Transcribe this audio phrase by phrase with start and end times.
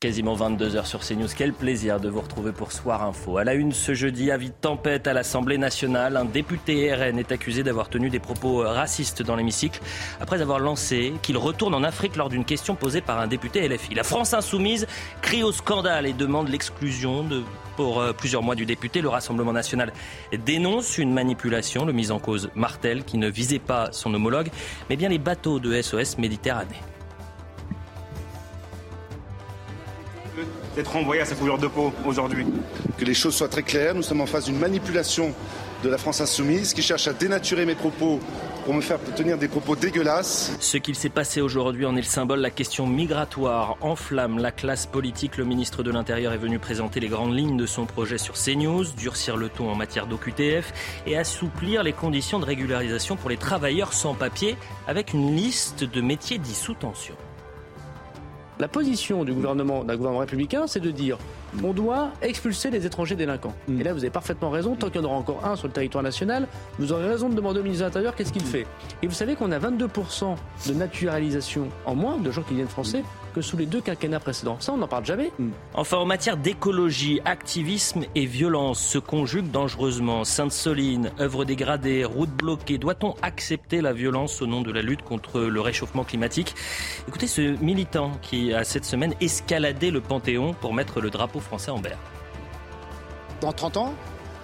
[0.00, 1.26] Quasiment 22 heures sur CNews.
[1.36, 3.38] Quel plaisir de vous retrouver pour Soir Info.
[3.38, 6.16] À la une ce jeudi, avis de tempête à l'Assemblée nationale.
[6.16, 9.80] Un député RN est accusé d'avoir tenu des propos racistes dans l'hémicycle
[10.20, 13.96] après avoir lancé qu'il retourne en Afrique lors d'une question posée par un député LFI.
[13.96, 14.86] La France insoumise
[15.20, 17.28] crie au scandale et demande l'exclusion
[17.74, 19.00] pour euh, plusieurs mois du député.
[19.00, 19.92] Le Rassemblement national
[20.46, 24.50] dénonce une manipulation, le mise en cause Martel, qui ne visait pas son homologue,
[24.90, 26.78] mais bien les bateaux de SOS Méditerranée.
[30.78, 32.46] D'être renvoyé à sa couleur de peau aujourd'hui.
[32.96, 35.34] Que les choses soient très claires, nous sommes en face d'une manipulation
[35.82, 38.20] de la France insoumise qui cherche à dénaturer mes propos
[38.64, 40.52] pour me faire tenir des propos dégueulasses.
[40.60, 42.38] Ce qu'il s'est passé aujourd'hui en est le symbole.
[42.38, 45.36] La question migratoire enflamme la classe politique.
[45.36, 48.84] Le ministre de l'Intérieur est venu présenter les grandes lignes de son projet sur CNews,
[48.96, 50.72] durcir le ton en matière d'OQTF
[51.08, 56.00] et assouplir les conditions de régularisation pour les travailleurs sans papier avec une liste de
[56.00, 57.16] métiers dits sous tension.
[58.60, 61.16] La position du gouvernement, d'un gouvernement républicain, c'est de dire
[61.62, 63.54] on doit expulser les étrangers délinquants.
[63.68, 64.74] Et là, vous avez parfaitement raison.
[64.74, 66.48] Tant qu'il y en aura encore un sur le territoire national,
[66.78, 68.66] vous aurez raison de demander au ministre de l'Intérieur qu'est-ce qu'il fait.
[69.02, 70.34] Et vous savez qu'on a 22%
[70.66, 74.56] de naturalisation en moins de gens qui viennent français que sous les deux quinquennats précédents.
[74.60, 75.30] Ça, on n'en parle jamais.
[75.74, 80.24] Enfin, en matière d'écologie, activisme et violence se conjuguent dangereusement.
[80.24, 82.78] Sainte-Soline, œuvre dégradée, route bloquée.
[82.78, 86.54] Doit-on accepter la violence au nom de la lutte contre le réchauffement climatique?
[87.06, 91.70] Écoutez ce militant qui a cette semaine escaladé le Panthéon pour mettre le drapeau français
[91.70, 91.98] en berre.
[93.40, 93.94] Dans 30 ans,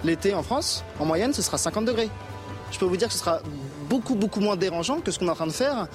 [0.04, 2.10] l'été en France, en moyenne, ce sera 50 degrés.
[2.70, 3.40] Je peux vous dire que ce sera
[3.88, 5.86] beaucoup, beaucoup moins dérangeant que ce qu'on est en train de faire.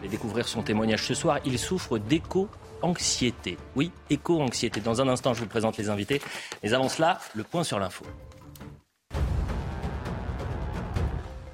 [0.00, 1.40] Allez découvrir son témoignage ce soir.
[1.44, 3.58] Il souffre d'éco-anxiété.
[3.76, 4.80] Oui, éco-anxiété.
[4.80, 6.22] Dans un instant, je vous présente les invités.
[6.62, 8.06] Mais avant cela, le point sur l'info.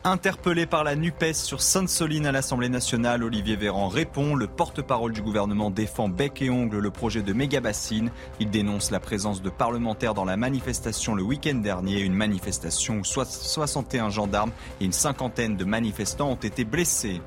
[0.04, 4.36] Interpellé par la NUPES sur Sainte-Soline à l'Assemblée nationale, Olivier Véran répond.
[4.36, 8.12] Le porte-parole du gouvernement défend bec et ongle le projet de méga-bassine.
[8.38, 13.04] Il dénonce la présence de parlementaires dans la manifestation le week-end dernier, une manifestation où
[13.04, 17.20] 61 gendarmes et une cinquantaine de manifestants ont été blessés.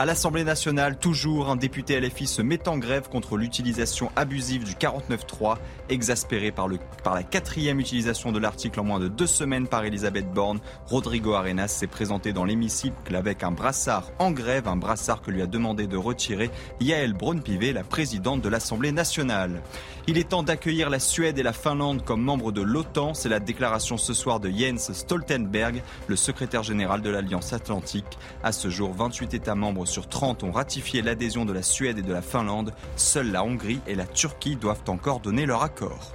[0.00, 4.74] À l'Assemblée nationale, toujours, un député LFI se met en grève contre l'utilisation abusive du
[4.74, 5.56] 49.3,
[5.88, 10.60] exaspéré par, la quatrième utilisation de l'article en moins de deux semaines par Elisabeth Borne.
[10.86, 15.42] Rodrigo Arenas s'est présenté dans l'hémicycle avec un brassard en grève, un brassard que lui
[15.42, 19.62] a demandé de retirer Yael Braun-Pivet, la présidente de l'Assemblée nationale.
[20.06, 23.14] Il est temps d'accueillir la Suède et la Finlande comme membres de l'OTAN.
[23.14, 28.16] C'est la déclaration ce soir de Jens Stoltenberg, le secrétaire général de l'Alliance Atlantique.
[28.44, 32.02] À ce jour, 28 États membres sur 30 ont ratifié l'adhésion de la Suède et
[32.02, 32.72] de la Finlande.
[32.96, 36.12] Seuls la Hongrie et la Turquie doivent encore donner leur accord.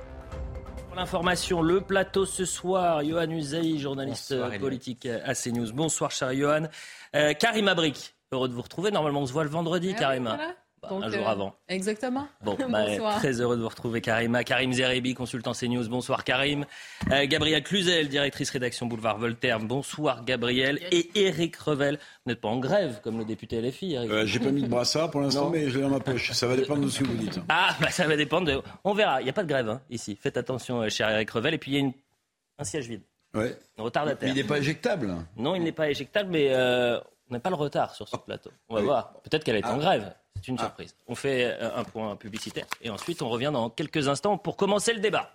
[0.87, 5.73] Pour l'information, le plateau ce soir, Johan Usaï, journaliste Bonsoir, politique à CNews.
[5.73, 6.67] Bonsoir, cher Johan.
[7.15, 8.91] Euh, Karim Abrik, heureux de vous retrouver.
[8.91, 10.35] Normalement, on se voit le vendredi, Ah oui, Karima.
[10.35, 10.53] voilà.
[10.89, 11.55] Donc, un jour euh, avant.
[11.67, 12.27] Exactement.
[12.43, 13.15] Bon, bah, Bonsoir.
[13.17, 14.43] très heureux de vous retrouver, Karima.
[14.43, 15.87] Karim Zerebi, consultant CNews.
[15.89, 16.65] Bonsoir, Karim.
[17.11, 19.59] Euh, Gabrielle Cluzel, directrice rédaction Boulevard Voltaire.
[19.59, 20.79] Bonsoir, Gabrielle.
[20.91, 21.95] Et Eric Revel.
[22.25, 24.11] Vous n'êtes pas en grève, comme le député LFI, Eric.
[24.11, 26.31] Euh, J'ai pas mis de brassard pour l'instant, mais je l'ai dans ma poche.
[26.31, 27.39] Ça va dépendre de ce que vous dites.
[27.49, 28.61] Ah, bah, ça va dépendre de.
[28.83, 29.21] On verra.
[29.21, 30.15] Il n'y a pas de grève, hein, ici.
[30.15, 31.53] Faites attention, euh, cher Eric Revel.
[31.53, 31.93] Et puis, il y a une...
[32.59, 33.01] un siège vide.
[33.35, 33.57] Ouais.
[33.79, 34.27] Un retardataire.
[34.29, 35.15] Mais il n'est pas éjectable.
[35.37, 38.51] Non, il n'est pas éjectable, mais euh, on n'a pas le retard sur ce plateau.
[38.69, 38.85] On va Oui.
[38.85, 39.13] voir.
[39.23, 39.79] Peut-être qu'elle est en Ah.
[39.79, 40.13] grève.
[40.43, 40.93] C'est une surprise.
[41.07, 44.93] On fait euh, un point publicitaire et ensuite on revient dans quelques instants pour commencer
[44.93, 45.31] le débat.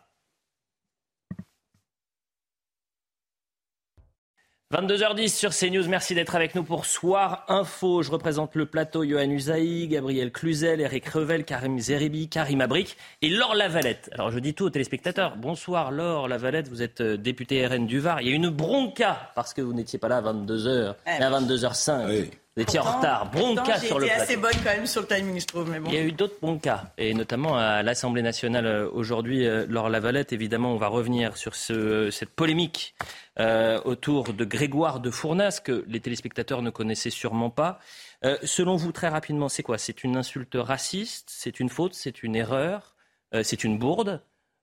[4.70, 8.02] 22h10 sur CNews, merci d'être avec nous pour Soir Info.
[8.02, 13.30] Je représente le plateau Johan Usaï, Gabriel Cluzel, Eric Revel, Karim Zeribi, Karim Abrik et
[13.30, 14.10] Laure Lavalette.
[14.12, 15.38] Alors je dis tout aux téléspectateurs.
[15.38, 18.20] Bonsoir Laure Lavalette, vous êtes euh, députée RN du Var.
[18.20, 21.30] Il y a une bronca parce que vous n'étiez pas là à 22h, mais à
[21.30, 22.06] 22h05.
[22.10, 22.30] Oui.
[22.58, 23.30] Vous étiez en Pourtant- retard.
[23.30, 24.22] Bronca sur le plateau.
[24.22, 25.70] assez bonne quand même sur le timing, je trouve.
[25.70, 25.88] Mais bon.
[25.90, 29.64] Il y a eu d'autres bons cas, et notamment à l'Assemblée nationale euh, aujourd'hui, euh,
[29.68, 30.32] Laure Lavalette.
[30.32, 32.96] Évidemment, on va revenir sur ce- cette polémique
[33.38, 37.78] euh, autour de Grégoire de Fournas, que les téléspectateurs ne connaissaient sûrement pas.
[38.24, 39.78] Euh, selon vous, très rapidement, c'est quoi?
[39.78, 41.28] C'est une insulte raciste?
[41.30, 41.94] C'est une faute?
[41.94, 42.96] C'est une erreur?
[43.34, 44.20] Euh, C'est une bourde?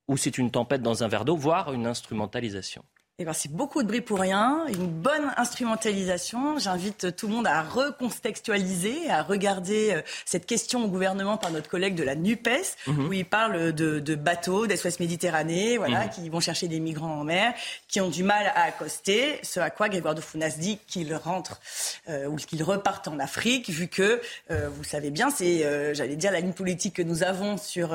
[0.10, 2.84] Ou c'est une tempête dans un verre d'eau, voire une instrumentalisation?
[3.18, 6.60] Eh ben, c'est beaucoup de bruit pour rien, une bonne instrumentalisation.
[6.60, 11.70] J'invite tout le monde à recontextualiser, à regarder euh, cette question au gouvernement par notre
[11.70, 13.08] collègue de la NUPES, Mhm.
[13.08, 16.10] où il parle de, de bateaux d'Est-Ouest Méditerranée, voilà, Mhm.
[16.10, 17.54] qui vont chercher des migrants en mer,
[17.88, 19.40] qui ont du mal à accoster.
[19.44, 21.62] Ce à quoi Grégoire de Founas dit qu'ils rentrent
[22.10, 24.20] euh, ou qu'ils repartent en Afrique, vu que,
[24.52, 27.92] euh, vous savez bien, c'est, euh, j'allais dire, la ligne politique que nous avons sur,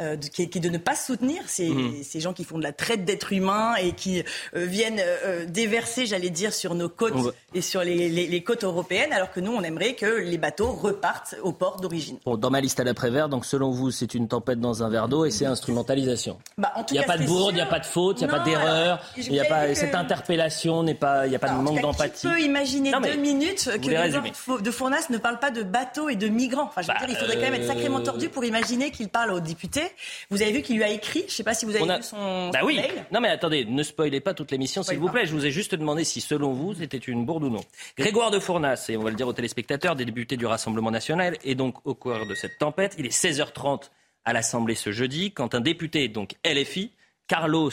[0.00, 2.02] de- qui, est, qui est de ne pas soutenir ces, Mhm.
[2.02, 4.24] ces gens qui font de la traite d'êtres humains et qui
[4.66, 8.26] viennent euh, euh, déverser, j'allais dire, sur nos côtes On va- et sur les, les-
[8.26, 12.18] les côtes européennes, alors que nous, on aimerait que les bateaux repartent au port d'origine.
[12.24, 15.08] Bon, dans ma liste à l'après-vert, donc selon vous, c'est une tempête dans un verre
[15.08, 16.38] d'eau et c'est instrumentalisation.
[16.58, 17.86] Bah, en tout Il n'y a cas, pas de bourde, il n'y a pas de
[17.86, 21.30] faute, il n'y a pas d'erreur, il n'y a pas cette interpellation n'est pas, il
[21.30, 22.20] n'y a pas de Alors, manque d'empathie.
[22.28, 23.96] Qui peut imaginer Non, deux minutes que les.
[24.32, 27.00] Fo- de Fournas ne parle pas de bateaux et de migrants Enfin, je veux Bah,
[27.06, 29.82] dire, il faudrait quand même être sacrément euh, tordu pour imaginer qu'il parle aux députés.
[30.30, 31.88] Vous avez vu qu'il lui a écrit, je ne sais pas si vous avez On
[31.88, 32.76] a- vu son, Bah son oui.
[32.76, 33.04] mail.
[33.10, 35.26] Non mais attendez, ne spoilez pas toute l'émission s'il vous plaît.
[35.26, 37.64] Je vous ai juste demandé si selon vous c'était une bourde ou non.
[37.98, 41.36] Grégoire de Fournas, et on va le dire aux téléspectateurs, des députés du Rassemblement national,
[41.42, 43.90] et donc au cours de cette tempête, il est 16h30
[44.24, 46.92] à l'Assemblée ce jeudi, quand un député, donc LFI,
[47.26, 47.72] Carlos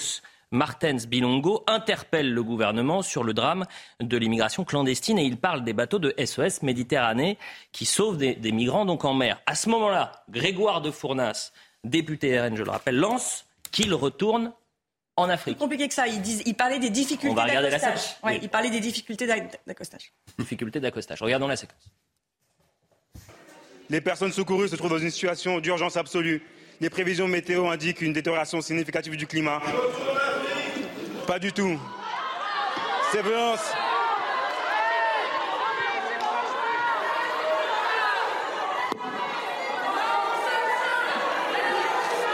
[0.52, 3.66] Martens Bilongo, interpelle le gouvernement sur le drame
[4.00, 7.38] de l'immigration clandestine et il parle des bateaux de SOS Méditerranée
[7.72, 9.40] qui sauvent des, des migrants donc en mer.
[9.46, 11.52] À ce moment-là, Grégoire de Fournas,
[11.84, 14.52] député RN, je le rappelle, lance qu'il retourne
[15.20, 15.56] en Afrique.
[15.58, 16.08] Plus compliqué que ça.
[16.08, 18.00] Il, dis- il parlait des difficultés On va regarder la d'accostage.
[18.08, 18.24] séquence.
[18.24, 18.40] Ouais, Oui.
[18.44, 20.12] Il parlait des difficultés d'ac- d'accostage.
[20.38, 21.22] Difficulté d'accostage.
[21.22, 21.84] Regardons la séquence.
[23.90, 26.44] Les personnes secourues se trouvent dans une situation d'urgence absolue.
[26.82, 29.62] Les prévisions météo indiquent une détérioration significative du climat.
[31.28, 31.78] Pas du tout.
[33.12, 33.72] Ces violences.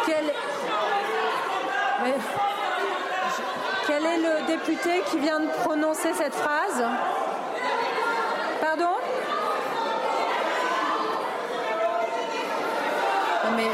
[0.06, 0.26] Quel...
[2.04, 2.14] Mais-
[3.88, 4.48] Quel est le
[5.10, 6.84] qui vient de prononcer cette phrase
[8.62, 8.96] Pardon?
[13.44, 13.70] Non, mais...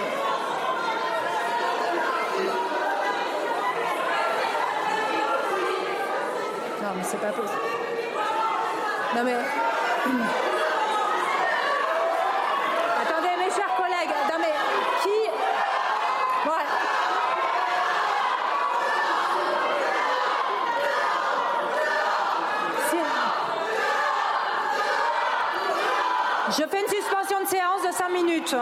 [6.82, 7.60] Non mais c'est pas possible.
[9.16, 9.36] Non mais...
[13.02, 14.54] Attendez mes chers collègues, non mais
[15.04, 15.30] qui...
[16.46, 16.64] Voilà.
[22.90, 22.98] Si-
[26.58, 28.56] Je fais une suspension de séance de 5 minutes.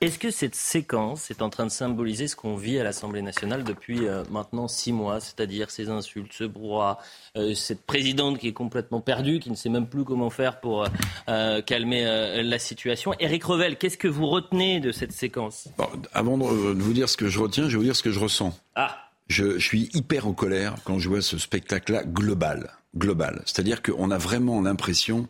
[0.00, 3.64] Est-ce que cette séquence est en train de symboliser ce qu'on vit à l'Assemblée nationale
[3.64, 6.98] depuis euh, maintenant six mois, c'est-à-dire ces insultes, ce brouhaha,
[7.36, 10.86] euh, cette présidente qui est complètement perdue, qui ne sait même plus comment faire pour
[11.28, 13.14] euh, calmer euh, la situation?
[13.20, 15.68] Éric Revel, qu'est-ce que vous retenez de cette séquence?
[15.78, 17.96] Bon, avant de, euh, de vous dire ce que je retiens, je vais vous dire
[17.96, 18.52] ce que je ressens.
[18.74, 18.96] Ah,
[19.28, 22.72] Je, je suis hyper en colère quand je vois ce spectacle-là global.
[22.96, 23.42] Global.
[23.46, 25.26] C'est-à-dire qu'on a vraiment l'impression,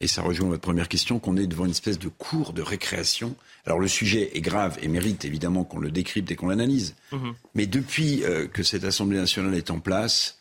[0.00, 3.34] et ça rejoint votre première question, qu'on est devant une espèce de cours de récréation.
[3.64, 6.94] Alors le sujet est grave et mérite évidemment qu'on le décrypte et qu'on l'analyse.
[7.54, 10.38] Mais depuis euh, que cette Assemblée nationale est en place,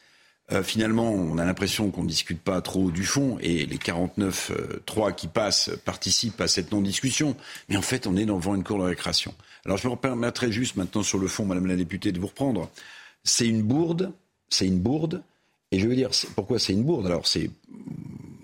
[0.52, 4.52] euh, finalement, on a l'impression qu'on ne discute pas trop du fond et les 49
[4.52, 7.36] euh, 3 qui passent participent à cette non-discussion.
[7.68, 9.34] Mais en fait, on est devant une cour de récréation.
[9.66, 12.70] Alors, je me permettrai juste maintenant sur le fond, Madame la députée, de vous reprendre.
[13.24, 14.12] C'est une bourde,
[14.50, 15.24] c'est une bourde.
[15.72, 17.08] Et je veux dire, pourquoi c'est une bourde?
[17.08, 17.50] Alors, c'est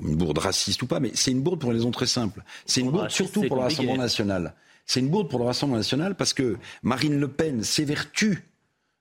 [0.01, 2.44] une bourde raciste ou pas, mais c'est une bourde pour une raison très simple.
[2.65, 3.63] C'est une Bourde surtout pour le.
[3.63, 4.53] Rassemblement national.
[4.86, 8.44] C'est une bourde pour le Rassemblement national parce que Marine Le Pen s'évertue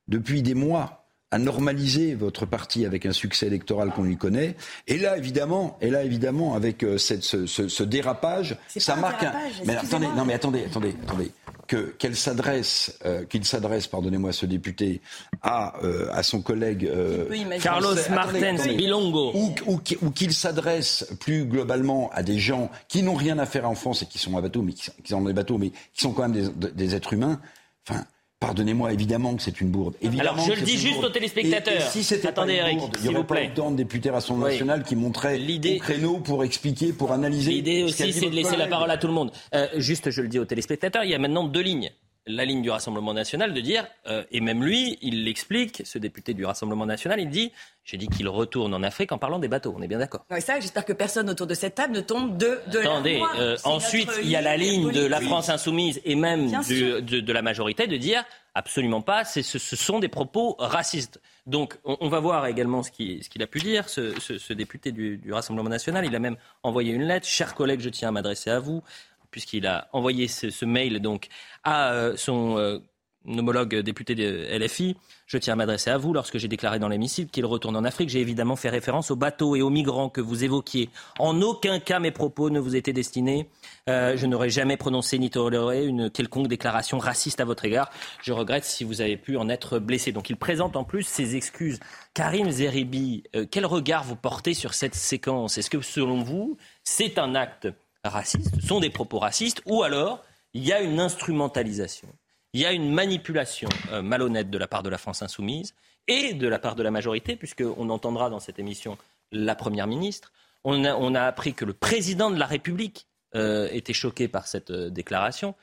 [0.09, 1.00] depuis des mois
[1.31, 4.57] à normaliser votre parti avec un succès électoral qu'on lui connaît.
[4.89, 9.01] Et là, évidemment, et là, évidemment, avec euh, cette, ce, ce- ce dérapage, ça un
[9.01, 9.31] marque un.
[9.31, 11.31] dérapage, Mais attendez, non, mais attendez, attendez, attendez.
[11.69, 15.01] Que qu'elle s'adresse, euh, qu'il s'adresse, pardonnez-moi, ce député,
[15.41, 16.85] à euh, à son collègue.
[16.87, 17.29] euh,
[17.63, 18.75] Carlos attendez, Martens attendez.
[18.75, 19.31] Bilongo.
[19.37, 23.69] ou, ou, ou qu'il s'adresse plus globalement à des gens qui n'ont rien à faire
[23.71, 25.59] en France et qui sont à bateau, mais qui, sont- qui sont dans des bateaux,
[25.59, 27.41] mais qui sont quand même des, des êtres humains.
[27.89, 28.05] Enfin,
[28.41, 29.95] pardonnez-moi, évidemment que c'est une bourde.
[30.01, 31.75] Évidemment Alors, je le dis juste aux téléspectateurs.
[31.75, 33.71] Et, et si c'était Attendez, pas une Eric, bourde, il n'y aurait vous pas autant
[33.71, 34.53] de députés Rassemblement Oui.
[34.53, 37.53] national qui montraient L'idée- au créneau pour expliquer, pour analyser.
[37.53, 39.31] L'idée aussi, c'est de laisser la parole à tout le monde.
[39.55, 41.91] Euh, juste, je le dis aux téléspectateurs, il y a maintenant deux lignes.
[42.27, 46.35] La ligne du Rassemblement national de dire, euh, et même lui, il l'explique, ce député
[46.35, 47.51] du Rassemblement national, il dit,
[47.83, 50.27] j'ai dit qu'il retourne en Afrique en parlant des bateaux, on est bien d'accord.
[50.31, 53.57] Ouais, ça, j'espère que personne autour de cette table ne tombe de, de Attendez, euh,
[53.65, 55.21] ensuite, il y a la ligne de la.
[55.23, 58.23] France insoumise et même du- de, de la majorité de dire
[58.55, 61.21] absolument pas, ce, ce sont des propos racistes.
[61.47, 64.93] Donc, on, on va voir également ce qu'il a pu dire, ce, ce- ce député
[64.93, 66.05] du, du Rassemblement national.
[66.05, 67.27] Il a même envoyé une lettre.
[67.27, 68.83] Chers collègues, je tiens à m'adresser à vous,
[69.31, 71.29] puisqu'il a envoyé ce, mail donc
[71.65, 72.79] à euh, son euh,
[73.27, 74.97] homologue député de LFI,
[75.27, 76.13] je tiens à m'adresser à vous.
[76.13, 79.57] Lorsque j'ai déclaré dans l'hémicycle qu'il retourne en Afrique, j'ai évidemment fait référence aux bateaux
[79.57, 80.89] et aux migrants que vous évoquiez.
[81.19, 83.49] En aucun cas mes propos ne vous étaient destinés.
[83.89, 87.91] Euh, je n'aurais jamais prononcé ni toléré une quelconque déclaration raciste à votre égard.
[88.23, 90.13] Je regrette si vous avez pu en être blessé.
[90.13, 91.79] Donc il présente en plus ses excuses.
[92.15, 95.59] Karim Zeribi, quel regard vous portez sur cette séquence?
[95.59, 97.69] Est-ce que selon vous, c'est un acte
[98.05, 102.09] raciste, ce sont des propos racistes, ou alors il y a une instrumentalisation
[102.53, 105.75] il y a une manipulation euh, malhonnête de la part de la France insoumise
[106.09, 108.99] et de la part de la majorité, puisqu'on entendra dans cette émission
[109.31, 110.33] la Première ministre.
[110.65, 114.91] On a, appris que le président de la République euh, était choqué par cette euh,
[114.91, 115.55] déclaration.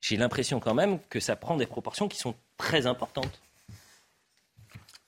[0.00, 3.40] J'ai l'impression quand même que ça prend des proportions qui sont très importantes.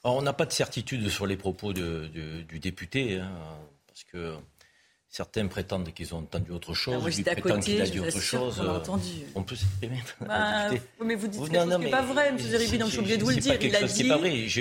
[0.04, 3.30] on n'a pas de certitude sur les propos du député, hein,
[3.88, 4.36] parce que
[5.10, 8.60] Certains prétendent qu'ils ont entendu autre chose, ah, lui prétend qu'il a dit autre chose.
[8.60, 9.08] On, entendu.
[9.34, 10.02] on peut s'exprimer.
[10.20, 10.68] Bah,
[11.02, 12.38] mais vous dites quelque chose qui n'est pas vrai, M.
[12.38, 13.56] Zeribi, donc je suis obligé de vous le dire.
[13.58, 14.02] Il a, dit,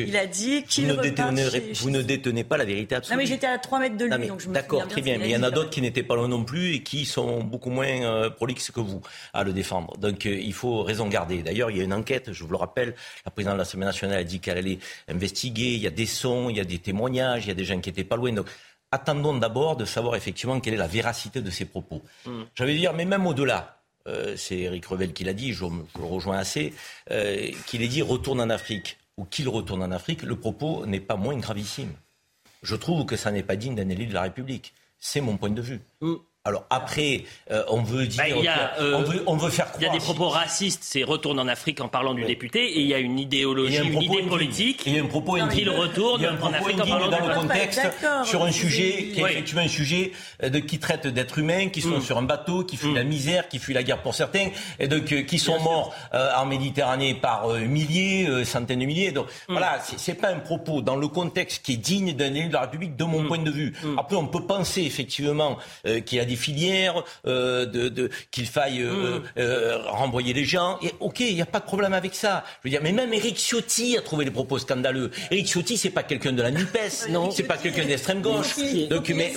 [0.08, 3.18] il a dit qu'il vous, ne vous ne détenez pas la vérité absolue.
[3.18, 5.28] Non, mais j'étais à 3 mètres de lui, donc je me D'accord, très bien, mais
[5.28, 7.70] il y en a d'autres qui n'étaient pas là non plus et qui sont beaucoup
[7.70, 9.02] moins euh, prolixes que vous
[9.34, 9.98] à le défendre.
[9.98, 11.44] Donc euh, il faut raison garder.
[11.44, 14.20] D'ailleurs, il y a une enquête, je vous le rappelle, la présidente de l'Assemblée nationale
[14.20, 17.46] a dit qu'elle allait investiguer, il y a des sons, il y a des témoignages,
[17.46, 18.32] il y a des gens qui n'étaient pas loin.
[18.32, 18.48] Donc
[18.92, 22.02] attendons d'abord de savoir effectivement quelle est la véracité de ces propos.
[22.26, 22.44] Mm.
[22.56, 26.38] J'avais dire, mais même au-delà, euh, c'est Eric Revel qui l'a dit, je, le rejoins
[26.38, 26.74] assez,
[27.12, 31.00] euh, qu'il ait dit retourne en Afrique ou qu'il retourne en Afrique, le propos n'est
[31.00, 31.92] pas moins gravissime.
[32.64, 34.74] Je trouve que ça n'est pas digne d'un élu de la République.
[35.00, 35.82] C'est mon point de vue.
[36.02, 36.16] Mm.
[36.48, 38.38] Alors après, euh, on veut dire, bah,
[38.80, 39.82] on, veut, on, veut, faire croire.
[39.82, 42.80] Il y a des propos racistes, c'est retourne en Afrique en parlant du député, et
[42.80, 44.84] il y a une idéologie, une idée politique.
[44.86, 47.82] Il y a un propos qu'il retourne en Afrique en parlant dans le contexte
[48.24, 51.82] sur un sujet qui est effectivement un sujet euh, de, qui traite d'êtres humains, qui
[51.82, 52.02] sont mm.
[52.02, 53.08] sur un bateau, qui fuient la mm.
[53.08, 54.48] misère, qui fuient la guerre pour certains,
[54.80, 59.12] et donc euh, qui sont morts en Méditerranée par milliers, centaines de milliers.
[59.12, 59.52] Donc mm.
[59.52, 62.62] voilà, c'est pas un propos dans le contexte qui est digne d'un élu de la
[62.62, 63.74] République, de mon point de vue.
[63.98, 69.20] Après, on peut penser effectivement qu'il y a des filières, euh, de, qu'il faille euh,
[69.20, 69.24] mm.
[69.40, 70.80] euh, renvoyer les gens.
[70.82, 72.44] Et, ok, il n'y a pas de problème avec ça.
[72.64, 75.12] Je veux dire, mais même Eric Ciotti a trouvé les propos scandaleux.
[75.32, 76.78] Eric Ciotti, c'est pas quelqu'un de la Nupes,
[77.10, 78.56] non, c'est pas quelqu'un d'extrême gauche.
[78.90, 79.34] Donc, mais,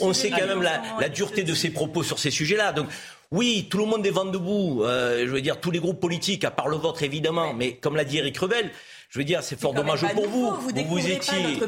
[0.00, 2.72] on sait quand même la, la dureté de ses propos sur ces sujets-là.
[2.72, 2.88] Donc
[3.30, 4.84] oui, tout le monde est vent debout.
[4.84, 8.04] je veux dire, tous les groupes politiques, à part le vôtre évidemment, mais comme l'a
[8.04, 8.70] dit Eric Revel,
[9.10, 10.50] je veux dire, c'est fort dommage pour vous.
[10.50, 11.58] Vous, vous, étiez,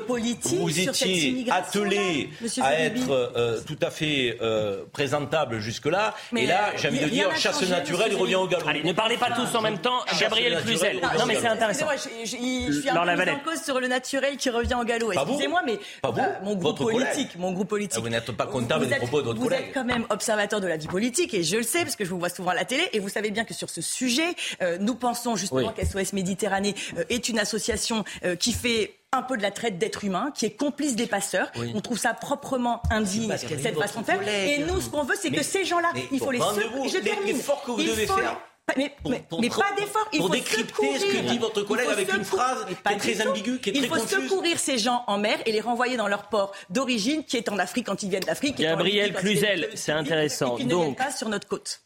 [0.45, 2.29] vous étiez attelé
[2.61, 6.15] à être euh, tout à fait euh, présentable jusque-là.
[6.37, 8.69] et là, j'ai envie de dire, chasse naturelle, il revient au galop.
[8.69, 10.01] Allez, ne parlez pas tous en même temps.
[10.21, 11.01] Gabriel Cluzel.
[11.19, 11.87] Non, mais c'est intéressant.
[11.97, 15.13] Je, suis un peu en cause sur le naturel qui revient au galop.
[15.13, 16.11] Excusez-moi, mais euh,
[16.43, 17.97] mon groupe politique, mon groupe politique.
[17.97, 19.61] Ah, vous n'êtes pas comptable des propos de votre collègue.
[19.61, 22.05] Vous êtes quand même observateur de la vie politique, et je le sais parce que
[22.05, 22.87] je vous vois souvent à la télé.
[22.93, 24.35] Et vous savez bien que sur ce sujet,
[24.79, 26.75] nous pensons justement qu'SOS Méditerranée
[27.09, 30.51] est une association euh, qui fait un peu de la traite d'êtres humains, qui est
[30.51, 31.51] complice des passeurs.
[31.75, 34.21] On trouve ça proprement indigne, cette façon de faire.
[34.29, 36.93] Et nous, ce qu'on veut, c'est que ces gens-là, il faut les secourir.
[36.93, 37.37] Je termine.
[37.37, 38.41] L'effort que vous devez faire.
[38.77, 40.09] Mais, mais, pas d'effort.
[40.13, 43.27] Il pour faut décrypter ce que dit votre collègue avec une phrase qui est très
[43.27, 44.13] ambiguë, qui est il très confuse.
[44.13, 47.37] Il faut secourir ces gens en mer et les renvoyer dans leur port d'origine, qui
[47.37, 48.59] est en Afrique quand ils viennent d'Afrique.
[48.59, 50.57] Gabriel Cluzel, c'est intéressant.
[50.59, 51.83] Et Donc, ne pas sur notre côte.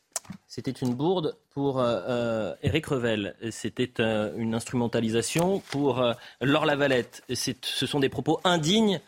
[0.47, 3.35] C'était une bourde pour euh, euh Éric Revel.
[3.51, 7.23] C'était euh, une instrumentalisation pour euh, Laure Lavalette.
[7.33, 9.01] Ce sont des propos indignes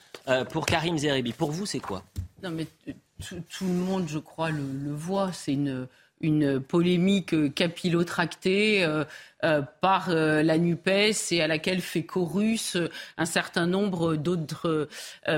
[0.50, 1.32] pour Karim Zeribi.
[1.32, 2.02] Pour vous, c'est quoi?
[2.42, 2.66] Non, mais
[3.24, 5.32] tout, le monde, je crois, le, voit.
[5.32, 5.56] C'est
[6.20, 8.84] une polémique capillotractée
[9.44, 12.88] euh, par euh, la NUPES et à laquelle fait chorus euh,
[13.18, 14.88] un certain nombre d'autres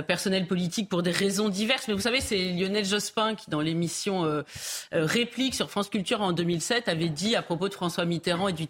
[0.06, 1.88] personnels politiques pour des raisons diverses.
[1.88, 4.44] Mais vous savez, c'est Lionel Jospin qui, dans l'émission
[4.92, 8.68] Réplique sur France Culture en 2007, avait dit à propos de François Mitterrand et, du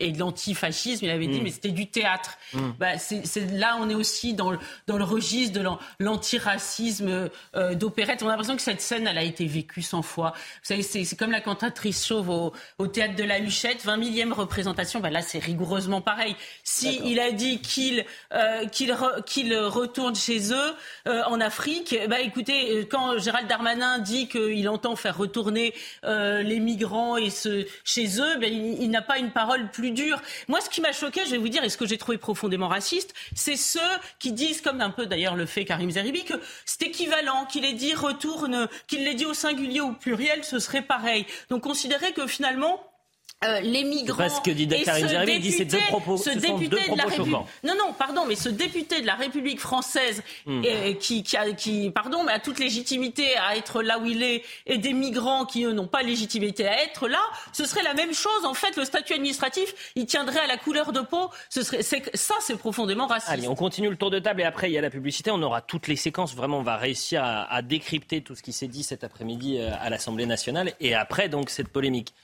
[0.00, 1.44] et de l'antifascisme, il avait dit, mm.
[1.44, 2.38] mais c'était du théâtre.
[2.54, 2.70] Mm.
[2.78, 5.68] Bah, c'est, là, on est aussi dans le, dans le registre de
[6.00, 7.28] l'antiracisme
[7.72, 8.22] d'opérette.
[8.22, 10.32] On a l'impression que cette scène, elle a été vécue 100 fois.
[10.34, 14.32] Vous savez, c'est, comme la cantatrice chauve au, au théâtre de la Huchette, 20 millième
[14.32, 14.62] représentation
[15.00, 16.36] ben là, c'est rigoureusement pareil.
[16.64, 18.94] Si il a dit qu'il euh, qu'il
[19.26, 20.74] qu'il retourne chez eux
[21.08, 25.74] euh, en Afrique, bah écoutez, euh, quand Gérald Darmanin dit qu'il entend faire retourner
[26.04, 30.20] les migrants et ce, chez eux, ben, il, n'a pas une parole plus dure.
[30.48, 32.68] Moi, ce qui m'a choqué, je vais vous dire, et ce que j'ai trouvé profondément
[32.68, 33.80] raciste, c'est ceux
[34.18, 37.72] qui disent, comme un peu d'ailleurs le fait Karim Zeribi, que c'est équivalent, qu'il ait
[37.72, 41.26] dit retourne, qu'il l'ait dit au singulier ou au pluriel, ce serait pareil.
[41.50, 42.91] Donc considérer que finalement
[43.44, 44.16] euh, les migrants.
[44.18, 46.78] Pas ce que dit Karim Zeribi, il dit c'est deux propos, ce ce député deux
[46.78, 47.34] de la République.
[47.64, 50.62] Non, non, pardon, mais ce député de la République française Hmm.
[50.64, 54.22] euh, qui, qui, a, qui, pardon, mais a toute légitimité à être là où il
[54.22, 57.20] est, et des migrants qui eux n'ont pas légitimité à être là,
[57.52, 58.44] ce serait la même chose.
[58.44, 61.30] En fait, le statut administratif, il tiendrait à la couleur de peau.
[61.50, 63.30] Ce serait, c'est, ça, c'est profondément raciste.
[63.32, 65.30] Allez, on continue le tour de table et après il y a la publicité.
[65.30, 66.34] On aura toutes les séquences.
[66.34, 69.70] Vraiment, on va réussir à, à décrypter tout ce qui s'est dit cet après-midi euh,
[69.80, 70.72] à l'Assemblée nationale.
[70.80, 72.14] Et après, donc, cette polémique.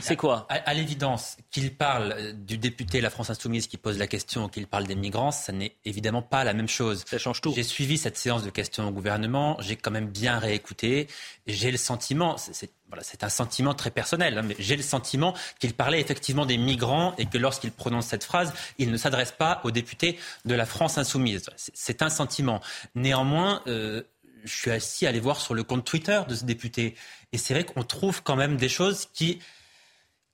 [0.00, 4.06] C'est quoi À, à l'évidence, qu'il parle du député La France Insoumise qui pose la
[4.06, 7.04] question qu'il parle des migrants, ça n'est évidemment pas la même chose.
[7.06, 7.52] Ça change tout.
[7.54, 11.06] J'ai suivi cette séance de questions au gouvernement, j'ai quand même bien réécouté.
[11.46, 15.72] J'ai le sentiment, c'est- voilà, un sentiment très personnel, hein, mais j'ai le sentiment qu'il
[15.74, 19.70] parlait effectivement des migrants et que lorsqu'il prononce cette phrase, il ne s'adresse pas aux
[19.70, 21.46] députés de la France Insoumise.
[21.56, 22.60] C'est- C'est un sentiment.
[22.94, 24.02] Néanmoins, euh,
[24.44, 26.94] je suis assis à aller voir sur le compte Twitter de ce député.
[27.32, 29.40] Et c'est vrai qu'on trouve quand même des choses qui,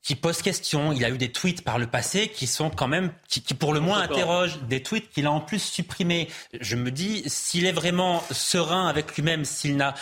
[0.03, 0.93] qui posent question.
[0.93, 3.73] Il a eu des tweets par le passé qui sont quand même, qui, qui pour
[3.73, 6.29] le moins interrogent, des tweets qu'il a en plus supprimés.
[6.61, 9.95] Je me dis, s'il est vraiment serein avec lui-même, s'il n'a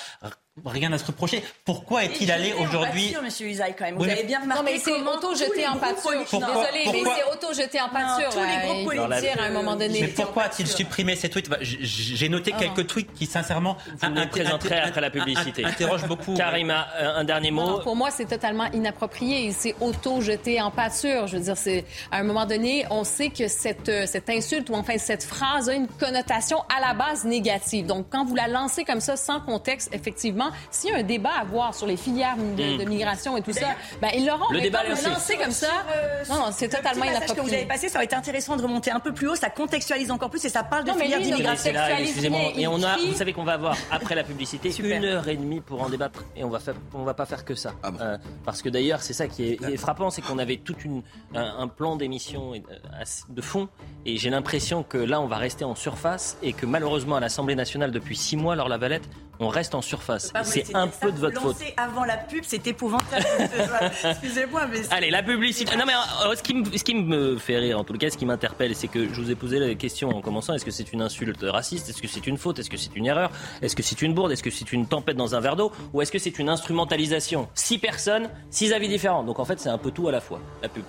[0.64, 3.94] rien à se reprocher, pourquoi est-il allé aujourd'hui Monsieur Usaï, quand même.
[3.96, 7.32] Oui, Vous mais- avez bien remarqué Non, mais c'est auto-jeté politiques- Pourquoi- Désolée, mais c'est
[7.32, 8.30] auto-jeté en pâture.
[8.30, 10.00] tous les groupes politiques, dire à un moment donné.
[10.00, 12.58] Mais pourquoi a-t-il supprimé ces tweets Bah, J'ai noté Ah.
[12.60, 15.64] quelques tweets qui, sincèrement, Vous les inter- présenterez après la publicité.
[15.64, 16.34] inter- interrogent beaucoup.
[16.34, 17.66] Karima, un, un dernier mot.
[17.66, 21.26] Non, pour moi, c'est totalement inapproprié c'est auto-jeté en pâture.
[21.26, 24.70] Je veux dire, c'est à un moment donné, on sait que cette, euh, cette insulte
[24.70, 27.86] ou enfin cette phrase a une connotation à la base négative.
[27.86, 31.32] Donc, quand vous la lancez comme ça, sans contexte, effectivement, s'il y a un débat
[31.40, 32.42] à voir sur les filières de,
[32.74, 32.78] Mm.
[32.78, 33.68] de migration et tout ça,
[34.00, 34.50] ben ils l'auront.
[34.52, 37.56] Le débat est lancez comme ça, Euh, non, non, c'est totalement passage que vous inapproprié.
[37.58, 40.30] avez passé, ça aurait été intéressant de remonter un peu plus haut, ça contextualise encore
[40.30, 41.72] plus et ça parle de Non, mais filière lui, il Mais d'immigration.
[41.98, 42.40] excusez-moi.
[42.56, 45.60] Et on a, vous savez qu'on va avoir après la publicité une heure et demie
[45.60, 47.72] pour en débattre et on va faire, on va pas faire que ça.
[47.82, 50.56] Ah bon Euh, parce que d'ailleurs, c'est ça qui est, est frappant, c'est qu'on avait
[50.58, 51.02] toute une
[51.34, 53.68] un, un plan d'émission euh, de fond
[54.06, 57.54] et j'ai l'impression que là, on va rester en surface et que malheureusement à l'Assemblée
[57.54, 59.08] nationale depuis six mois, Laure Lavalette,
[59.40, 60.32] on reste en surface.
[60.44, 61.56] C'est un peu de votre faute.
[61.76, 63.24] avant la pub, c'est épouvantable.
[64.04, 65.76] Excusez-moi, mais c'est- Allez, la publicité.
[65.76, 65.92] Non, mais
[66.26, 68.74] euh, ce, qui me, ce qui me fait rire, en tout cas, ce qui m'interpelle,
[68.74, 71.40] c'est que je vous ai posé la question en commençant est-ce que c'est une insulte
[71.42, 71.88] raciste?
[71.88, 72.58] Est-ce que c'est une faute?
[72.58, 73.30] Est-ce que c'est une erreur?
[73.62, 74.32] Est-ce que c'est une bourde?
[74.32, 75.72] Est-ce que c'est une tempête dans un verre d'eau?
[75.92, 77.48] Ou est-ce que c'est une instrumentalisation?
[77.54, 79.22] Six personnes, six avis différents.
[79.24, 80.84] Donc en fait, c'est un peu tout à la fois, la pub.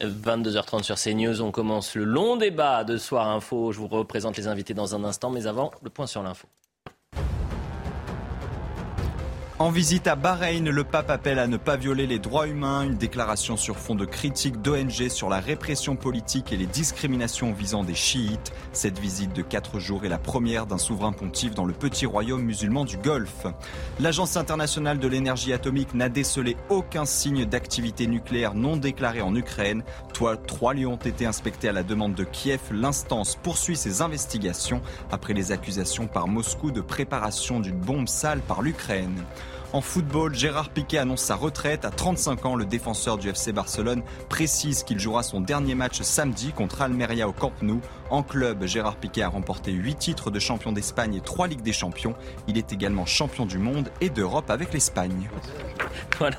[0.00, 3.72] 22h30 sur CNews, on commence le long débat de Soir Info.
[3.72, 6.46] Je vous représente les invités dans un instant, mais avant, le point sur l'info.
[9.60, 12.82] En visite à Bahreïn, le pape appelle à ne pas violer les droits humains.
[12.82, 17.82] Une déclaration sur fond de critique d'ONG sur la répression politique et les discriminations visant
[17.82, 18.52] des chiites.
[18.72, 22.42] Cette visite de quatre jours est la première d'un souverain pontife dans le petit royaume
[22.42, 23.46] musulman du Golfe.
[23.98, 29.82] L'Agence internationale de l'énergie atomique n'a décelé aucun signe d'activité nucléaire non déclarée en Ukraine.
[30.12, 32.60] Trois lieux ont été inspectés à la demande de Kiev.
[32.70, 38.62] L'instance poursuit ses investigations après les accusations par Moscou de préparation d'une bombe sale par
[38.62, 39.24] l'Ukraine.
[39.74, 41.84] En football, Gérard Piquet annonce sa retraite.
[41.84, 46.52] À 35 ans, le défenseur du FC Barcelone précise qu'il jouera son dernier match samedi
[46.52, 47.82] contre Almeria au Camp Nou.
[48.08, 51.74] En club, Gérard Piquet a remporté 8 titres de champion d'Espagne et 3 Ligues des
[51.74, 52.14] Champions.
[52.46, 55.28] Il est également champion du monde et d'Europe avec l'Espagne.
[56.18, 56.36] Voilà.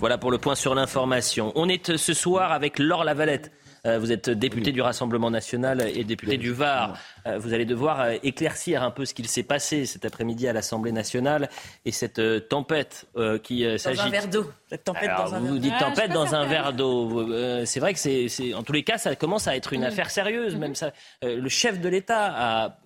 [0.00, 1.52] voilà pour le point sur l'information.
[1.56, 3.52] On est ce soir avec Laure Lavalette.
[3.86, 6.98] Euh, vous êtes député du Rassemblement national et député du Var.
[7.26, 10.52] Euh, vous allez devoir euh, éclaircir un peu ce qu'il s'est passé cet après-midi à
[10.52, 11.48] l'Assemblée nationale
[11.84, 13.06] et cette tempête
[13.42, 14.00] qui euh, dans s'agit.
[14.00, 14.50] un verre d'eau.
[14.68, 15.72] Cette tempête Alors, dans un vous dites.
[15.76, 17.26] Ah, tempête dans un verre d'eau.
[17.64, 20.56] C'est vrai que c'est, en tous les cas, ça commence à être une affaire sérieuse.
[20.56, 22.76] Même ça, Euh, le chef de l'État a,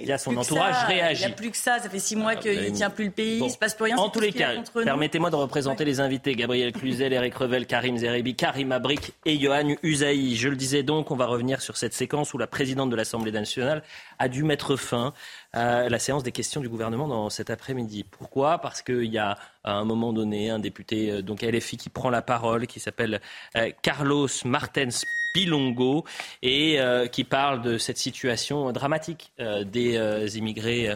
[0.00, 1.22] via son Plus que entourage, ça, réagi.
[1.22, 3.06] Il n'y a plus que ça, ça fait six mois Ah, qu'il ne tient plus
[3.06, 3.46] le pays, Bon.
[3.46, 3.96] il ne se passe plus rien.
[3.96, 6.34] En tous les a cas, permettez-moi de représenter les invités.
[6.34, 10.36] Gabriel Cluzel, Eric Revel, Karim Zeribi, Karim Abrik et Johan Usaï.
[10.36, 13.32] Je le disais donc, on va revenir sur cette séquence où la présidente de l'Assemblée
[13.32, 13.82] nationale
[14.18, 15.12] a dû mettre fin
[15.52, 18.04] à la séance des questions du gouvernement dans cet après-midi.
[18.04, 18.58] Pourquoi?
[18.58, 22.08] Parce qu'il y a à un moment donné un député euh, donc LFI qui prend
[22.10, 23.20] la parole, qui s'appelle
[23.56, 25.04] euh, Carlos Martens
[25.36, 26.04] Pilongo
[26.40, 30.94] et euh, qui parle de cette situation dramatique euh, des euh, immigrés.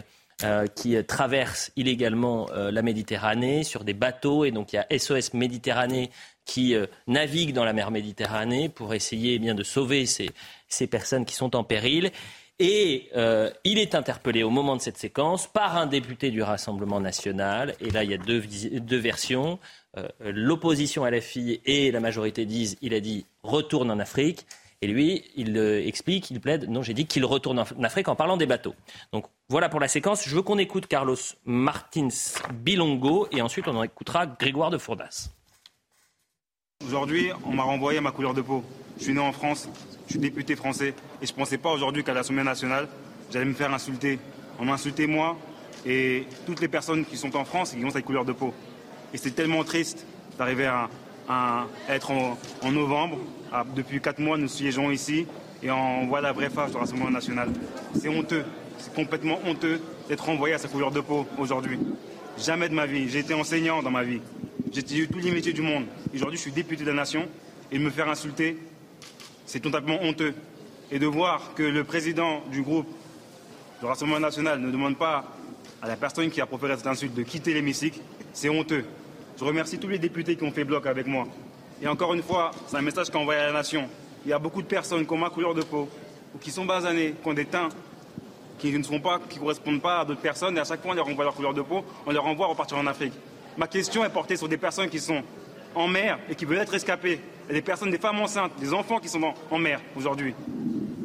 [0.75, 4.43] qui traversent illégalement la Méditerranée sur des bateaux.
[4.43, 6.09] Et donc il y a SOS Méditerranée
[6.45, 10.31] qui euh, navigue dans la mer Méditerranée pour essayer eh bien, de sauver ces,
[10.67, 12.09] ces personnes qui sont en péril.
[12.57, 13.09] Et
[13.63, 17.75] il est interpellé au moment de cette séquence par un député du Rassemblement national.
[17.79, 18.43] Et là, il y a deux,
[18.79, 19.57] deux versions.
[20.19, 24.45] L'opposition à la fille et la majorité disent il a dit retourne en Afrique.
[24.83, 28.35] Et lui, il explique, il plaide, non, j'ai dit qu'il retourne en Afrique en parlant
[28.35, 28.73] des bateaux.
[29.13, 30.27] Donc voilà pour la séquence.
[30.27, 32.07] Je veux qu'on écoute Carlos Martins
[32.51, 35.29] Bilongo et ensuite on en écoutera Grégoire de Fourdas.
[36.83, 38.63] Aujourd'hui, on m'a renvoyé à ma couleur de peau.
[38.97, 39.69] Je suis né en France,
[40.07, 42.87] je suis député français et je ne pensais pas aujourd'hui qu'à l'Assemblée nationale,
[43.31, 44.17] j'allais me faire insulter.
[44.59, 45.37] On m'a insulté moi
[45.85, 48.53] et toutes les personnes qui sont en France et qui ont cette couleur de peau.
[49.13, 50.07] Et c'est tellement triste
[50.39, 50.89] d'arriver à,
[51.89, 53.17] être en, novembre.
[53.75, 55.27] Depuis quatre mois, nous siégeons ici
[55.63, 57.49] et on voit la vraie face du Rassemblement national.
[57.99, 58.45] C'est honteux,
[58.77, 61.79] c'est complètement honteux d'être renvoyé à sa couleur de peau aujourd'hui.
[62.37, 63.09] Jamais de ma vie.
[63.09, 64.21] J'ai été enseignant dans ma vie.
[64.71, 65.85] J'ai eu tous les métiers du monde.
[66.13, 67.27] Aujourd'hui, je suis député de la nation
[67.71, 68.57] et me faire insulter,
[69.45, 70.33] c'est totalement honteux.
[70.91, 72.87] Et de voir que le président du groupe
[73.79, 75.25] du Rassemblement national ne demande pas
[75.81, 77.99] à la personne qui a proféré cette insulte de quitter l'hémicycle,
[78.33, 78.85] c'est honteux.
[79.41, 81.25] Je remercie tous les députés qui ont fait bloc avec moi.
[81.81, 83.89] Et encore une fois, c'est un message qu'on envoie à la nation.
[84.23, 85.89] Il y a beaucoup de personnes qui ont ma couleur de peau,
[86.35, 87.69] ou qui sont basanées, qui ont des teints
[88.59, 90.93] qui ne sont pas, qui correspondent pas à d'autres personnes, et à chaque fois on
[90.93, 93.13] leur renvoie leur couleur de peau, on les renvoie à repartir en Afrique.
[93.57, 95.23] Ma question est portée sur des personnes qui sont
[95.73, 97.19] en mer et qui veulent être escapées.
[97.45, 100.35] Il y a des personnes, des femmes enceintes, des enfants qui sont en, mer aujourd'hui.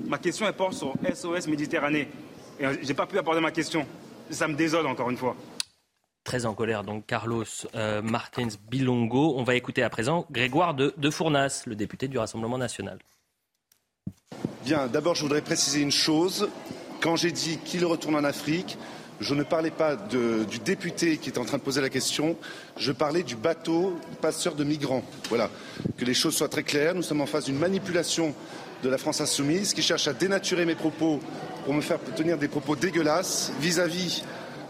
[0.06, 2.08] Ma question est porte sur SOS Méditerranée.
[2.60, 3.86] Et j'ai pas pu aborder ma question.
[4.28, 5.34] Ça me désole encore une fois.
[6.26, 7.44] Très en colère, donc Carlos
[7.76, 9.34] euh, Martins Bilongo.
[9.36, 12.98] On va écouter à présent Grégoire de, Fournas, le député du Rassemblement national.
[14.64, 16.48] Bien, d'abord, je voudrais préciser une chose.
[17.00, 18.76] Quand j'ai dit qu'il retourne en Afrique,
[19.20, 22.36] je ne parlais pas du député qui est en train de poser la question,
[22.76, 25.04] je parlais du bateau passeur de migrants.
[25.28, 25.48] Voilà,
[25.96, 26.96] que les choses soient très claires.
[26.96, 28.34] Nous sommes en face d'une manipulation
[28.82, 31.20] de la France insoumise qui cherche à dénaturer mes propos
[31.64, 34.24] pour me faire tenir des propos dégueulasses vis-à-vis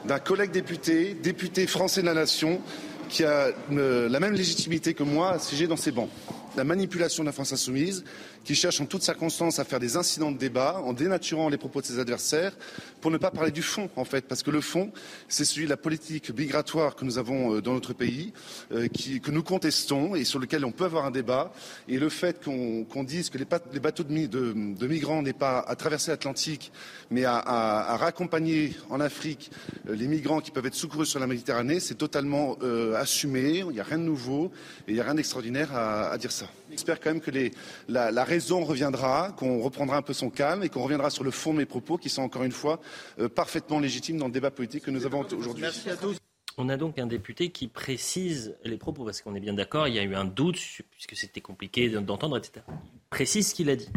[0.06, 2.60] d'un collègue député, député français de la nation,
[3.08, 6.08] qui a la même légitimité que moi à siéger dans ces bancs.
[6.56, 8.04] La manipulation de la France insoumise,
[8.46, 11.80] qui cherche en toute circonstance à faire des incidents de débat en dénaturant les propos
[11.80, 12.52] de ses adversaires
[13.00, 14.92] pour ne pas parler du fond, en fait, parce que le fond,
[15.28, 18.32] c'est celui de la politique migratoire que nous avons euh, dans notre pays,
[18.72, 21.52] euh, que nous contestons et sur lequel on peut avoir un débat.
[21.88, 23.44] Et le fait qu'on dise que les,
[23.80, 26.70] bateaux de, migrants n'aient pas à traverser l'Atlantique,
[27.10, 29.50] mais à, raccompagner en Afrique
[29.88, 32.56] euh, les migrants qui peuvent être secourus sur la Méditerranée, c'est totalement
[32.96, 33.58] assumé.
[33.58, 34.52] Il n'y a rien de nouveau
[34.86, 36.46] et il n'y a rien d'extraordinaire à, dire ça.
[36.70, 37.30] J'espère quand même que
[37.88, 41.30] la, la raison reviendra, qu'on reprendra un peu son calme et qu'on reviendra sur le
[41.30, 42.80] fond de mes propos qui sont encore une fois
[43.18, 45.64] euh, parfaitement légitimes dans le débat politique que nous avons aujourd'hui.
[46.58, 49.94] On a donc un député qui précise les propos, parce qu'on est bien d'accord, il
[49.94, 50.58] y a eu un doute,
[50.90, 52.64] puisque c'était compliqué d'entendre, etc.
[52.68, 53.88] Il précise ce qu'il a dit.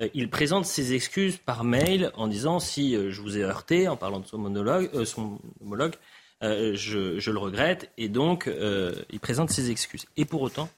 [0.00, 3.86] Euh, il présente ses excuses par mail en disant si euh, je vous ai heurté,
[3.86, 5.94] en parlant de son monologue, son homologue,
[6.42, 8.50] je, je, le regrette, et donc
[9.10, 10.04] il présente ses excuses.
[10.18, 10.68] Et pour autant,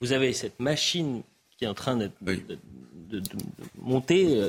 [0.00, 1.22] vous avez cette machine
[1.60, 2.10] qui est en train de,
[3.82, 4.48] monter, euh,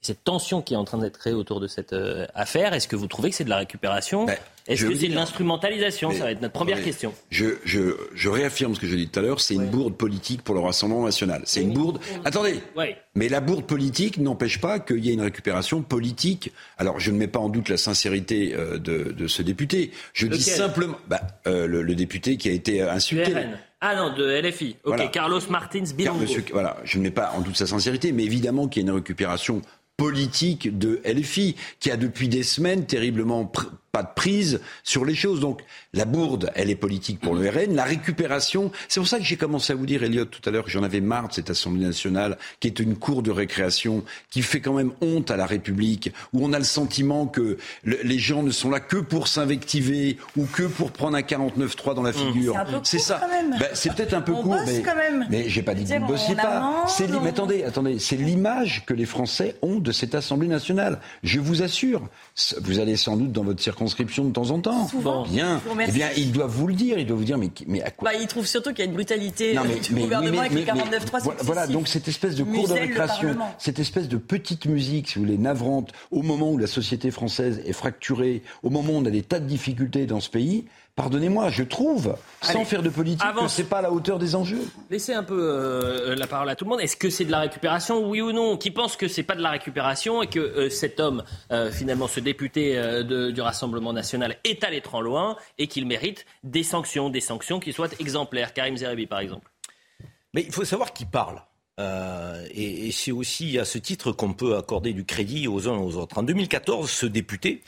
[0.00, 2.96] cette tension qui est en train d'être créée autour de cette euh, affaire, est-ce que
[2.96, 6.30] vous trouvez que c'est de la récupération ben, Est-ce que c'est de l'instrumentalisation Ça va
[6.30, 7.12] être notre première question.
[7.28, 10.54] Je, je, réaffirme ce que je dis tout à l'heure, c'est une bourde politique pour
[10.54, 11.42] le Rassemblement national.
[11.44, 12.00] C'est une bourde...
[12.24, 12.58] Attendez
[13.14, 16.52] Mais la bourde politique n'empêche pas qu'il y ait une récupération politique.
[16.78, 19.90] Alors, je ne mets pas en doute la sincérité euh, de, ce député.
[20.14, 20.96] Je dis simplement...
[21.06, 23.34] Bah, le, député qui a été insulté.
[23.80, 24.76] Ah non, de LFI.
[24.84, 26.24] Ok, Carlos Martins Bilongo.
[26.52, 28.94] voilà, je ne mets pas en doute sa sincérité, mais évidemment qu'il y a une
[28.94, 29.60] récupération
[29.96, 33.50] politique de LFI, qui a depuis des semaines terriblement
[33.96, 35.40] pas de prise sur les choses.
[35.40, 35.62] Donc
[35.94, 37.74] la bourde, elle est politique pour le RN.
[37.74, 40.64] La récupération, c'est pour ça que j'ai commencé à vous dire, Elliot, tout à l'heure,
[40.64, 44.42] que j'en avais marre de cette Assemblée nationale, qui est une cour de récréation, qui
[44.42, 48.42] fait quand même honte à la République, où on a le sentiment que les gens
[48.42, 52.14] ne sont là que pour s'invectiver ou que pour prendre un 49-3 dans la mmh.
[52.14, 52.54] figure.
[52.82, 53.20] C'est ça.
[53.58, 54.82] Ben, c'est peut-être un peu court, mais,
[55.30, 56.84] mais j'ai pas dit que vous ne bossiez pas.
[56.86, 61.00] C'est mais attendez, attendez, c'est l'image que les Français ont de cette Assemblée nationale.
[61.22, 62.08] Je vous assure,
[62.60, 64.88] vous allez sans doute dans votre circonscription de temps en temps.
[64.88, 65.26] Souvent.
[65.26, 65.60] Bien.
[65.86, 66.98] Eh bien, ils doivent vous le dire.
[66.98, 68.84] Ils doivent vous dire, mais, mais à quoi bah, Ils trouvent surtout qu'il y a
[68.86, 71.22] une brutalité euh, du gouvernement avec les 49.3.
[71.22, 75.18] Voilà, voilà, donc cette espèce de cours de récréation, cette espèce de petite musique, si
[75.18, 79.04] vous voulez, navrante, au moment où la société française est fracturée, au moment où on
[79.04, 80.64] a des tas de difficultés dans ce pays,
[80.96, 84.66] Pardonnez-moi, je trouve, sans faire de politique, que c'est pas à la hauteur des enjeux.
[84.88, 86.80] Laissez un peu euh, la parole à tout le monde.
[86.80, 88.56] Est-ce que c'est de la récupération, oui ou non?
[88.56, 92.08] Qui pense que c'est pas de la récupération et que euh, cet homme, euh, finalement,
[92.08, 97.20] ce député du Rassemblement national, est allé trop loin et qu'il mérite des sanctions, des
[97.20, 99.50] sanctions qui soient exemplaires Karim Zeribi, par exemple.
[100.32, 101.42] Mais il faut savoir qui parle.
[101.78, 105.82] et, et c'est aussi à ce titre qu'on peut accorder du crédit aux uns et
[105.82, 106.16] aux autres.
[106.16, 107.62] En 2014, ce député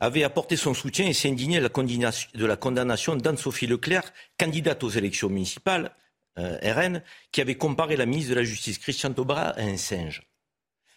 [0.00, 5.28] avait apporté son soutien et s'est indigné de la condamnation d'Anne-Sophie Leclerc, candidate aux élections
[5.28, 5.94] municipales
[6.38, 10.22] euh, RN, qui avait comparé la ministre de la Justice, Christian Taubira, à un singe.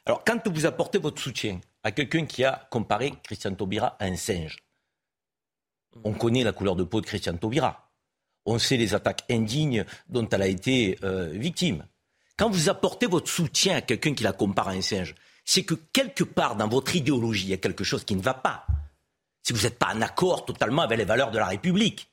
[0.05, 4.15] Alors, quand vous apportez votre soutien à quelqu'un qui a comparé Christian Taubira à un
[4.15, 4.57] singe,
[6.03, 7.91] on connaît la couleur de peau de Christian Taubira.
[8.45, 11.85] On sait les attaques indignes dont elle a été euh, victime.
[12.37, 15.73] Quand vous apportez votre soutien à quelqu'un qui la compare à un singe, c'est que
[15.73, 18.65] quelque part dans votre idéologie, il y a quelque chose qui ne va pas.
[19.49, 22.07] Si vous n'êtes pas en accord totalement avec les valeurs de la République.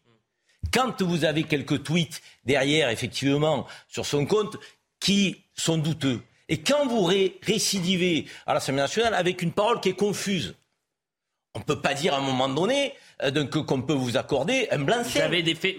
[0.73, 4.57] Quand vous avez quelques tweets derrière, effectivement, sur son compte,
[5.01, 9.95] qui sont douteux, et quand vous récidivez à l'Assemblée nationale avec une parole qui est
[9.95, 10.55] confuse,
[11.55, 14.79] on ne peut pas dire à un moment donné euh, qu'on peut vous accorder un
[14.79, 15.31] blanc-seing.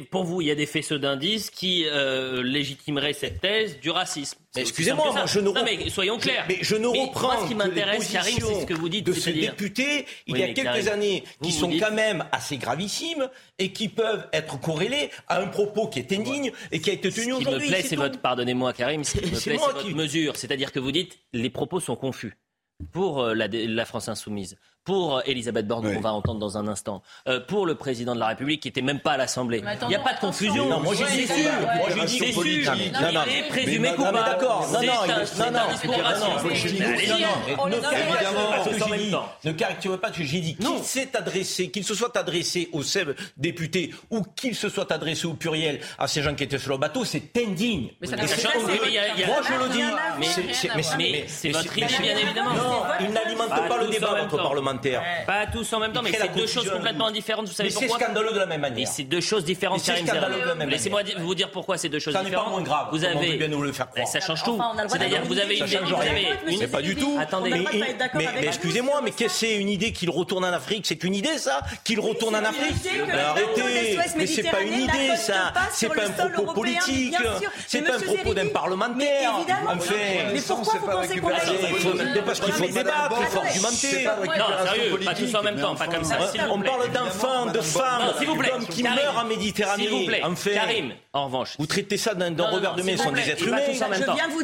[0.10, 4.40] Pour vous, il y a des faisceaux d'indices qui euh, légitimeraient cette thèse du racisme.
[4.56, 6.46] Excusez-moi, je ne non, mais soyons clairs.
[6.50, 9.14] Mais, je ne reprends moi, ce qui m'intéresse, Karim, c'est ce que vous dites de
[9.14, 13.88] ce député il y a quelques années qui sont quand même assez gravissimes et qui
[13.88, 17.52] peuvent être corrélés à un propos qui est indigne et qui a été tenu aujourd'hui.
[17.52, 20.36] Ce qui me plaît, c'est votre, pardonnez-moi, Karim, ce qui me plaît, c'est votre mesure,
[20.38, 22.36] c'est-à-dire que vous dites les propos sont confus
[22.92, 26.68] pour euh, la, la, France insoumise, pour euh, Elisabeth Borne, qu'on va entendre dans un
[26.68, 29.64] instant, euh, pour le président de la République, qui n'était même pas à l'Assemblée.
[29.84, 30.70] Il n'y a pas de confusion.
[30.70, 31.52] Non, moi j'ai dit sûr.
[31.62, 32.44] Moi j'ai dit sûr.
[32.46, 34.20] Il est présumé coupable.
[34.26, 34.70] D'accord.
[34.72, 34.94] Non, non,
[35.48, 35.52] non,
[37.72, 37.80] non.
[38.66, 39.26] Évidemment.
[39.44, 40.56] Ne caricaturez pas ce que j'ai dit.
[40.56, 42.84] Qu'il s'est adressé, qu'il se soit adressé aux
[43.38, 46.78] députés ou qu'il se soit adressé au pluriel à ces gens qui étaient sur le
[46.78, 47.90] bateau, c'est indigne.
[48.02, 49.84] Moi je le dis.
[50.20, 52.67] Mais c'est votre idée, bien évidemment.
[53.00, 55.04] Il n'alimente pas le débat, notre parlementaire.
[55.26, 57.48] Pas tous en même temps, mais c'est deux choses complètement différentes.
[57.48, 58.80] Vous savez pourquoi C'est scandaleux de la même manière.
[58.80, 59.82] Et c'est deux choses différentes,
[60.68, 62.34] Laissez-moi vous dire pourquoi c'est deux choses différentes.
[62.34, 62.88] Ça n'est pas moins grave.
[62.92, 63.38] Vous avez.
[63.38, 64.60] bien nous le faire Ça change tout.
[64.88, 66.58] C'est-à-dire que vous avez une.
[66.58, 67.18] C'est pas du tout.
[67.20, 67.66] Attendez.
[68.14, 70.86] Mais excusez-moi, mais qu'est-ce que c'est une idée qu'il retourne en Afrique?
[70.88, 72.90] C'est une idée, ça Qu'il retourne en Afrique?
[73.12, 75.54] Arrêtez Mais c'est pas une idée, ça.
[75.72, 77.16] C'est pas un propos politique.
[77.68, 79.34] C'est pas un propos d'un parlementaire.
[79.68, 79.94] Enfin.
[80.34, 81.30] Mais pourquoi vous pensez qu'on
[82.58, 84.06] faut débattre, il faut argumenter.
[84.06, 86.18] Non, sérieux, pas tous en même temps, pas comme ça.
[86.50, 89.84] On parle d'enfants, de femmes, d'hommes qui meurent en Méditerranée.
[89.84, 90.22] S'il vous plaît,
[90.54, 91.56] Karim, en revanche.
[91.60, 93.60] Vous traitez ça d'un revers de main, ce sont des êtres humains.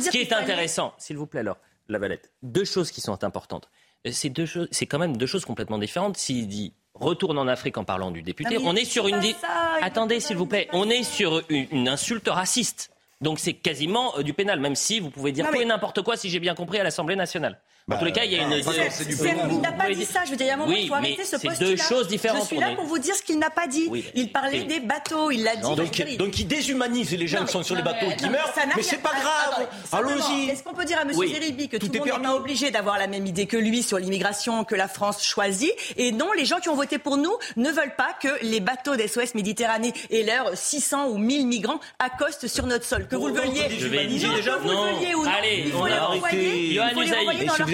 [0.02, 1.58] Ce qui est intéressant, s'il vous plaît, alors,
[1.90, 3.70] la valette, deux choses qui sont importantes.
[4.12, 6.18] C'est deux choses, c'est quand même deux choses complètement différentes.
[6.18, 9.22] S'il dit retourne en Afrique en parlant du député, on est sur une.
[9.82, 12.92] Attendez, s'il vous plaît, on est sur une insulte raciste.
[13.24, 16.18] Donc c'est quasiment euh, du pénal, même si vous pouvez dire tout et n'importe quoi,
[16.18, 17.58] si j'ai bien compris, à l'Assemblée nationale.
[17.86, 18.54] Bah, en tous les cas, il y a une.
[18.54, 20.22] il n'a pas dit ça.
[20.24, 21.56] Je veux dire, il y a un moment, il faut arrêter ce postulat.
[21.56, 22.44] C'est deux choses différentes.
[22.44, 23.90] Je suis là pour vous dire ce qu'il n'a pas dit.
[24.16, 25.32] Il parlait des bateaux.
[25.32, 25.62] Il l'a dit.
[25.62, 28.54] Donc, donc, il déshumanise les gens qui sont sur les bateaux et qui meurent.
[28.76, 29.68] Mais c'est pas grave.
[29.92, 30.50] Allons-y.
[30.50, 31.14] Est-ce qu'on peut dire à M.
[31.14, 33.98] Zeribi que tout le monde n'est pas obligé d'avoir la même idée que lui sur
[33.98, 37.70] l'immigration que la France choisit Et non, les gens qui ont voté pour nous ne
[37.70, 42.48] veulent pas que les bateaux des SOS Méditerranée et leurs 600 ou 1000 migrants accostent
[42.48, 43.08] sur notre sol.
[43.08, 44.58] Que vous le dire déjà.
[44.60, 44.86] Non.
[45.28, 46.80] Allez, on a arrêté.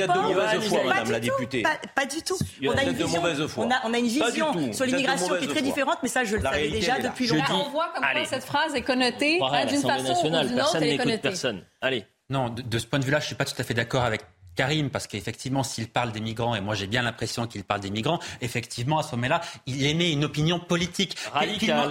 [0.05, 1.63] Vous êtes de mauvaise foi, Madame la députée.
[1.95, 2.37] Pas, du tout.
[2.63, 3.21] On a une vision,
[3.57, 6.35] on a, on a une vision sur l'immigration qui est très différente, mais ça, je
[6.35, 7.65] le savais déjà depuis longtemps.
[7.67, 10.55] On voit comme quoi cette phrase est connotée d'une façon ou d'une autre.
[10.55, 11.63] Personne n'écoute personne.
[11.81, 12.05] Allez.
[12.31, 14.21] Non, de, de ce point de vue-là, je suis pas tout à fait d'accord avec
[14.59, 17.91] Karim, parce qu'effectivement, s'il parle des migrants, et moi j'ai bien l'impression qu'il parle des
[17.91, 21.15] migrants, effectivement, à ce moment-là, il émet une opinion politique.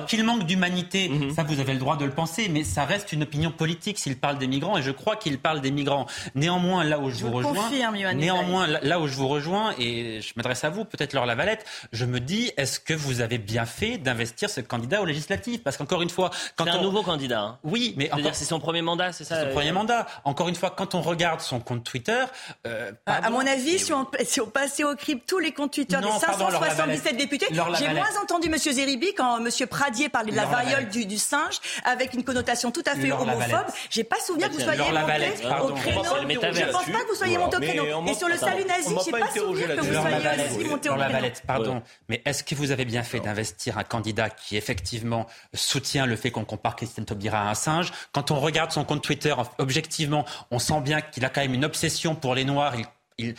[0.07, 1.35] Qu'il manque d'humanité, mhm.
[1.35, 4.19] ça vous avez le droit de le penser, mais ça reste une opinion politique s'il
[4.19, 6.05] parle des migrants, et je crois qu'il parle des migrants.
[6.35, 7.71] Néanmoins, là où je, vous rejoins,
[8.15, 12.05] néanmoins, là, où je vous rejoins, et je m'adresse à vous, peut-être Laure Lavalette, je
[12.05, 15.63] me dis, est-ce que vous avez bien fait d'investir ce candidat au législatif?
[15.63, 17.41] Parce qu'encore une fois, quand c'est un nouveau candidat.
[17.41, 17.59] Hein.
[17.65, 18.35] Oui, mais encore...
[18.35, 20.07] c'est son premier mandat, c'est ça Son premier mandat.
[20.25, 22.25] Encore une fois, quand on regarde son compte Twitter,
[22.67, 25.97] euh, à mon avis, si on, si on, passait au crible tous les comptes Twitter
[25.97, 28.59] des 577 députés, j'ai moins entendu M.
[28.59, 29.49] Zeribi quand M.
[29.69, 33.67] Pradier parlait de la variole du, du, singe avec une connotation tout à fait homophobe.
[33.91, 34.91] J'ai pas souvenir que vous soyez monté
[35.63, 36.03] au créneau.
[36.53, 38.07] Je pense pas que vous soyez monté au créneau.
[38.09, 41.29] Et sur le salut nazi, j'ai pas souvenir que vous soyez aussi monté au créneau.
[41.47, 46.17] Pardon, mais est-ce que vous avez bien fait d'investir un candidat qui effectivement soutient le
[46.17, 47.93] fait qu'on compare Christiane Taubira à un singe?
[48.13, 51.65] Quand on regarde son compte Twitter, objectivement, on sent bien qu'il a quand même une
[51.65, 52.77] obsession pour les Noirs
[53.19, 53.35] il,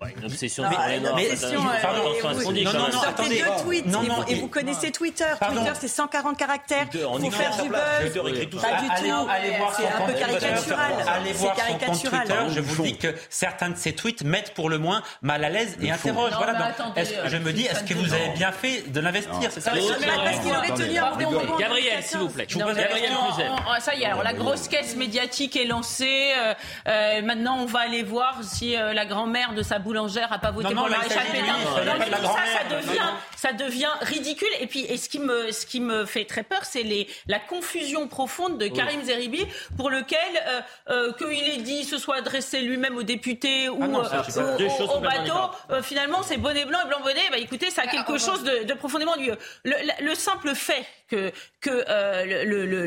[0.00, 3.42] ouais, une obsession mais, non, non, non, attendez.
[3.42, 5.26] Deux tweets, non, non, et, vous, connaissez Twitter.
[5.38, 5.60] Pardon.
[5.60, 6.86] Twitter, c'est 140 caractères.
[6.94, 7.78] Il faut faire du buzz.
[7.78, 8.58] Pas du tout.
[9.76, 10.92] C'est un peu caricatural.
[11.06, 12.34] Allez voir son compte Twitter.
[12.48, 15.76] Je vous dis que certains de ces tweets mettent pour le moins mal à l'aise
[15.82, 16.32] et interrogent.
[16.36, 16.74] Voilà.
[17.26, 19.50] Je me dis, est-ce que vous avez bien fait de l'investir?
[19.50, 19.72] C'est ça.
[19.72, 22.46] Parce qu'il aurait tenu un Gabriel, s'il vous plaît.
[22.46, 23.12] Gabriel
[23.80, 24.06] Ça y est.
[24.06, 26.32] Alors la grosse caisse médiatique est lancée.
[27.22, 30.72] Maintenant, on va aller voir si la grande grand-mère de sa boulangère a pas voté
[30.72, 31.46] Non, pour maréchal Pétain.
[31.84, 34.48] Non, mais tout ça, devient, ça devient ridicule.
[34.60, 37.40] Et puis, et ce qui me, ce qui me fait très peur, c'est les, la
[37.40, 39.44] confusion profonde de Karim Zeribi,
[39.76, 43.88] pour lequel euh, euh, qu'il ait dit se soit adressé lui-même aux députés ou Ah
[43.88, 44.56] non, euh, ça,
[44.94, 45.34] au- bateau,
[45.70, 47.20] euh, finalement, c'est bonnet blanc et blanc bonnet.
[47.30, 49.36] Bah, écoutez, ça a quelque chose de, de profondément ennuyeux.
[49.64, 52.86] Le, le- le simple fait que, que euh, le- le-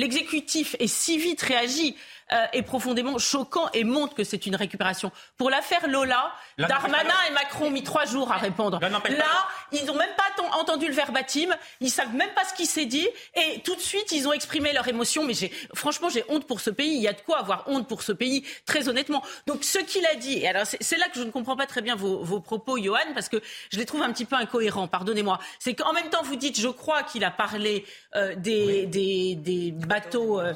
[0.00, 1.96] l'exécutif ait si vite réagi
[2.32, 5.10] euh, est profondément choquant et montre que c'est une récupération.
[5.36, 6.32] Pour l'affaire Lola,
[6.68, 8.78] Darmanin et Macron ont mis trois jours à répondre.
[8.80, 12.86] Là, ils n'ont même pas entendu le verbatim, ils savent même pas ce qui s'est
[12.86, 15.22] dit, et tout de suite, ils ont exprimé leur émotion.
[15.24, 16.94] Mais j'ai, franchement, j'ai honte pour ce pays.
[16.96, 19.22] Il y a de quoi avoir honte pour ce pays, très honnêtement.
[19.46, 21.82] Donc, ce qu'il a dit, et alors c'est, là que je ne comprends pas très
[21.82, 23.36] bien vos, vos propos, Johan, parce que
[23.70, 25.38] je les trouve un petit peu incohérents, pardonnez-moi.
[25.58, 27.84] C'est qu'en même temps, vous dites, je crois qu'il a parlé
[28.16, 30.40] euh, des, des, des bateaux.
[30.40, 30.52] euh,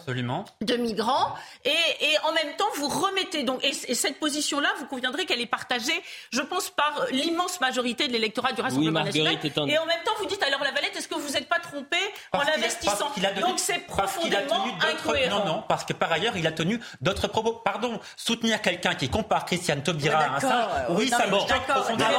[0.60, 4.86] de migrants et, et en même temps vous remettez donc et, et cette position-là vous
[4.86, 5.93] conviendrez qu'elle est partagée
[6.32, 10.26] je pense par l'immense majorité de l'électorat du Rassemblement national et en même temps vous
[10.26, 11.96] dites alors la Valette est-ce que vous n'êtes pas trompé
[12.32, 16.46] en Parce l'investissant donné- donc c'est profondément incohérent Non, non, parce que par ailleurs, il
[16.46, 17.52] a tenu d'autres propos.
[17.64, 21.30] Pardon, soutenir quelqu'un qui compare Christiane Taubira Ouais, à un ouais, oui, non, ça me
[21.32, 22.10] d'accord, choque profondément.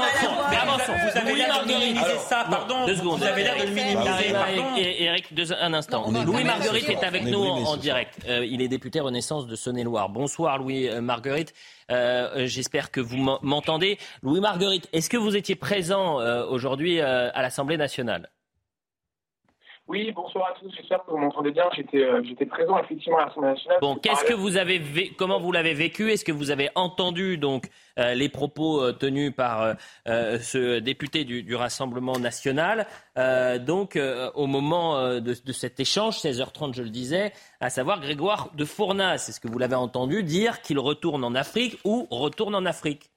[0.49, 0.93] mais avançons.
[0.93, 1.79] Vous avez Louis l'air de Marguerite.
[1.79, 2.85] minimiser ça, pardon.
[2.85, 3.19] deux secondes.
[3.19, 4.75] Vous avez l'air de le minimiser, pardon.
[4.77, 5.25] Eric,
[5.59, 6.05] un instant.
[6.11, 8.15] Louis Marguerite est avec nous en, direct.
[8.27, 10.09] Euh, il est député Renaissance de Saône-et-Loire.
[10.09, 11.53] Bonsoir Louis euh, Marguerite.
[11.91, 13.97] Euh, J'espère que vous m'en- m'entendez.
[14.23, 18.29] Louis Marguerite, est-ce que vous étiez présent euh, aujourd'hui euh, à l'Assemblée nationale?
[19.87, 20.73] Oui, bonsoir à tous.
[20.75, 21.65] J'espère que vous m'entendez bien.
[21.75, 23.77] J'étais euh, j'étais présent effectivement à l'Assemblée nationale.
[23.81, 26.11] Bon, qu'est-ce que vous avez, vé- comment vous l'avez vécu?
[26.11, 27.69] Est-ce que vous avez entendu donc
[27.99, 29.73] euh, les propos euh, tenus par euh,
[30.07, 32.87] euh, ce député du, du Rassemblement national?
[33.19, 37.69] Euh, Donc, euh, au moment euh, de, de cet échange, 16h30, je le disais, à
[37.69, 39.13] savoir Grégoire de Fournas.
[39.29, 43.11] Est-ce que vous l'avez entendu dire qu'il retourne en Afrique ou retourne en Afrique?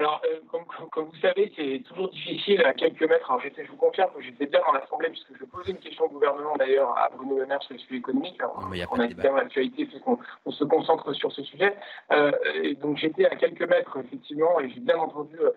[0.00, 3.30] Alors, euh, comme, comme- comme vous savez, c'est toujours difficile à quelques mètres.
[3.30, 6.08] Alors, je vous confirme que j'étais bien dans l'Assemblée, puisque je posais une question au
[6.08, 8.40] gouvernement, d'ailleurs, à Bruno Le Maire sur le sujet économique.
[8.40, 11.76] Alors, on a évidemment l'actualité, fait qu'on on se concentre sur ce sujet.
[12.12, 12.32] Euh,
[12.62, 15.50] et donc, j'étais à quelques mètres, effectivement, et j'ai bien entendu euh,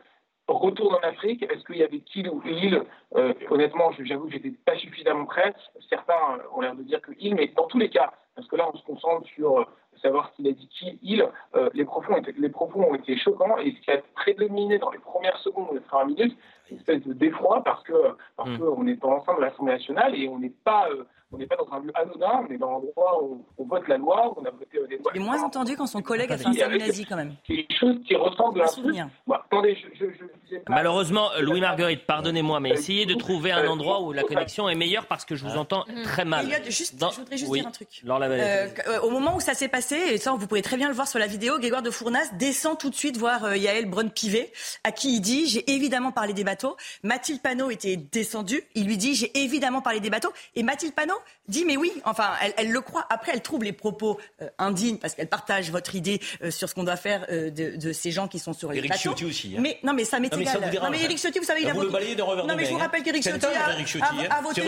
[0.50, 1.44] retour en Afrique.
[1.44, 2.84] Est-ce qu'il y avait qu'il ou il
[3.16, 5.54] Euh, Honnêtement, j'avoue que j'étais pas suffisamment prêt.
[5.90, 6.20] Certains
[6.54, 8.76] ont l'air de dire que il, mais dans tous les cas, parce que là, on
[8.78, 9.66] se concentre sur
[10.02, 11.26] savoir ce qu'il a dit qui, il,
[11.56, 14.78] euh, les, propos ont été, les propos ont été choquants et ce qui a prédominé
[14.80, 17.94] dans les premières secondes ou les premières minutes, c'est une espèce de d'effroi parce que
[18.38, 18.58] parce Mm.
[18.60, 21.04] qu'on est dans l'enceinte de l'Assemblée nationale et on n'est pas euh,
[21.36, 23.88] on n'est pas dans un lieu anodin, on est dans un endroit où on vote
[23.88, 25.12] la loi, où on a voté euh, des lois.
[25.16, 27.34] Il est moins entendu quand son collègue a fait un nazi quand même.
[27.48, 29.08] Quelque chose qui ressemble à un souvenir.
[29.26, 30.12] Bon, attendez, je, je,
[30.52, 34.70] je Malheureusement, euh, Louis Marguerite, pardonnez-moi, mais essayez de trouver un endroit où la connexion
[34.70, 36.46] est meilleure parce que je vous entends très mal.
[36.66, 37.90] Juste, Dans- je voudrais juste Oui, dire un truc.
[38.06, 40.94] Euh, euh, au moment où ça s'est passé, et ça vous pouvez très bien le
[40.94, 44.52] voir sur la vidéo, Grégoire de Fournas descend tout de suite voir euh, Yael Braun-Pivet,
[44.84, 46.76] à qui il dit j'ai évidemment parlé des bateaux.
[47.04, 50.32] Mathilde Panot était descendue, il lui dit j'ai évidemment parlé des bateaux.
[50.56, 51.14] Et Mathilde Panot
[51.48, 53.06] dit mais oui, enfin elle, elle le croit.
[53.10, 56.76] Après elle trouve les propos euh, indignes parce qu'elle partage votre idée euh, sur ce
[56.76, 59.02] qu'on doit faire euh, de, de ces gens qui sont sur les Éric bateaux.
[59.02, 59.60] Ciotti aussi, hein.
[59.62, 60.70] Mais non mais ça m'est ça égal.
[60.72, 61.04] dérange, non mais.
[61.04, 62.16] Éric Ciotti, vous savez il a voté-
[62.48, 64.42] Non mais je vous rappelle qu'Éric Ciotti a, hein.
[64.42, 64.62] voté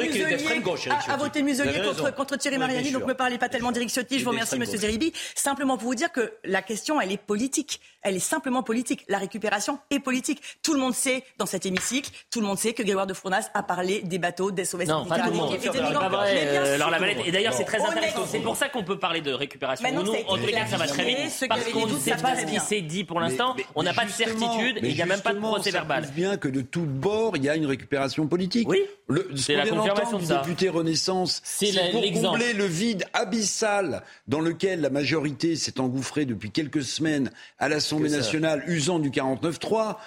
[1.42, 3.08] muselier- a- voté contre, contre Thierry Mariani, donc sûr.
[3.08, 4.78] me parlez pas tellement d'Éric Ciotti, je vous remercie Monsieur.
[4.78, 5.05] Zeribi.
[5.36, 7.82] Simplement pour vous dire que la question, elle est politique.
[8.08, 9.04] Elle est simplement politique.
[9.10, 10.42] La récupération est politique.
[10.62, 13.50] Tout le monde sait dans cet hémicycle, tout le monde sait que Grégoire de Fournas
[13.56, 15.54] a parlé des bateaux des SOS Non, pas tout le monde.
[15.54, 16.78] euh.
[16.78, 17.18] Laure Lavalette.
[17.26, 18.26] Et d'ailleurs, c'est très intéressant.
[18.30, 19.90] C'est pour ça qu'on peut parler de récupération.
[19.92, 21.18] Nous, en tous les cas, ça va très vite.
[21.50, 23.56] Parce qu'on ne sait pas ce qui s'est dit pour l'instant.
[23.76, 26.08] On n'a pas de certitude il n'y a même pas de procès verbal.
[26.16, 28.70] bien que de tout bord, il y a une récupération politique.
[28.70, 28.84] Oui,
[29.36, 30.38] c'est la confirmation de du ça.
[30.38, 32.38] député Renaissance, C'est c'est la- pour l'exemple.
[32.40, 37.95] combler le vide abyssal dans lequel la majorité s'est engouffrée depuis quelques semaines à l'Assemblée
[38.10, 38.18] Ça.
[38.18, 39.98] nationale, usant du 49-3.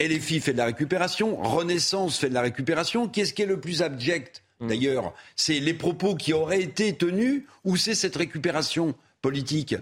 [0.00, 3.08] LFI fait de la récupération, Renaissance fait de la récupération.
[3.08, 4.68] Qu'est-ce qui est le plus abject Hmm.
[4.68, 5.14] d'ailleurs?
[5.36, 9.76] C'est les propos qui auraient été tenus ou c'est cette récupération politique?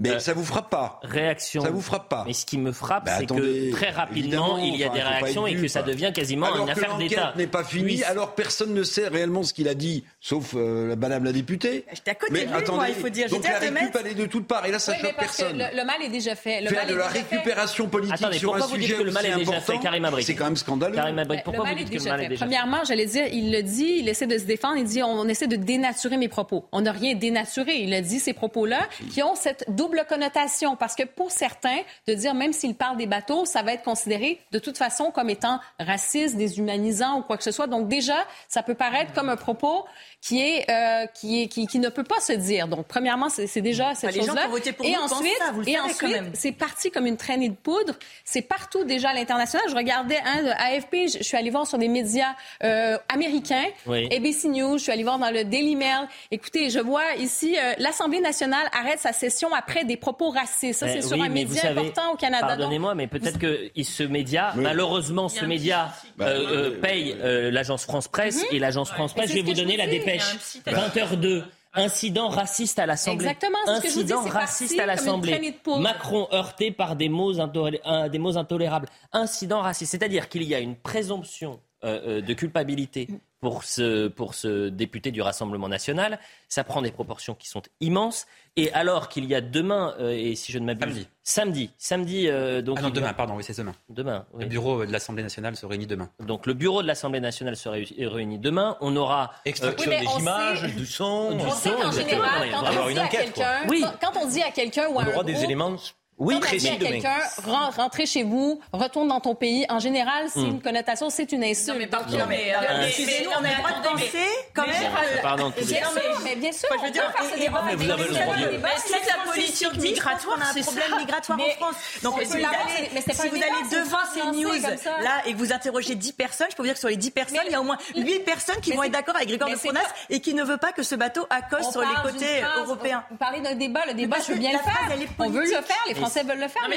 [0.00, 1.62] Mais Euh, ça vous frappe pas Réaction.
[1.62, 4.56] Ça vous frappe pas Mais ce qui me frappe, Bah, c'est attendez, que très rapidement,
[4.58, 6.96] il y a enfin, des réactions et que ça devient quasiment alors une que affaire
[6.96, 7.20] d'État.
[7.20, 8.02] l'enquête n'est pas finie, Oui.
[8.04, 11.84] alors personne ne sait réellement ce qu'il a dit, sauf euh, Madame la députée.
[11.92, 13.28] J'étais à côté Mais de lui, moi, il faut dire.
[13.28, 15.36] Donc la récup, elle est de toutes parts, et là, ça Oui, mais choque parce
[15.36, 15.58] que personne.
[15.58, 16.60] le, le mal est déjà fait.
[16.62, 17.36] Le Faire mal de est la déjà fait.
[17.36, 19.78] récupération politique Attendez, sur un vous sujet que le mal aussi est déjà important, fait,
[19.82, 20.94] Karim c'est quand même scandaleux.
[20.94, 23.52] Karim Abrik, pourquoi vous dites que le mal est déjà fait Premièrement, j'allais dire, il
[23.52, 26.64] le dit, il essaie de se défendre, il dit on essaie de dénaturer mes propos.
[26.72, 27.76] On n'a rien dénaturé.
[27.80, 28.80] Il a dit ces propos-là
[29.12, 32.96] qui ont cette double double connotation parce que pour certains, de dire même s'ils parlent
[32.96, 37.36] des bateaux, ça va être considéré de toute façon comme étant raciste, déshumanisant ou quoi
[37.36, 37.66] que ce soit.
[37.66, 39.84] Donc déjà, ça peut paraître comme un propos
[40.20, 42.68] qui est, euh, qui, est qui, qui, ne peut pas se dire.
[42.68, 44.48] Donc, premièrement, c'est déjà cette chose-là.
[44.84, 47.94] Et ensuite, ça, et ensuite, c'est parti comme une traînée de poudre.
[48.24, 49.66] C'est partout déjà à l'international.
[49.70, 54.48] Je regardais un de AFP, je suis allée voir sur des médias euh, américains, ABC
[54.48, 56.06] News, je suis allée voir dans le Daily Mail.
[56.30, 60.80] Écoutez, je vois ici euh, l'Assemblée nationale arrête sa session après des propos racistes.
[60.80, 62.46] Ça, c'est sur un média important au Canada.
[62.46, 68.56] Pardonnez-moi, mais peut-être que ce média, malheureusement, ce média euh, paye l'agence France Presse mhm.
[68.56, 69.30] et l'agence France Presse.
[69.30, 71.44] Je vais vous donner la dépêche 20h02.
[71.72, 73.26] Incident raciste à l'Assemblée.
[73.26, 75.54] Exactement, ce que je vous dis, raciste à l'Assemblée.
[75.78, 78.88] Macron heurté par des mots, des mots intolérables.
[79.12, 79.92] Incident raciste.
[79.92, 83.08] C'est-à-dire qu'il y a une présomption euh, euh, de culpabilité
[83.40, 86.18] pour ce, pour ce député du Rassemblement national.
[86.46, 88.26] Ça prend des proportions qui sont immenses.
[88.56, 92.26] Et alors qu'il y a demain, euh, et si je ne m'abuse, samedi, samedi,
[92.62, 93.74] donc ah non, demain, pardon, oui, c'est demain.
[93.88, 94.26] Demain.
[94.38, 96.10] Le bureau de l'Assemblée nationale se réunit demain.
[96.20, 98.76] Donc le bureau de l'Assemblée nationale se réunit demain.
[98.82, 101.70] On aura extraction des images, du son, du son.
[101.82, 103.66] En général, quand, on dit à quelqu'un,
[104.02, 105.76] quand on dit à quelqu'un ou à on aura des éléments
[106.20, 107.16] oui, Quand précis quelqu'un
[107.46, 110.50] rentre chez vous, retourne dans ton pays, en général, c'est hmm.
[110.50, 111.68] une connotation, c'est une insulte.
[111.68, 114.92] Non, mais, pardon, non, mais, euh, excusez-nous, on a le droit de penser quand même.
[115.22, 115.50] Pardon.
[115.56, 117.62] Bien sûr, mais bien sûr, je veux dire, faire ce débat.
[117.64, 121.38] Mais vous avez le droit de C'est la politique migratoire, on a un problème migratoire
[121.40, 121.76] en France.
[122.02, 124.62] Donc, si vous allez devant ces news
[125.02, 127.12] là et que vous interrogez 10 personnes, je peux vous dire que sur les 10
[127.12, 129.56] personnes, il y a au moins 8 personnes qui vont être d'accord avec Grégoire de
[129.56, 133.04] Fronas et qui ne veut pas que ce bateau accoste sur les côtés européens.
[133.10, 135.08] Vous parlez d'un débat, le débat, je veux bien le faire.
[135.18, 136.68] On veut le faire, les Français veulent le faire un,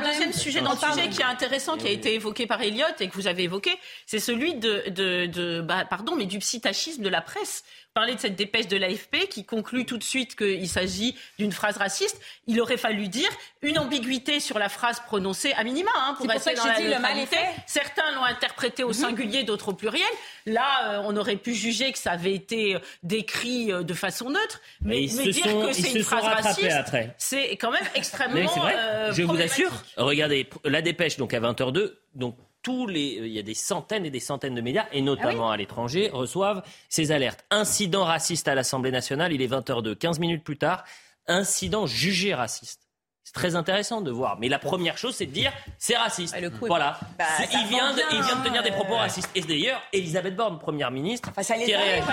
[0.00, 3.08] deuxième sujet dans le sujet qui est intéressant, qui a été évoqué par Elliot et
[3.08, 3.70] que vous avez évoqué,
[4.06, 7.64] c'est celui de, de, de bah, pardon, mais du psitachisme de la presse
[7.94, 11.76] parler de cette dépêche de l'AFP qui conclut tout de suite qu'il s'agit d'une phrase
[11.76, 12.20] raciste.
[12.48, 13.30] Il aurait fallu dire
[13.62, 17.36] une ambiguïté sur la phrase prononcée à minima hein, pour rester dans la dit, neutralité.
[17.66, 18.94] Certains l'ont interprété au mhm.
[18.94, 20.02] singulier, d'autres au pluriel.
[20.46, 24.28] Là, euh, on aurait pu juger que ça avait été euh, décrit euh, de façon
[24.28, 26.70] neutre, mais, mais dire que c'est une phrase raciste,
[27.16, 28.34] c'est quand même extrêmement.
[28.34, 29.70] Mais vrai, je vous assure.
[29.96, 34.04] Regardez, la dépêche donc à 20h02, donc tous les, euh, il y a des centaines
[34.04, 37.44] et des centaines de médias, et notamment ah à l'étranger, reçoivent ces alertes.
[37.50, 39.94] Incident raciste à l'Assemblée nationale, il est 20h02.
[39.94, 40.82] 15 minutes plus tard,
[41.28, 42.80] incident jugé raciste.
[43.22, 44.38] C'est très intéressant de voir.
[44.38, 46.36] Mais la première chose, c'est de dire c'est raciste.
[46.60, 46.98] voilà.
[47.18, 49.30] Bah, il, vient de, il, vient de, tenir des propos racistes.
[49.34, 52.06] Et d'ailleurs, Elisabeth Borne, première ministre, enfin, qui réagit.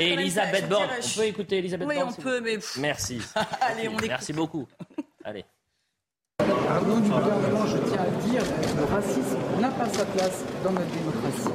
[0.00, 2.58] Elisabeth Borne, on peut écouter Elisabeth oui, Borne on peut, mais...
[2.78, 3.20] Merci.
[3.60, 4.66] Allez, on Merci beaucoup.
[5.24, 5.44] Allez.
[6.40, 10.40] Au nom du gouvernement, je tiens à le dire, le racisme n'a pas sa place
[10.64, 11.52] dans notre démocratie.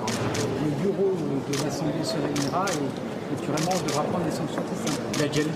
[0.61, 2.85] Le bureau de l'Assemblée se réunira et
[3.33, 5.01] naturellement on devra prendre des sanctions très simples.
[5.17, 5.49] Laquelle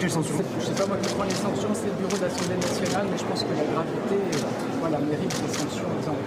[0.00, 2.24] Quelle sanction Je ne sais pas moi qui prends les sanctions, c'est le bureau de
[2.24, 4.16] l'Assemblée nationale, mais je pense que la gravité
[4.80, 6.19] voilà, mérite des sanctions exemplaires.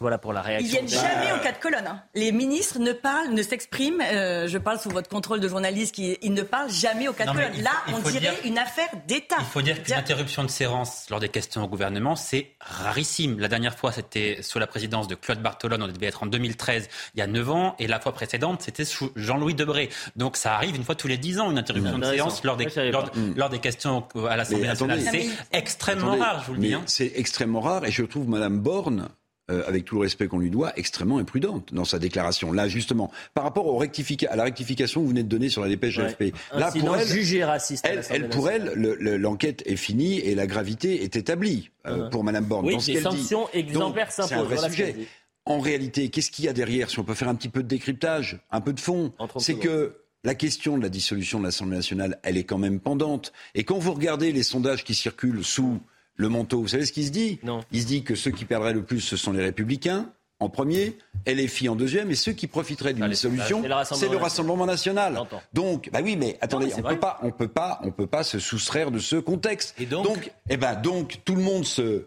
[0.00, 0.66] Voilà pour la réaction.
[0.66, 1.86] Ils viennent jamais au cas de colonne.
[1.86, 2.02] Hein.
[2.14, 4.02] Les ministres ne parlent, ne s'expriment.
[4.02, 5.94] Euh, je parle sous votre contrôle de journaliste.
[5.94, 7.62] Qui, ils ne parlent jamais au cas de colonne.
[7.62, 9.36] Là, on dirait une affaire d'État.
[9.38, 13.38] Il faut dire qu'une interruption de séance lors des questions au gouvernement, c'est rarissime.
[13.38, 15.82] La dernière fois, c'était sous la présidence de Claude Bartolone.
[15.82, 17.76] On devait être en 2013, il y a 9 ans.
[17.78, 19.90] Et la fois précédente, c'était sous Jean-Louis Debré.
[20.16, 22.66] Donc ça arrive une fois tous les 10 ans, une interruption de séance lors des,
[23.36, 25.00] lors, des questions à l'Assemblée nationale.
[25.00, 26.74] C'est extrêmement rare, je vous le dis.
[26.74, 26.82] Hein.
[26.86, 27.84] C'est extrêmement rare.
[27.84, 29.08] Et je trouve Madame Borne
[29.50, 32.50] euh, avec tout le respect qu'on lui doit, extrêmement imprudente dans sa déclaration.
[32.50, 35.68] Là, justement, par rapport au à la rectification que vous venez de donner sur la
[35.68, 36.04] dépêche ouais.
[36.04, 36.34] AFP.
[36.54, 37.86] Là, pour elle, jugé raciste.
[38.10, 38.72] Elle, pour elle,
[39.20, 42.10] l'enquête est finie et la gravité est établie euh, uh-huh.
[42.10, 42.64] pour Madame Borne.
[42.64, 44.28] Oui, dans des sanctions exemplaires s'imposent.
[44.28, 44.96] C'est un vrai sujet.
[45.44, 47.68] En réalité, qu'est-ce qu'il y a derrière Si on peut faire un petit peu de
[47.68, 52.18] décryptage, un peu de fond, c'est que la question de la dissolution de l'Assemblée nationale,
[52.22, 53.32] elle est quand même pendante.
[53.54, 55.80] Et quand vous regardez les sondages qui circulent sous
[56.16, 56.60] le manteau.
[56.60, 57.38] Vous savez ce qu'il se dit?
[57.42, 57.60] Non.
[57.72, 60.08] Il se dit que ceux qui perdraient le plus, ce sont les républicains
[60.40, 63.62] en premier, LFI en deuxième, et ceux qui profiteraient d'une ah, solution,
[63.92, 65.18] c'est le Rassemblement national.
[65.52, 68.38] Donc, bah oui, mais attendez, on peut pas, on peut pas, on peut pas se
[68.38, 69.74] soustraire de ce contexte.
[69.78, 72.06] Et donc, donc, eh ben, donc tout le monde se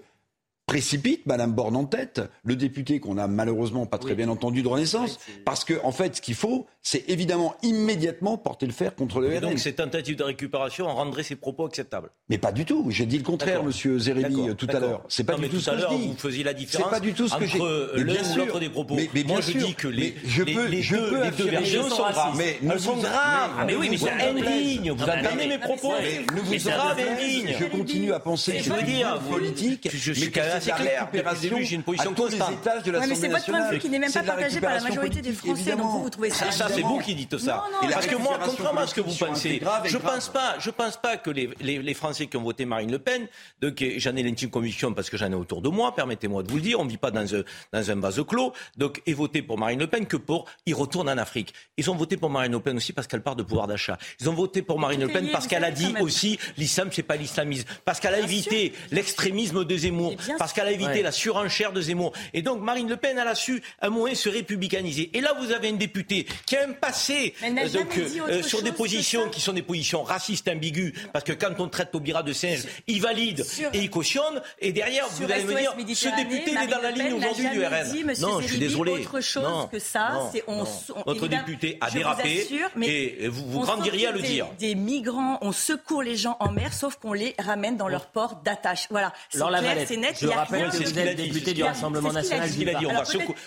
[0.68, 4.68] précipite Madame Borne en tête, le député qu'on a malheureusement pas très bien entendu de
[4.68, 9.22] Renaissance, parce que en fait, ce qu'il faut, c'est évidemment immédiatement porter le fer contre
[9.22, 9.40] le RN.
[9.40, 12.10] Donc ces tentatives de récupération rendraient ses propos acceptables.
[12.30, 12.86] Mais pas du tout.
[12.90, 15.04] J'ai dit le contraire, Monsieur Zerelli, tout à l'heure.
[15.08, 16.08] C'est pas du tout, ce que je dis.
[16.08, 16.86] Vous faisiez la différence.
[16.86, 17.62] C'est pas du tout ce que j'ai.
[17.62, 18.96] Entre l'un ou l'autre des propos.
[18.96, 21.50] Mais, bien Moi, je dis que les, je peux, les, je deux, peux les deux
[21.50, 22.36] versions sont graves.
[22.38, 23.66] Mais elles sont graves.
[23.66, 24.92] Mais oui, mais c'est indigne.
[24.92, 25.94] Vous entendez mes propos
[26.36, 27.56] Ne vous graves indigne.
[27.58, 29.90] Je continue à penser que je dire politique,
[30.20, 31.08] mais quand assez clair.
[31.12, 32.54] Depuis le début, j'ai une position à tous les constante.
[32.62, 34.60] étages de Ouais, mais c'est votre point de vue qui n'est même C'est pas partagé
[34.62, 35.72] par la majorité des Français.
[35.72, 36.52] Donc vous, vous trouvez ça.
[36.52, 37.64] Ça, c'est vous qui dites ça.
[37.72, 40.56] Non, non, Parce que moi, contrairement à ce que vous pensez, c'est je pense pas,
[40.60, 43.28] je pense pas que les, les, les Français qui ont voté Marine Le Pen,
[43.62, 46.62] j'en ai l'intime conviction parce que j'en ai autour de moi, permettez-moi de vous le
[46.62, 47.44] dire, on ne vit pas dans un,
[47.74, 51.10] dans un vase clos, donc et voté pour Marine Le Pen que pour y retourne
[51.10, 51.54] en Afrique.
[51.78, 53.98] Ils ont voté pour Marine Le Pen aussi parce qu'elle part de pouvoir d'achat.
[54.20, 57.16] Ils ont voté pour Marine Le Pen parce qu'elle a dit aussi l'islam c'est pas
[57.16, 60.16] l'islamisme, parce qu'elle a évité l'extrémisme de Zemmour,
[60.48, 61.02] parce qu'elle a évité Ouais.
[61.02, 62.14] la surenchère de Zemmour.
[62.34, 65.10] Et donc Marine Le Pen, elle a su à un moment se républicaniser.
[65.14, 68.62] Et là, vous avez un député qui a un passé euh, donc, euh, euh, sur
[68.62, 72.32] des positions qui sont des positions racistes ambiguës, parce que quand on traite Taubira de
[72.32, 74.42] singe, il valide Sur- et il cautionne.
[74.62, 77.92] Et derrière, vous allez me dire, ce député est dans la ligne aujourd'hui du RN.
[77.92, 78.92] dit, non, je suis désolé.
[78.94, 80.12] autre chose Non, que ça.
[80.14, 80.64] non, C'est- on-
[81.06, 84.48] Notre député a dérapé assure, mais et vous, grandiriez à le des- dire.
[84.60, 88.36] Des migrants, on secourt les gens en mer, sauf qu'on les ramène dans leur port
[88.46, 88.88] d'attache.
[88.90, 89.12] Voilà.
[89.30, 90.16] C'est clair, c'est net.
[90.22, 92.50] je il y a rappelle que vous êtes député du Rassemblement national.
[92.50, 93.04] qu'il a dit, on va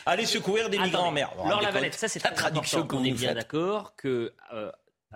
[0.07, 1.32] aller secourir des migrants en mer.
[1.36, 4.70] Laure Lavalette, ça c'est La traduction qu'on est bien d'accord que euh,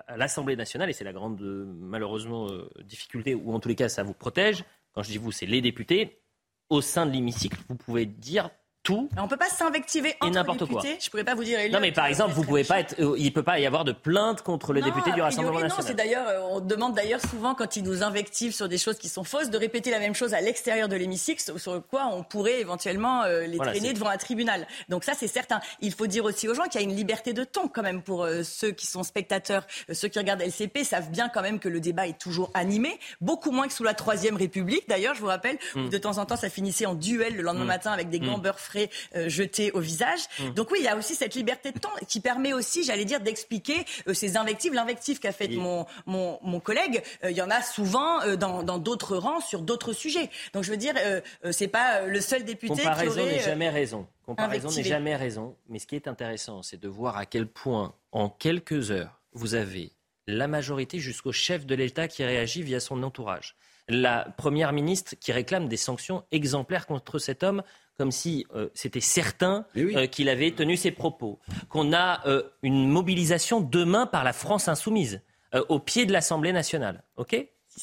[0.07, 3.77] à l'Assemblée nationale, et c'est la grande euh, malheureusement euh, difficulté, ou en tous les
[3.77, 6.21] cas ça vous protège, quand je dis vous, c'est les députés,
[6.69, 8.51] au sein de l'hémicycle, vous pouvez dire
[8.85, 9.09] tout.
[9.17, 10.83] On peut pas s'invectiver entre n'importe quoi.
[11.01, 11.59] Je pourrais pas vous dire.
[11.73, 13.91] Non mais par exemple, vous pouvez pas être, euh, il peut pas y avoir de
[13.93, 15.97] plainte contre les Non, députés du a priori, Rassemblement non, c'est national.
[15.97, 19.25] d'ailleurs, euh, on demande d'ailleurs souvent quand ils nous invectivent sur des choses qui sont
[19.25, 23.23] fausses de répéter la même chose à l'extérieur de l'hémicycle, sur- quoi on pourrait éventuellement
[23.25, 24.67] euh, les Voilà, traîner devant un tribunal.
[24.91, 25.61] Donc ça, c'est certain.
[25.81, 28.03] Il faut dire aussi aux gens qu'il y a une liberté de ton quand même
[28.03, 31.59] pour euh, ceux qui sont spectateurs, euh, ceux qui regardent LCP savent bien quand même
[31.59, 34.87] que le débat est toujours animé, beaucoup moins que sous la Troisième République.
[34.89, 35.89] D'ailleurs, je vous rappelle, où Mm.
[35.89, 37.69] de temps en temps, ça finissait en duel le lendemain Mm.
[37.69, 38.43] matin avec des gants Mm.
[38.75, 40.21] Frais euh, jetés au visage.
[40.39, 40.51] Mm.
[40.51, 43.21] Donc oui, il y a aussi cette liberté de ton qui permet aussi, j'allais dire,
[43.21, 44.75] d'expliquer euh, ces invectives.
[44.75, 48.79] L'invective qu'a faite mon, mon, mon collègue, euh, il y en a souvent dans dans
[48.79, 50.31] d'autres rangs sur d'autres sujets.
[50.53, 50.95] Donc je veux dire,
[51.51, 53.33] c'est pas le seul député qui Comparaison aurait...
[53.33, 54.07] n'est jamais raison.
[54.27, 55.57] Comparaison n'est jamais raison.
[55.69, 59.55] Mais ce qui est intéressant, c'est de voir à quel point, en quelques heures, vous
[59.55, 59.93] avez
[60.27, 63.57] la majorité jusqu'au chef de l'État qui réagit via son entourage.
[63.89, 67.63] La première ministre qui réclame des sanctions exemplaires contre cet homme,
[67.99, 71.39] comme si euh, c'était certain euh, qu'il avait tenu ses propos.
[71.69, 75.23] Qu'on a euh, une mobilisation demain par la France insoumise,
[75.55, 77.05] euh, au pied de l'Assemblée nationale.
[77.17, 77.37] OK?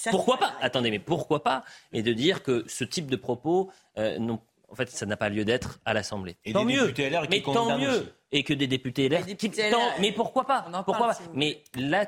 [0.09, 0.53] Pourquoi pas?
[0.61, 1.63] Attendez, mais pourquoi pas?
[1.91, 4.17] Et de dire que ce type de propos, euh,
[4.69, 6.37] en fait, ça n'a pas lieu d'être à l'Assemblée.
[6.45, 6.81] Et tant des mieux.
[6.87, 7.89] députés LR qui mais tant mieux.
[7.89, 8.03] aussi.
[8.31, 9.19] Et que des députés LR.
[9.19, 10.65] qui- députés tant- mais pourquoi pas?
[10.69, 12.05] On en Pourquoi parle, pas Mais la,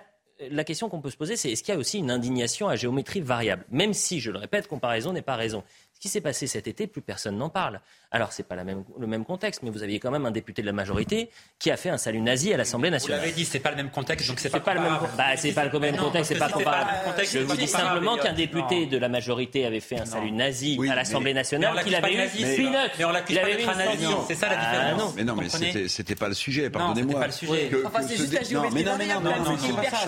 [0.50, 2.78] la question qu'on peut se poser, c'est est-ce qu'il y a aussi une indignation à
[2.78, 3.66] géométrie variable?
[3.70, 5.62] Même si, je le répète, comparaison n'est pas raison.
[6.04, 7.80] Ce qui s'est passé cet été, plus personne n'en parle.
[8.12, 10.62] Alors, c'est pas la même, le même contexte, mais vous aviez quand même un député
[10.62, 11.30] de la majorité
[11.60, 13.22] qui a fait un salut nazi à l'Assemblée Vous nationale.
[13.22, 15.14] l'avez dit, c'est pas le même contexte, donc c'est pas, pas le même, comparable.
[15.18, 16.90] bah, c'est pas le même Non, contexte, c'est pas comparable.
[17.16, 20.34] pas Je vous pas dis simplement qu'un député de la majorité avait fait un salut
[20.34, 22.70] nazi à l'Assemblée mais- Mais on nationale, qu'il avait pas eu peanuts.
[23.00, 24.06] Mais on l'accuse pas d'être un nazi.
[24.28, 25.00] C'est ça la Ah, différence.
[25.02, 25.14] non.
[25.16, 25.48] Mais non, mais
[25.88, 27.14] c'était- pas le sujet, Non, pardonnez-moi.
[27.14, 27.70] c'était pas le sujet.
[27.70, 29.58] Que- Enfin, c'est ce juste la géométrie Non, mais non, mais non,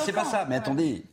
[0.06, 0.46] c'est pas ça, pas.
[0.50, 1.04] Mais attendez,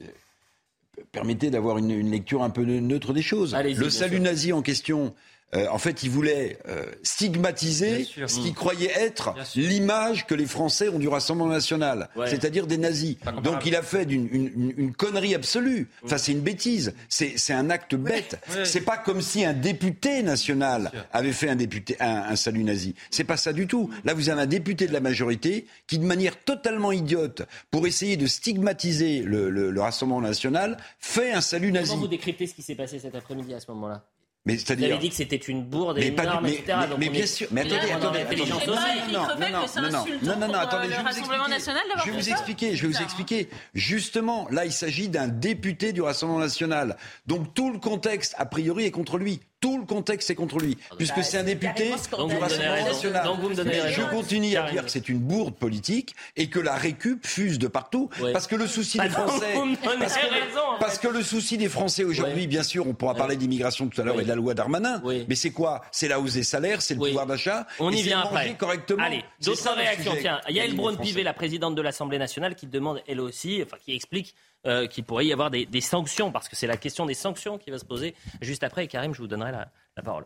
[1.11, 3.55] permettez d'avoir une, une lecture un peu neutre des choses.
[3.55, 5.15] Le salut nazi en question.
[5.55, 8.29] Euh, en fait, il voulait euh, stigmatiser sûr.
[8.31, 8.55] ce qu'il Mmh.
[8.55, 12.29] croyait être l'image que les Français ont du Rassemblement national, Ouais.
[12.29, 13.17] c'est-à-dire des nazis.
[13.43, 15.83] Donc il a fait d'une une, une- une connerie absolue.
[16.03, 16.07] Mmh.
[16.07, 16.95] Enfin, c'est une bêtise.
[17.09, 18.39] C'est c'est un acte bête.
[18.55, 18.65] Ouais.
[18.65, 22.95] C'est pas comme si un député national avait fait un, député, un, un salut nazi.
[23.11, 23.91] C'est pas ça du tout.
[24.05, 28.17] Là, vous avez un député de la majorité qui, de manière totalement idiote, pour essayer
[28.17, 31.91] de stigmatiser le, le- le Rassemblement national, fait un salut nazi.
[31.91, 34.05] Comment vous décryptez ce qui s'est passé cet après-midi à ce moment-là?
[34.45, 36.79] Mais Vous avez dit que c'était une bourde Mais énorme, mais- etc.
[36.81, 37.47] mais- donc mais bien est- sûr.
[37.53, 38.37] Mais attendez, dans attendez, attendez.
[38.41, 41.51] Non, non, non, non, non, non, non, attendez, je vais vous Rassemblement expliquer.
[41.51, 43.49] national d'avoir Je vais vous expliquer, je vais vous expliquer.
[43.75, 46.97] Justement, là, il s'agit d'un député du Rassemblement national.
[47.27, 49.41] Donc tout le contexte, a priori, est contre lui.
[49.63, 53.25] Tout le contexte est contre lui, puisque bah, c'est un député du Rassemblement national.
[53.25, 54.03] Donc Mais raison.
[54.03, 57.69] je continue à dire que c'est une bourde politique et que la récup fuse de
[57.69, 58.33] partout, Ouais.
[58.33, 59.55] parce que le souci Bah des Français,
[59.85, 61.07] parce que, raison, en parce fait.
[61.09, 62.47] que le souci des Français aujourd'hui, Ouais.
[62.49, 65.35] bien sûr, on pourra parler d'immigration tout à l'heure et de la loi Darmanin, mais
[65.37, 65.83] c'est quoi?
[65.93, 67.67] C'est la hausse des salaires, c'est le pouvoir d'achat.
[67.79, 68.57] On y vient après.
[68.59, 69.05] correctement.
[69.05, 70.15] Allez, d'autres réactions.
[70.21, 74.35] Tiens, Yael Braun-Pivet, la présidente de l'Assemblée nationale, qui demande elle aussi, enfin qui explique
[74.67, 77.71] euh, qu'il pourrait y avoir des, sanctions, parce que c'est la question des sanctions qui
[77.71, 78.85] va se poser juste après.
[78.85, 80.25] Et Karim, je vous donnerai la parole.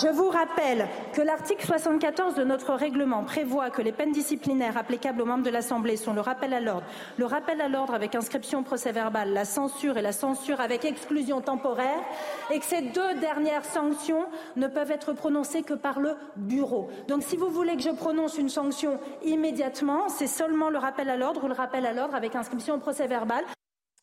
[0.00, 5.20] Je vous rappelle que l'article 74 de notre règlement prévoit que les peines disciplinaires applicables
[5.20, 6.86] aux membres de l'Assemblée sont le rappel à l'ordre,
[7.18, 10.86] le rappel à l'ordre avec inscription au procès verbal, la censure et la censure avec
[10.86, 12.00] exclusion temporaire,
[12.50, 14.24] et que ces deux dernières sanctions
[14.56, 16.88] ne peuvent être prononcées que par le bureau.
[17.08, 21.18] Donc si vous voulez que je prononce une sanction immédiatement, c'est seulement le rappel à
[21.18, 23.44] l'ordre ou le rappel à l'ordre avec inscription au procès verbal.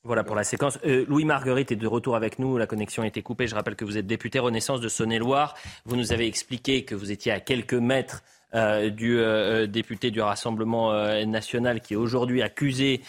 [0.04, 0.80] Voilà pour la séquence.
[0.86, 2.58] Euh, Louis Marguerite est de retour avec nous.
[2.58, 3.48] La connexion a été coupée.
[3.48, 5.56] Je rappelle que vous êtes député Renaissance de Saône-et-Loire.
[5.84, 8.24] Vous nous avez expliqué que vous étiez à quelques mètres
[8.54, 10.94] du euh, député du Rassemblement
[11.26, 13.02] national qui est aujourd'hui accusé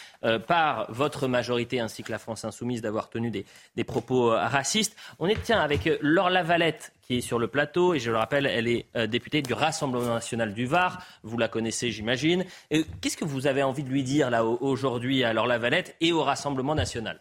[0.47, 4.97] par votre majorité ainsi que la France insoumise d'avoir tenu des, propos racistes.
[5.18, 8.47] On est tiens avec Laure Lavalette qui est sur le plateau et je le rappelle,
[8.47, 11.03] elle est députée du Rassemblement national du Var.
[11.22, 12.45] Vous la connaissez, j'imagine.
[13.01, 16.22] Qu'est-ce que vous avez envie de lui dire là aujourd'hui à Laure Lavalette et au
[16.22, 17.18] Rassemblement national?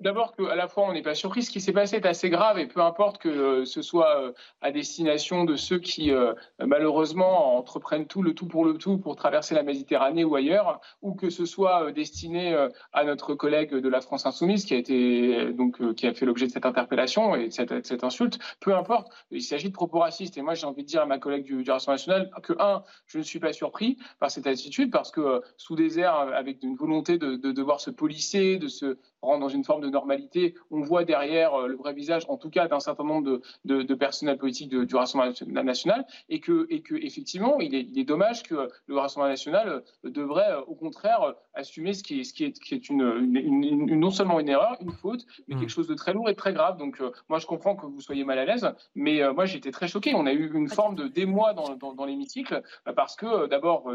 [0.00, 2.58] D'abord qu'à la fois on n'est pas surpris, ce qui s'est passé est assez grave
[2.58, 7.56] et peu importe que euh, ce soit euh, à destination de ceux qui euh, malheureusement
[7.56, 11.30] entreprennent tout le tout pour le tout pour traverser la Méditerranée ou ailleurs, ou que
[11.30, 12.54] ce soit destiné
[12.92, 16.46] à notre collègue de la France insoumise qui a été donc qui a fait l'objet
[16.46, 20.36] de cette interpellation et de cette, insulte, peu importe, il s'agit de propos racistes.
[20.36, 23.18] Et moi j'ai envie de dire à ma collègue du, Rassemblement national que un, je
[23.18, 27.18] ne suis pas surpris par cette attitude parce que sous des airs avec une volonté
[27.18, 31.04] de, de devoir se polisser, de se rendre dans une forme de normalité, on voit
[31.04, 34.70] derrière euh, le vrai visage, en tout cas, d'un certain nombre de, de, personnels politiques
[34.70, 38.98] du Rassemblement national, et que, et que effectivement, il est, il est, dommage que le
[38.98, 41.20] Rassemblement national euh, devrait, euh, au contraire,
[41.54, 43.02] assumer ce qui est, ce qui est, qui est une,
[43.32, 45.68] une, non seulement une erreur, une faute, mais quelque mm.
[45.68, 46.76] chose de très lourd et très grave.
[46.76, 50.14] Donc, moi, je comprends que vous soyez mal à l'aise, mais moi, j'étais très choqué.
[50.16, 52.62] On a eu une forme de démoi dans, dans, dans l'hémicycle,
[52.96, 53.88] parce que d'abord,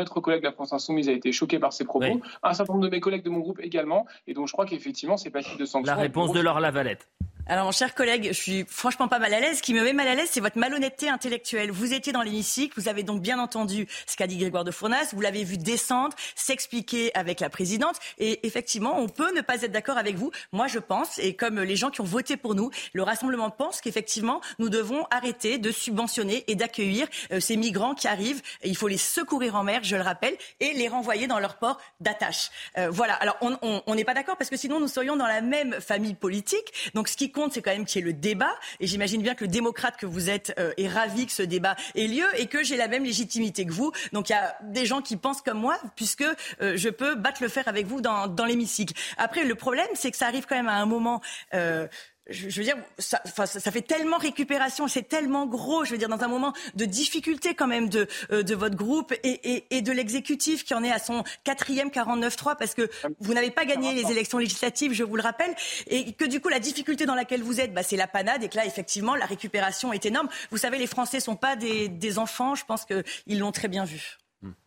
[0.00, 2.84] notre collègue de la France Insoumise a été choqué par ses propos, un certain nombre
[2.84, 5.64] de mes collègues de mon groupe également, et donc je crois qu'effectivement, c'est pas de
[5.64, 5.94] sanctions.
[5.94, 7.08] La réponse de Laure Lavalette.
[7.50, 9.58] Alors, mon cher collègue, je suis franchement pas mal à l'aise.
[9.58, 11.72] Ce qui me met mal à l'aise, c'est votre malhonnêteté intellectuelle.
[11.72, 15.08] Vous étiez dans l'hémicycle, vous avez donc bien entendu ce qu'a dit Grégoire de Fournas,
[15.12, 19.72] vous l'avez vu descendre, s'expliquer avec la présidente, et effectivement, on peut ne pas être
[19.72, 20.30] d'accord avec vous.
[20.52, 23.80] Moi, je pense, et comme les gens qui ont voté pour nous, le Rassemblement pense
[23.80, 28.42] qu'effectivement, nous devons arrêter de subventionner et d'accueillir euh, ces migrants qui arrivent.
[28.62, 31.80] il faut les secourir en mer, je le rappelle, et les renvoyer dans leur port
[31.98, 32.52] d'attache.
[32.78, 33.14] Euh, voilà.
[33.14, 36.92] Alors, on n'est pas d'accord parce que sinon, nous serions dans la même famille politique.
[36.94, 38.54] Donc, ce qui c'est quand même qu'il y ait le débat.
[38.80, 41.76] Et j'imagine bien que le démocrate que vous êtes euh, est ravi que ce débat
[41.94, 43.92] ait lieu et que j'ai la même légitimité que vous.
[44.12, 46.24] Donc il y a des gens qui pensent comme moi, puisque
[46.60, 48.94] euh, je peux battre le fer avec vous dans, dans l'hémicycle.
[49.16, 51.20] Après, le problème, c'est que ça arrive quand même à un moment.
[51.54, 51.86] Euh,
[52.30, 56.22] je, veux dire, ça, ça, fait tellement récupération, c'est tellement gros, je veux dire, dans
[56.22, 59.92] un moment de difficulté quand même de, euh, de votre groupe et, et, et de
[59.92, 62.88] l'exécutif qui en est à son quatrième 49-3 parce que
[63.20, 65.54] vous n'avez pas gagné les élections législatives, je vous le rappelle,
[65.86, 68.48] et que du coup la difficulté dans laquelle vous êtes, bah, c'est la panade et
[68.48, 70.28] que là effectivement la récupération est énorme.
[70.50, 73.84] Vous savez, les Français sont pas des, des enfants, je pense qu'ils l'ont très bien
[73.84, 74.18] vu.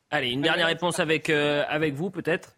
[0.09, 2.55] Allez, une dernière réponse avec, euh, avec vous peut-être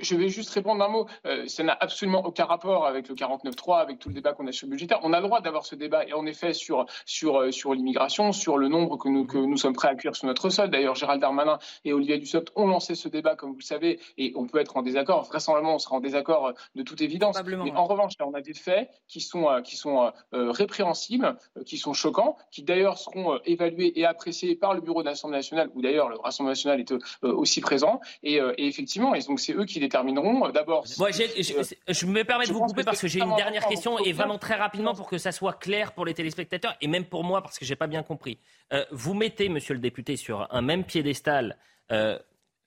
[0.00, 1.06] je, vais juste répondre un mot.
[1.26, 4.52] Euh, ça n'a absolument aucun rapport avec le 49.3, avec tout le débat qu'on a
[4.52, 5.00] sur le budgétaire.
[5.02, 8.32] On a le droit d'avoir ce débat, et en effet, sur, sur, euh, sur l'immigration,
[8.32, 10.70] sur le nombre que nous, que nous sommes prêts à accueillir sur notre sol.
[10.70, 14.32] D'ailleurs, Gérald Darmanin et Olivier Dussopt ont lancé ce débat, comme vous le savez, et
[14.36, 15.24] on peut être en désaccord.
[15.24, 17.36] Vraisemblablement, on sera en désaccord euh, de toute évidence.
[17.44, 21.92] Mais en revanche, là, on a des faits qui sont, qui sont répréhensibles, qui sont
[21.92, 26.08] choquants, qui d'ailleurs seront évalués et appréciés par le Bureau de l'Assemblée nationale, où d'ailleurs
[26.08, 28.00] le Rassemblement national est aussi présent.
[28.22, 30.84] Et, et effectivement, et donc c'est eux qui détermineront euh, d'abord.
[30.86, 34.54] je, me permets de vous couper parce que j'ai une dernière question et vraiment très
[34.54, 37.64] rapidement pour que ça soit clair pour les téléspectateurs et même pour moi parce que
[37.64, 38.38] j'ai pas bien compris.
[38.72, 41.56] Euh, vous mettez, monsieur le député, sur un même piédestal
[41.92, 42.18] euh,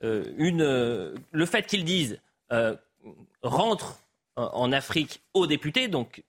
[0.01, 0.63] une,
[1.31, 2.19] le fait qu'ils disent
[3.41, 3.99] rentre
[4.35, 6.23] en Afrique aux députés, donc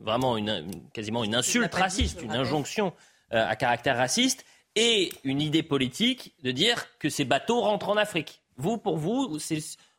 [0.00, 2.92] vraiment une, quasiment une insulte raciste, une injonction
[3.32, 4.44] à caractère raciste,
[4.76, 8.42] et une idée politique de dire que ces bateaux rentrent en Afrique.
[8.58, 9.38] Vous, pour vous,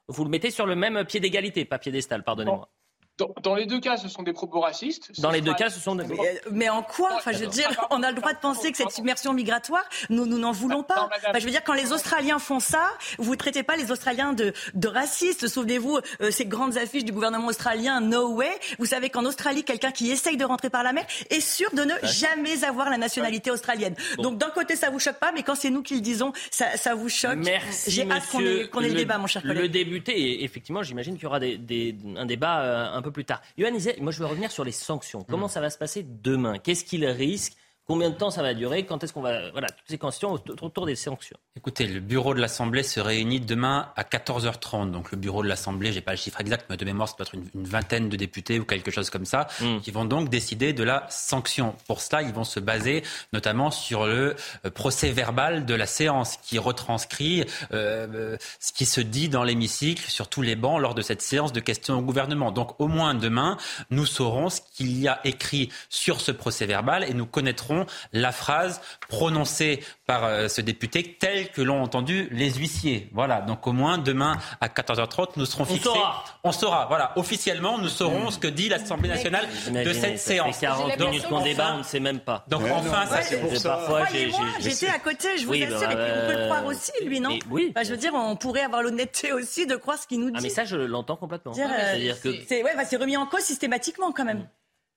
[0.08, 2.70] vous le mettez sur le même pied d'égalité, pas piédestal, pardonnez-moi.
[3.42, 5.20] Dans, les deux cas, ce sont des propos racistes.
[5.20, 6.06] Dans les deux cas, ce sont des...
[6.52, 8.92] Mais, en quoi Enfin, je veux dire, on a le droit de penser que cette
[8.92, 11.10] submersion migratoire, nous nous n'en voulons pas.
[11.28, 14.34] Enfin, je veux dire, quand les Australiens font ça, vous ne traitez pas les Australiens
[14.34, 15.48] de, de racistes.
[15.48, 18.50] Souvenez-vous, euh, ces grandes affiches du gouvernement australien, No Way.
[18.80, 21.84] Vous savez qu'en Australie, quelqu'un qui essaye de rentrer par la mer est sûr de
[21.84, 23.96] ne jamais avoir la nationalité australienne.
[24.18, 26.78] Donc d'un côté, ça vous choque pas, mais quand c'est nous qui le disons, ça,
[26.78, 27.38] ça vous choque.
[27.38, 28.40] Merci, J'ai hâte qu'on
[28.82, 29.58] ait, le, débat, mon cher collègue.
[29.58, 33.26] Le débuté, effectivement, j'imagine qu'il y aura des, des, un débat euh, un peu plus
[33.26, 33.42] tard.
[33.58, 35.26] Yohann moi je veux revenir sur les sanctions.
[35.28, 35.50] Comment mm.
[35.50, 36.58] ça va se passer demain?
[36.60, 37.54] Qu'est-ce qu'il risque
[37.90, 39.50] Combien de temps ça va durer Quand est-ce qu'on va...
[39.52, 41.38] Voilà, toutes ces questions autour des sanctions.
[41.56, 44.92] Écoutez, le bureau de l'Assemblée se réunit demain à 14h30.
[44.92, 47.28] Donc le bureau de l'Assemblée, j'ai pas le chiffre exact, mais de mémoire, ça doit
[47.28, 49.80] être une, vingtaine de députés ou quelque chose comme ça, mm.
[49.80, 51.76] qui vont donc décider de la sanction.
[51.88, 54.36] Pour cela, ils vont se baser notamment sur le
[54.66, 59.46] euh, procès verbal de la séance qui retranscrit euh, euh, ce qui se dit dans
[59.46, 62.52] l'hémicycle sur tous les bancs lors de cette séance de questions au gouvernement.
[62.52, 63.56] Donc au moins demain,
[63.92, 67.86] nous saurons ce qu'il y a écrit sur ce procès verbal et nous connaîtrons écouterons
[68.14, 73.10] la phrase prononcée par euh, ce député telle que l'ont entendu les huissiers.
[73.14, 75.90] Voilà, donc au moins demain à 14h30, nous serons fixés.
[75.90, 76.26] On saura.
[76.44, 80.60] On saura, voilà, officiellement, nous saurons ce que dit l'Assemblée nationale de cette séance.
[80.60, 82.46] 40 Donc, minutes qu'on débat, on ne sait même pas.
[82.48, 83.80] donc enfin, ça c'est pour ça.
[84.60, 86.92] J'étais à côté, je vous assure, bah, et puis on peut le euh, croire aussi,
[87.04, 87.72] lui, non oui.
[87.76, 90.38] Bah, Je veux dire, on pourrait avoir l'honnêteté aussi de croire ce qu'il nous dit.
[90.38, 91.52] Ah mais ça je l'entends complètement.
[91.52, 94.48] Dire, euh, C'est-à-dire que bah, c'est remis en cause systématiquement quand même.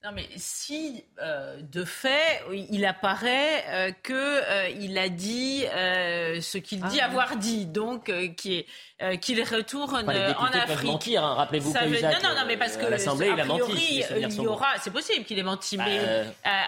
[0.03, 6.40] Non, mais si, euh, de fait, il apparaît euh, que euh, il a dit euh,
[6.40, 8.66] ce qu'il dit Ah, avoir dit, donc euh, qui est,
[9.03, 10.90] euh, qu'il retourne Enfin, euh, en Afrique.
[10.90, 11.34] mentir, hein.
[11.34, 13.40] Rappelez-vous Ça que veut- non, non, non, mais parce euh, que à l'Assemblée, a il
[13.40, 16.24] a menti, si il y aura, c'est possible qu'il ait menti, Bah, mais euh,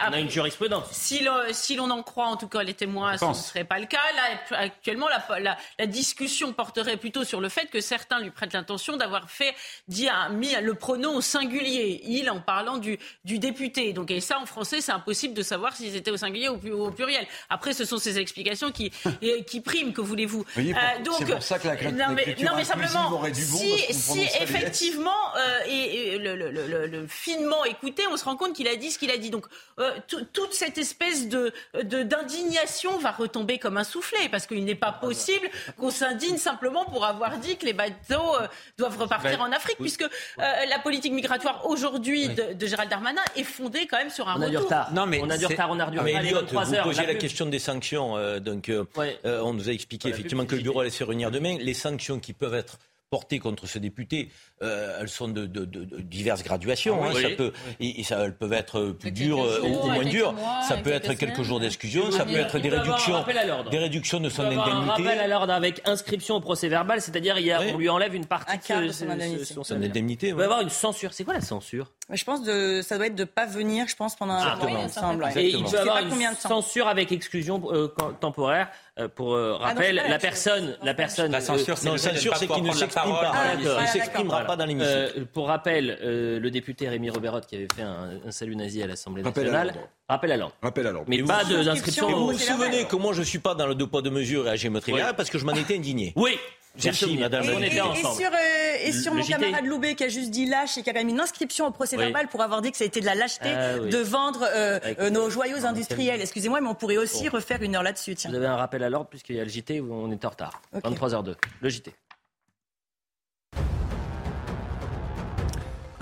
[0.09, 0.87] on a une jurisprudence.
[0.93, 3.79] si l'on, si l'on en croit, en tout cas, les témoins, ce ne serait pas
[3.79, 3.99] le cas.
[4.17, 8.53] Là, actuellement, la, la- la discussion porterait plutôt sur le fait que certains lui prêtent
[8.55, 9.55] l'intention d'avoir fait,
[9.89, 13.93] dit, un- mis le pronom au singulier, il, en parlant du, du député.
[13.93, 16.91] Donc, et ça, en français, c'est impossible de savoir s'ils étaient au singulier ou au
[16.91, 17.27] pluriel.
[17.51, 18.91] Après, ce sont ces explications qui,
[19.65, 20.41] priment, que voulez-vous.
[20.41, 20.75] Euh, Voyez,
[21.05, 23.59] pour- c'est pour ça que la- non, mais, non, mais simplement, aurait du bon,
[23.91, 28.55] si, effectivement, euh, et, et le, le- le- le finement écouté, on se rend compte
[28.55, 29.31] qu'il a dit ce qu'il a dit.
[29.31, 29.47] Donc,
[29.79, 31.53] euh, tout- toute cette espèce de
[31.83, 35.49] de- d'indignation va retomber comme un soufflet, parce qu'il n'est pas possible
[35.79, 38.47] qu'on s'indigne simplement pour avoir dit que les bateaux euh,
[38.79, 39.85] doivent repartir Ben, en Afrique, oui.
[39.89, 40.09] puisque euh,
[40.39, 44.43] la politique migratoire aujourd'hui de, de Gérald Darmanin est fondée quand même sur un On
[44.43, 44.65] a du retour.
[44.71, 44.93] retard.
[44.93, 46.05] Non, mais on a du retard, on a du retard.
[46.05, 48.17] mais Elliot, 23 vous heures, posiez la question des sanctions.
[48.17, 48.85] euh, donc, euh,
[49.25, 51.57] euh, on nous a expliqué Voilà, effectivement que le bureau allait se réunir demain.
[51.61, 52.79] Les sanctions qui peuvent être
[53.11, 54.31] portées contre ce député,
[54.63, 56.99] euh, elles sont de, de- de- de diverses graduations.
[57.03, 57.13] Ah hein.
[57.15, 57.21] oui.
[57.21, 57.35] ça Oui.
[57.37, 60.33] peut, et, et ça, elles peuvent être plus dures euh, jours, ou moins dures.
[60.33, 61.45] mois, ça peut quelques être quelques semaines.
[61.45, 62.05] jours d'exclusion.
[62.07, 64.67] Il Ça peut être des avoir un réductions, des réductions de Il son peut avoir
[64.67, 65.03] un indemnité.
[65.03, 68.59] rappel à l'ordre avec inscription au procès verbal, c'est-à-dire a- on lui enlève une partie
[68.61, 69.45] quart de son indemnité.
[69.45, 70.45] son Son indemnité, Il peut ouais.
[70.45, 71.13] avoir une censure.
[71.13, 71.93] C'est quoi la censure?
[72.13, 75.25] Je pense de ça doit être de pas venir, je pense pendant un mois ensemble.
[75.25, 75.33] ouais.
[75.43, 76.49] Et il Je peut sais avoir une combien de temps.
[76.49, 77.89] censure avec exclusion euh,
[78.21, 78.69] temporaire.
[78.99, 81.33] euh, pour euh, Ah, non, rappel, la personne, la personne.
[81.33, 83.27] La censure, c'est euh, pas prendre la parole.
[83.33, 83.55] Ah.
[83.83, 84.67] Il s'exprimera pas dans.
[84.69, 88.83] Euh, pour rappel, euh, le député Rémi Roberotte qui avait fait un, un salut nazi
[88.83, 89.67] à l'Assemblée Rappel à nationale.
[89.75, 89.89] l'ordre.
[90.09, 90.55] Rappel à l'ordre.
[90.63, 91.07] Rappel à l'ordre.
[91.09, 92.11] Mais pas de- d'inscription.
[92.11, 94.51] Vous vous souvenez que moi je suis pas dans le deux poids deux mesures et
[94.51, 96.13] à géométrie parce que je m'en étais indigné.
[96.17, 96.39] Oui,
[96.83, 97.45] Merci madame.
[97.45, 97.77] Et, On était ministre.
[97.77, 98.21] et ensemble.
[98.23, 99.33] sur, euh, et sur mon JT.
[99.33, 101.71] camarade Loubet qui a juste dit lâche et qui a quand même une inscription au
[101.71, 102.05] procès Oui.
[102.05, 103.91] verbal pour avoir dit que ça a été de la lâcheté Ah oui.
[103.91, 106.21] de vendre euh, euh, nos joyaux industriels.
[106.23, 107.37] Excusez-moi, mais on pourrait aussi Bon.
[107.37, 108.17] refaire une heure là-dessus.
[108.27, 110.31] Vous avez un rappel à l'ordre puisqu'il y a le JT où on est en
[110.31, 110.63] retard.
[110.75, 111.35] 23h02.
[111.61, 111.93] Le JT.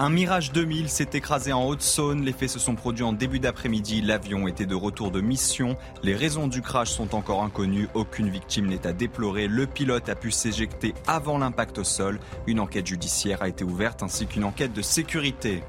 [0.02, 2.24] Un Mirage 2000 s'est écrasé en Haute-Saône.
[2.24, 4.00] Les faits se sont produits en début d'après-midi.
[4.00, 5.76] L'avion était de retour de mission.
[6.02, 7.86] Les raisons du crash sont encore inconnues.
[7.92, 9.46] Aucune victime n'est à déplorer.
[9.46, 12.18] Le pilote a pu s'éjecter avant l'impact au sol.
[12.46, 15.62] Une enquête judiciaire a été ouverte ainsi qu'une enquête de sécurité.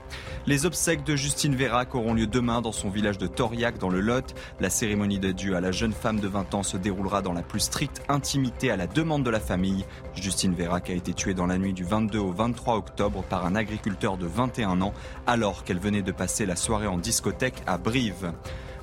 [0.47, 3.99] Les obsèques de Justine Vérac auront lieu demain dans son village de Toriac dans le
[3.99, 4.33] Lot.
[4.61, 7.59] La cérémonie d'adieu à la jeune femme de 20 ans se déroulera dans la plus
[7.59, 9.85] stricte intimité à la demande de la famille.
[10.15, 13.55] Justine Vérac a été tuée dans la nuit du 22 au 23 octobre par un
[13.55, 14.93] agriculteur de 21 ans
[15.27, 18.31] alors qu'elle venait de passer la soirée en discothèque à Brive.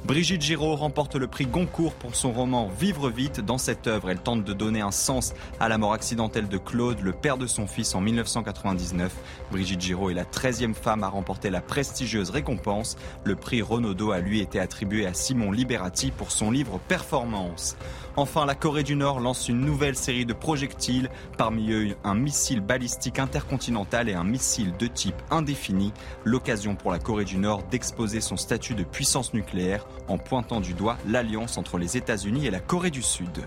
[0.09, 3.41] Brigitte Giraud remporte le prix Goncourt pour son roman Vivre vite.
[3.41, 7.01] Dans cette œuvre, elle tente de donner un sens à la mort accidentelle de Claude,
[7.03, 9.15] le père de son fils en 1999.
[9.53, 12.97] Brigitte Giraud est la 13e femme à remporter la prestigieuse récompense.
[13.25, 17.77] Le prix Renaudot a lui été attribué à Simon Liberati pour son livre Performance.
[18.17, 22.61] Enfin, la Corée du Nord lance une nouvelle série de projectiles, parmi eux un missile
[22.61, 25.93] balistique intercontinental et un missile de type indéfini.
[26.25, 30.75] L'occasion pour la Corée du Nord d'exposer son statut de puissance nucléaire en pointant du
[30.75, 33.43] doigt l'alliance entre les États-Unis et la Corée du Sud.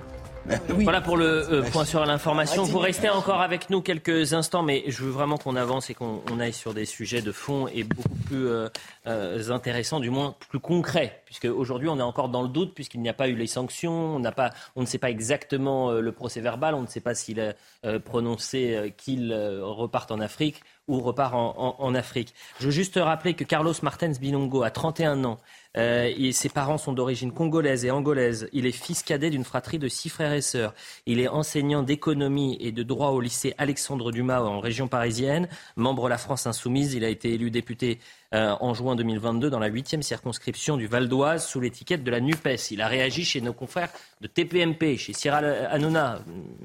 [0.79, 2.63] Voilà pour le euh, point sur l'information.
[2.63, 6.23] Vous restez encore avec nous quelques instants, mais je veux vraiment qu'on avance et qu'on
[6.31, 8.67] on aille sur des sujets de fond et beaucoup plus euh,
[9.05, 13.01] euh, intéressants, du moins plus concrets, puisque aujourd'hui on est encore dans le doute puisqu'il
[13.03, 16.01] n'y a pas eu les sanctions, on n'a pas, on ne sait pas exactement euh,
[16.01, 17.53] le procès verbal, on ne sait pas s'il a
[17.85, 22.33] euh, prononcé euh, qu'il euh, reparte en Afrique ou repart en, en- en Afrique.
[22.59, 25.37] Je veux juste rappeler que Carlos Martens Bilongo a 31 ans.
[25.77, 28.49] Euh, et ses parents sont d'origine congolaise et angolaise.
[28.51, 30.73] Il est fils cadet d'une fratrie de six frères et sœurs.
[31.05, 35.47] Il est enseignant d'économie et de droit au lycée Alexandre Dumas en région parisienne.
[35.75, 37.99] Membre de la France Insoumise, il a été élu député
[38.33, 42.19] euh, en juin 2022 dans la huitième circonscription du Val d'Oise sous l'étiquette de la
[42.19, 42.71] NUPES.
[42.71, 46.19] Il a réagi chez nos confrères de TPMP, chez Cyril Hanouna,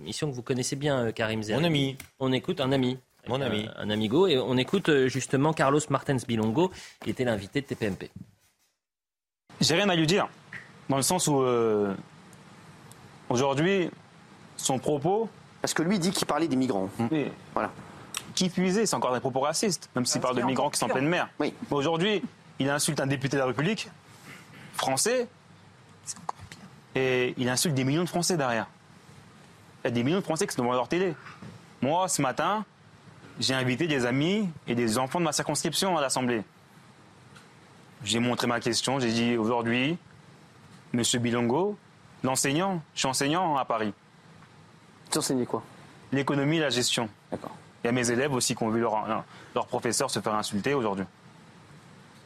[0.05, 1.59] mission que vous connaissez bien, euh, Karim Zer.
[1.59, 1.97] Mon ami.
[2.19, 2.99] On écoute un ami.
[3.29, 3.69] Mon ami.
[3.77, 4.27] Un, un amigo.
[4.27, 6.71] Et on écoute euh, justement Carlos Martens Bilongo,
[7.03, 8.11] qui était l'invité de TPMP.
[9.61, 10.29] J'ai rien à lui dire,
[10.89, 11.95] dans le sens où euh,
[13.29, 13.91] aujourd'hui,
[14.57, 15.29] son propos.
[15.63, 16.89] Parce que lui dit qu'il parlait des migrants.
[17.11, 17.27] Oui.
[17.55, 17.71] Voilà.
[18.35, 20.91] Qui puisait, c'est encore des propos racistes, même s'il parle de migrants qui sont en
[20.91, 21.29] pleine mer.
[21.41, 21.55] Oui.
[21.71, 22.23] Mais aujourd'hui,
[22.59, 23.89] il insulte un député de la République.
[24.75, 25.29] français
[26.95, 28.67] et il insulte des millions de Français derrière.
[29.85, 31.15] Il y a des millions de Français qui sont devant leur télé.
[31.83, 32.65] Moi, ce matin,
[33.39, 36.43] j'ai invité des amis et des enfants de ma circonscription à l'Assemblée.
[38.05, 39.97] J'ai montré ma question, j'ai dit aujourd'hui,
[40.93, 41.77] Monsieur Bilongo,
[42.23, 43.93] l'enseignant, je suis enseignant à Paris.
[45.11, 45.63] Tu enseignais quoi?
[46.13, 47.09] L'économie et la gestion.
[47.31, 47.55] D'accord.
[47.83, 49.25] Il y a mes élèves aussi qui ont vu leur,
[49.55, 51.05] leur professeur se faire insulter aujourd'hui.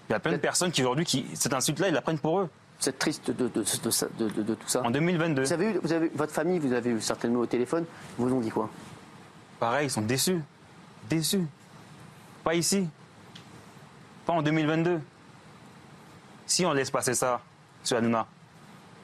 [0.08, 2.40] Il y a plein de personnes qui aujourd'hui, qui, cette insulte-là, ils la prennent pour
[2.40, 2.48] eux.
[2.86, 4.82] Êtes triste de, de, de, de tout ça?
[4.82, 5.42] En 2022.
[5.42, 7.84] Vous avez, eu, vous avez votre famille, vous avez eu certainement au téléphone,
[8.18, 8.70] ils vous ont dit quoi?
[9.58, 10.40] Pareil, ils sont déçus.
[11.08, 11.46] Déçus.
[12.42, 12.88] Pas ici.
[14.24, 15.00] Pas en 2022.
[16.50, 17.40] Si on laisse passer ça,
[17.84, 18.26] sur Hanouna,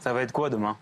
[0.01, 0.76] ça va être quoi demain?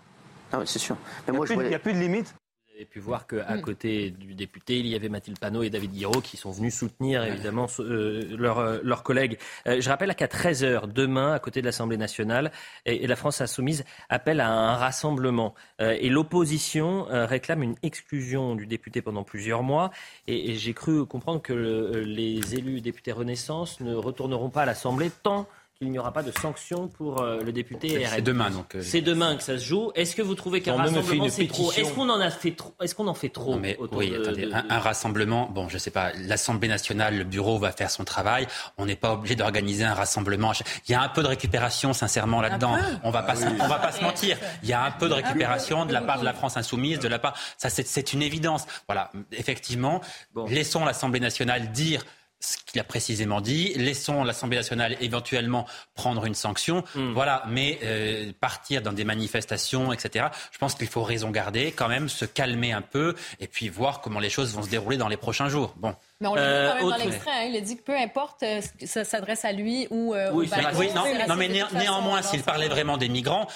[0.50, 0.96] Ah c'est sûr.
[1.28, 2.34] il n'y a, plus de limite.
[2.66, 5.92] Vous avez pu voir qu'à côté du député, il y avait Mathilde Panot et David
[5.92, 9.38] Guiraud qui sont venus soutenir évidemment euh, leurs leur collègues.
[9.66, 12.50] Euh, je rappelle qu'à 13h demain, à côté de l'Assemblée nationale,
[12.86, 15.54] et, la France insoumise appelle à un rassemblement.
[15.82, 19.90] Euh, et l'opposition réclame une exclusion du député pendant plusieurs mois.
[20.26, 24.66] Et, et j'ai cru comprendre que le, les élus députés Renaissance ne retourneront pas à
[24.66, 25.46] l'Assemblée tant
[25.78, 28.74] qu'il n'y aura pas de sanctions pour euh, le député C'est demain donc.
[28.74, 29.90] Euh, c'est demain que ça se joue.
[29.94, 32.94] Est-ce que vous trouvez qu'un rassemblement c'est trop Est-ce qu'on en a fait trop Est-ce
[32.94, 35.50] qu'on en fait trop mais, Oui, attendez, un, rassemblement.
[35.52, 36.12] Bon, je sais pas.
[36.12, 38.46] L'Assemblée nationale, le bureau va faire son travail.
[38.78, 40.52] On n'est pas obligé d'organiser un rassemblement.
[40.88, 42.76] Il y a un peu de récupération, sincèrement, là-dedans.
[43.02, 44.38] On va pas, on va pas se mentir.
[44.62, 47.08] Il y a un peu de récupération de la part de la France insoumise, de
[47.08, 47.36] la part.
[47.58, 48.66] Ça, c'est une évidence.
[48.86, 50.00] Voilà, effectivement.
[50.48, 52.04] Laissons l'Assemblée nationale dire
[52.44, 53.72] ce qu'il a précisément dit.
[53.74, 56.84] Laissons l'Assemblée nationale éventuellement prendre une sanction.
[56.94, 57.12] Hmm.
[57.12, 60.26] Voilà, mais euh, partir dans des manifestations, etc.
[60.52, 64.00] Je pense qu'il faut raison garder, quand même, se calmer un peu et puis voir
[64.00, 65.74] comment les choses vont se dérouler dans les prochains jours.
[65.78, 65.94] Bon.
[66.24, 68.42] Mais on l'a dit quand même dans l'extrait, hein, il a dit que peu importe
[68.42, 72.96] euh, ça s'adresse à lui ou euh, oui, oui, non, mais néanmoins, s'il parlait vraiment
[72.96, 73.46] des migrants,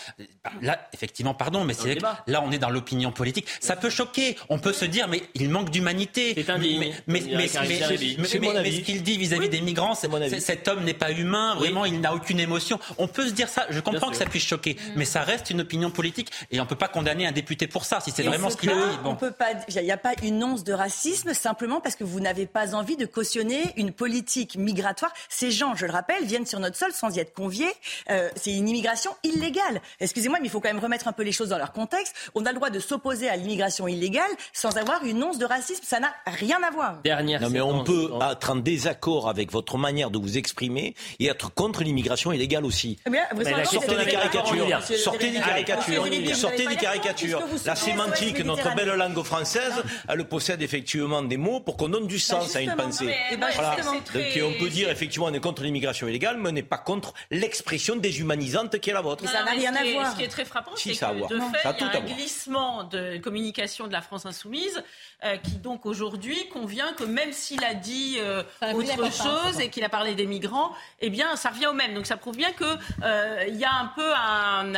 [0.61, 3.47] là, effectivement, pardon, mais c'est là, on est dans l'opinion politique.
[3.61, 4.37] Ça peut choquer.
[4.49, 6.33] On peut se dire, mais il manque d'humanité.
[6.35, 6.79] C'est indigne.
[6.79, 11.55] Mais, mais, mais, ce qu'il dit vis-à-vis des migrants, cet homme n'est pas humain.
[11.55, 12.79] Vraiment, il n'a aucune émotion.
[12.99, 13.67] On peut se dire ça.
[13.71, 14.93] Je comprends que ça puisse choquer, mm.
[14.97, 18.01] mais ça reste une opinion politique et on peut pas condamner un député pour ça
[18.01, 18.99] si c'est vraiment ce qu'il dit.
[19.03, 19.11] Bon.
[19.11, 19.49] On peut pas.
[19.69, 22.97] Il n'y a pas une once de racisme simplement parce que vous n'avez pas envie
[22.97, 25.13] de cautionner une politique migratoire.
[25.29, 27.73] Ces gens, je le rappelle, viennent sur notre sol sans y être conviés.
[28.11, 29.81] Euh, c'est une immigration illégale.
[30.01, 32.15] Excusez-moi, mais il faut quand même remettre un peu les choses dans leur contexte.
[32.35, 35.83] On a le droit de s'opposer à l'immigration illégale sans avoir une once de racisme.
[35.85, 37.01] Ça n'a rien à voir.
[37.03, 37.41] Dernière.
[37.41, 41.53] Non, mais on peut être en désaccord avec votre manière de vous exprimer et être
[41.53, 42.99] contre l'immigration illégale aussi.
[43.07, 44.83] Eh sortez des caricatures.
[44.99, 46.37] Sortez des caricatures.
[46.37, 47.43] Sortez des caricatures.
[47.65, 49.75] La sémantique, notre belle langue française,
[50.09, 53.15] elle possède effectivement des mots pour qu'on donne du sens à une pensée.
[53.31, 53.49] Eh ben,
[53.85, 57.15] Donc on peut dire effectivement on est contre l'immigration illégale, mais on n'est pas contre
[57.31, 59.29] l'expression déshumanisante qui est la vôtre.
[59.29, 60.13] ça n'a rien à voir.
[60.13, 63.19] Ce qui est très frappant, c'est que de fait, il y a un glissement de
[63.19, 64.83] communication de la France insoumise
[65.25, 69.83] euh, qui donc aujourd'hui convient que même s'il a dit euh, autre chose et qu'il
[69.83, 71.95] a parlé des migrants, eh bien ça revient au même.
[71.95, 72.65] Donc ça prouve bien que
[73.03, 74.73] euh, il y a un peu un,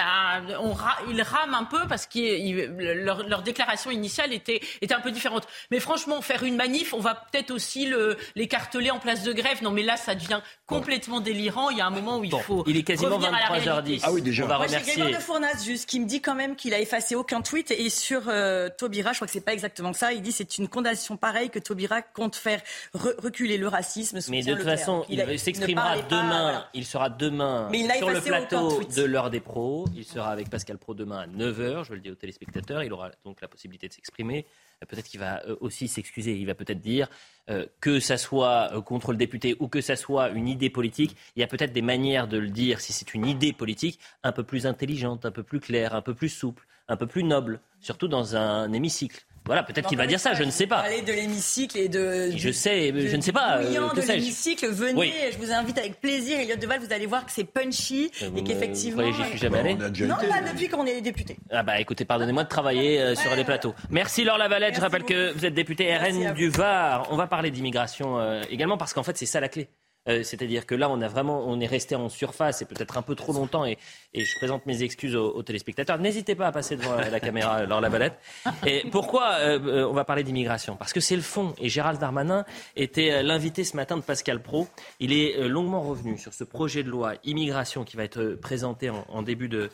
[0.61, 0.75] on
[1.11, 5.47] ils rament un peu parce que leur, leur, déclaration initiale était était un peu différente.
[5.71, 9.33] Mais franchement, faire une manif, on va peut-être aussi le, les carteler en place de
[9.33, 9.63] grève.
[9.63, 11.71] Non, mais là, ça devient complètement délirant.
[11.71, 12.65] Il y a un moment où il faut.
[12.67, 14.01] Il est quasiment 23h10.
[14.03, 14.45] Ah oui, déjà.
[14.45, 15.05] On va Moi, remercier.
[15.05, 17.71] de Fournas, juste, qui me dit quand même qu'il a effacé aucun tweet.
[17.71, 20.13] Et sur euh, Taubira, je crois que c'est pas exactement ça.
[20.13, 22.61] Il dit c'est une condamnation pareille que Taubira compte faire
[22.95, 24.19] reculer le racisme.
[24.31, 26.65] Mais de toute façon, il, s'exprimera demain.
[26.75, 29.87] Il sera demain sur le plateau de l'heure des pros.
[29.97, 31.85] Il sera avec Pascal Pro demain à 9h.
[31.85, 32.83] Je le dis aux téléspectateurs.
[32.83, 34.47] Il aura donc la possibilité de s'exprimer.
[34.89, 36.37] Peut-être qu'il va euh, aussi s'excuser.
[36.37, 37.09] Il va peut-être dire
[37.51, 41.17] euh, que ça soit euh, contre le député ou que ça soit une idée politique.
[41.37, 44.33] Il y a peut-être des manières de le dire, si c'est une idée politique, un
[44.33, 47.61] peu plus intelligente, un peu plus claire, un peu plus souple, un peu plus noble,
[47.81, 49.25] surtout dans un hémicycle.
[49.51, 50.83] Voilà, peut-être qu'il va dire ça, je ne sais pas.
[50.83, 52.31] Parler de l'hémicycle et de.
[52.37, 53.57] Je sais, je ne sais pas.
[53.57, 56.39] Euh, de l'hémicycle, venez, je vous invite avec plaisir.
[56.39, 59.03] Elliot Deval, vous allez voir que c'est punchy euh, et qu'effectivement.
[59.03, 61.37] Vous j'y suis jamais allé Non, pas depuis qu'on est député.
[61.51, 63.75] Ah bah écoutez, pardonnez-moi de travailler euh, sur les plateaux.
[63.91, 67.09] Merci Laure Lavalette, je rappelle que vous êtes député RN du Var.
[67.11, 69.69] On va parler d'immigration également parce qu'en fait c'est ça la clé.
[70.09, 73.03] Euh, c'est-à-dire que là, on a vraiment, on est resté en surface et peut-être un
[73.03, 73.67] peu trop longtemps.
[73.67, 73.79] Et,
[74.15, 75.99] je présente mes excuses aux, téléspectateurs.
[75.99, 78.19] N'hésitez pas à passer devant la caméra lors la balette.
[78.67, 80.77] Et pourquoi euh, euh, on va parler d'immigration?
[80.77, 81.55] Parce que c'est le fond.
[81.59, 82.45] Et Gérald Darmanin
[82.77, 84.67] était l'invité ce matin de Pascal Pro.
[84.99, 89.23] Il est longuement revenu sur ce projet de loi immigration qui va être présenté au
[89.23, 89.71] début de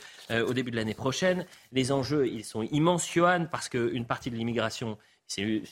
[0.76, 1.46] l'année prochaine.
[1.72, 5.62] Les enjeux, ils sont immenses, Johan, parce qu'une partie de l'immigration, c'est le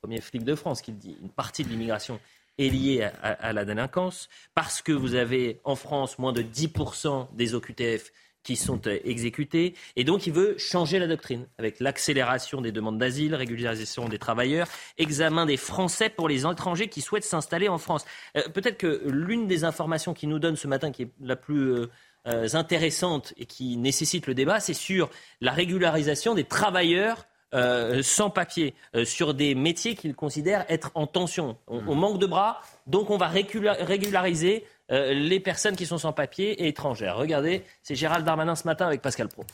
[0.00, 2.20] premier flic de France qui dit, une partie de l'immigration
[2.58, 7.54] est liée à, la délinquance, parce que vous avez en France moins de 10% des
[7.54, 9.74] OQTF qui sont euh, exécutés.
[9.96, 14.68] Et donc, il veut changer la doctrine avec l'accélération des demandes d'asile, régularisation des travailleurs,
[14.96, 18.04] examen des Français pour les étrangers qui souhaitent s'installer en France.
[18.36, 21.72] Euh, peut-être que l'une des informations qu'il nous donne ce matin, qui est la plus
[21.72, 28.74] euh, intéressante et qui nécessite le débat, c'est sur la régularisation des travailleurs sans papier
[29.04, 31.56] sur des métiers qu'il considère être en tension.
[31.66, 36.12] On, on, manque de bras, donc on va régulariser euh, les personnes qui sont sans
[36.12, 37.16] papier et étrangères.
[37.16, 39.44] Regardez, c'est Gérald Darmanin ce matin avec Pascal Pro.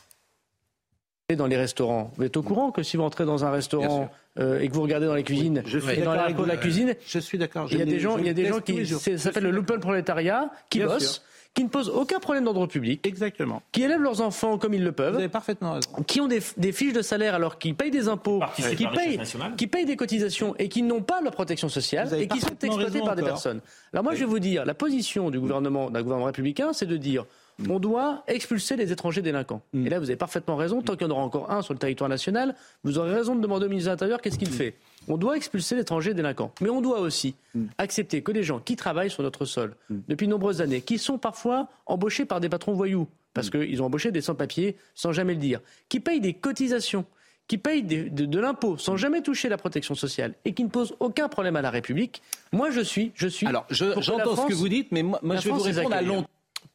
[1.34, 4.60] Dans les restaurants, vous êtes au courant que si vous entrez dans un restaurant euh,
[4.60, 7.18] et que vous regardez dans les cuisines, je suis dans la, de la cuisine, je
[7.18, 7.66] suis d'accord.
[7.72, 9.80] Il y a des gens, il y a des gens qui, ça s'appelle le loupel
[9.80, 11.24] prolétariat, qui bossent
[11.54, 13.06] qui ne posent aucun problème d'ordre public.
[13.06, 13.62] Exactement.
[13.70, 15.12] Qui élèvent leurs enfants comme ils le peuvent.
[15.12, 15.88] Vous avez parfaitement raison.
[16.06, 19.20] Qui ont des, des fiches de salaire alors qu'ils payent des impôts, qui payent,
[19.56, 23.00] qui payent des cotisations et qui n'ont pas leur protection sociale et qui sont exploités
[23.00, 23.60] par des personnes.
[23.92, 26.96] Alors moi, je vais vous dire, la position du gouvernement, d'un gouvernement républicain, c'est de
[26.96, 27.24] dire
[27.68, 29.62] on doit expulser les étrangers délinquants.
[29.72, 29.86] Mm.
[29.86, 30.82] Et là, vous avez parfaitement raison.
[30.82, 33.40] Tant qu'il y en aura encore un sur le territoire national, vous aurez raison de
[33.40, 34.52] demander au ministre de l'Intérieur qu'est-ce qu'il mm.
[34.52, 34.74] fait.
[35.08, 36.52] On doit expulser l'étranger délinquant.
[36.60, 37.66] Mais on doit aussi mm.
[37.78, 41.18] accepter que des gens qui travaillent sur notre sol depuis de nombreuses années, qui sont
[41.18, 45.40] parfois embauchés par des patrons voyous, parce qu'ils ont embauché des sans-papiers sans jamais le
[45.40, 47.04] dire, qui payent des cotisations,
[47.46, 51.28] qui payent de, l'impôt sans jamais toucher la protection sociale et qui ne posent aucun
[51.28, 53.46] problème à la République, moi je suis, je suis.
[53.46, 56.24] Alors j'entends ce que vous dites, mais moi, je vais vous répondre à long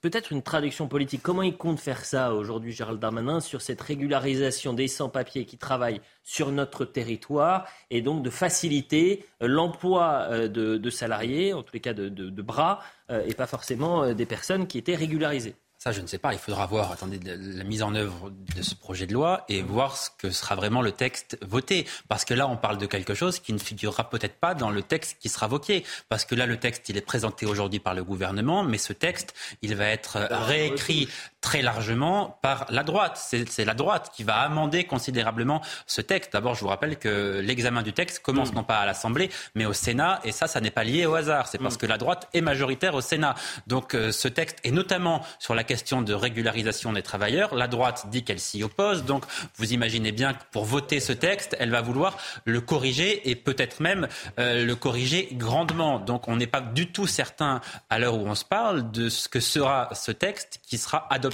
[0.02, 1.22] peut-être une traduction politique.
[1.22, 6.02] Comment il compte faire ça aujourd'hui, Gérald Darmanin, sur cette régularisation des sans-papiers qui travaillent
[6.24, 11.82] sur notre territoire et donc de faciliter euh, l'emploi euh, de, salariés, en tous les
[11.82, 12.80] cas de, bras,
[13.12, 15.56] euh, et pas forcément des personnes qui étaient régularisées?
[15.80, 16.34] Ça, je ne sais pas.
[16.34, 19.96] Il faudra voir attendez, la mise en œuvre de ce projet de loi et voir
[19.96, 21.88] ce que sera vraiment le texte voté.
[22.10, 24.82] Parce que là, on parle de quelque chose qui ne figurera peut-être pas dans le
[24.82, 25.86] texte qui sera voté.
[26.10, 29.34] Parce que là, le texte, il est présenté aujourd'hui par le gouvernement, mais ce texte,
[29.62, 31.08] il va être réécrit
[31.42, 33.18] très largement par la droite.
[33.18, 36.34] C'est la droite qui va amender considérablement ce texte.
[36.34, 38.56] D'abord, je vous rappelle que l'examen du texte commence mm.
[38.56, 40.20] non pas à l'Assemblée, mais au Sénat.
[40.26, 41.48] Et ça, ça n'est pas lié au hasard.
[41.48, 41.80] C'est parce mm.
[41.80, 43.36] que la droite est majoritaire au Sénat.
[43.68, 47.56] Donc, euh, ce texte, et notamment sur la question de régularisation des travailleurs.
[47.56, 49.06] La droite dit qu'elle s'y oppose.
[49.06, 49.24] Donc,
[49.56, 53.80] vous imaginez bien que pour voter ce texte, elle va vouloir le corriger et peut-être
[53.80, 54.08] même
[54.40, 56.00] euh, le corriger grandement.
[56.00, 59.30] Donc, on n'est pas du tout certain, à l'heure où on se parle, de ce
[59.30, 61.29] que sera ce texte qui sera adopté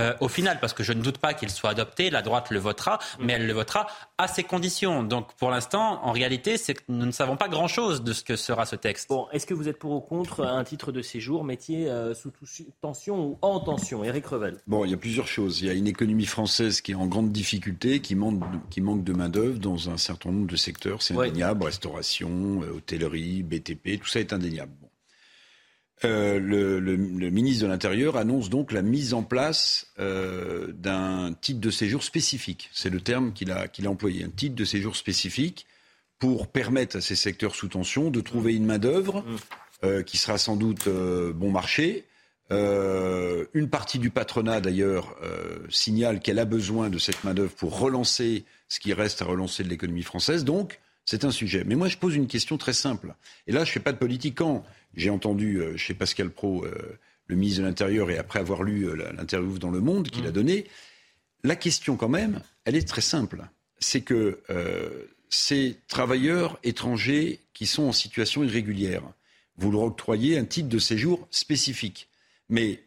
[0.00, 0.58] euh, au final.
[0.60, 2.10] Parce que je ne doute pas qu'il soit adopté.
[2.10, 3.86] La droite le votera, mais elle le votera
[4.18, 5.02] à ses conditions.
[5.02, 8.36] Donc, pour l'instant, en réalité, c'est que nous ne savons pas grand-chose de ce que
[8.36, 9.08] sera ce texte.
[9.08, 12.32] Bon, est-ce que vous êtes pour ou contre un titre de séjour, métier euh, sous
[12.80, 14.04] tension ou en tension?
[14.04, 14.56] Eric Revel.
[14.66, 15.60] Bon, il y a plusieurs choses.
[15.60, 18.80] Il y a une économie française qui est en grande difficulté, qui manque de, qui
[18.80, 21.02] manque de main-d'œuvre dans un certain nombre de secteurs.
[21.02, 21.64] C'est indéniable.
[21.64, 24.72] Restauration, euh, hôtellerie, BTP, tout ça est indéniable.
[26.04, 31.70] Euh, le, ministre de l'Intérieur annonce donc la mise en place euh, d'un titre de
[31.70, 32.70] séjour spécifique.
[32.72, 34.24] C'est le terme qu'il a, qu'il a employé.
[34.24, 35.66] Un titre de séjour spécifique
[36.18, 39.24] pour permettre à ces secteurs sous tension de trouver une main-d'œuvre
[39.82, 40.02] mmh.
[40.04, 42.06] qui sera sans doute bon marché
[42.50, 47.78] euh, une partie du patronat, d'ailleurs, euh, signale qu'elle a besoin de cette main-d'œuvre pour
[47.78, 50.44] relancer ce qui reste à relancer de l'économie française.
[50.44, 51.64] Donc, c'est un sujet.
[51.64, 53.14] Mais moi, je pose une question très simple.
[53.46, 54.36] Et là, je ne fais pas de politique.
[54.38, 54.62] Quand
[54.96, 56.64] j'ai entendu euh, chez Pascal Pro,
[57.26, 60.32] le ministre de l'Intérieur, et après avoir lu l'interview dans Le Monde qu'il a mmh.
[60.32, 60.66] donné,
[61.42, 63.44] la question, quand même, elle est très simple.
[63.78, 64.40] C'est que
[65.28, 69.02] ces travailleurs étrangers qui sont en situation irrégulière,
[69.56, 72.08] vous leur octroyez un titre de séjour spécifique.
[72.48, 72.84] Mais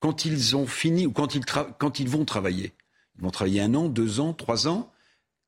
[0.00, 2.72] quand ils ont fini ou quand ils, quand ils vont travailler,
[3.16, 4.92] ils vont travailler un an, deux ans, trois ans,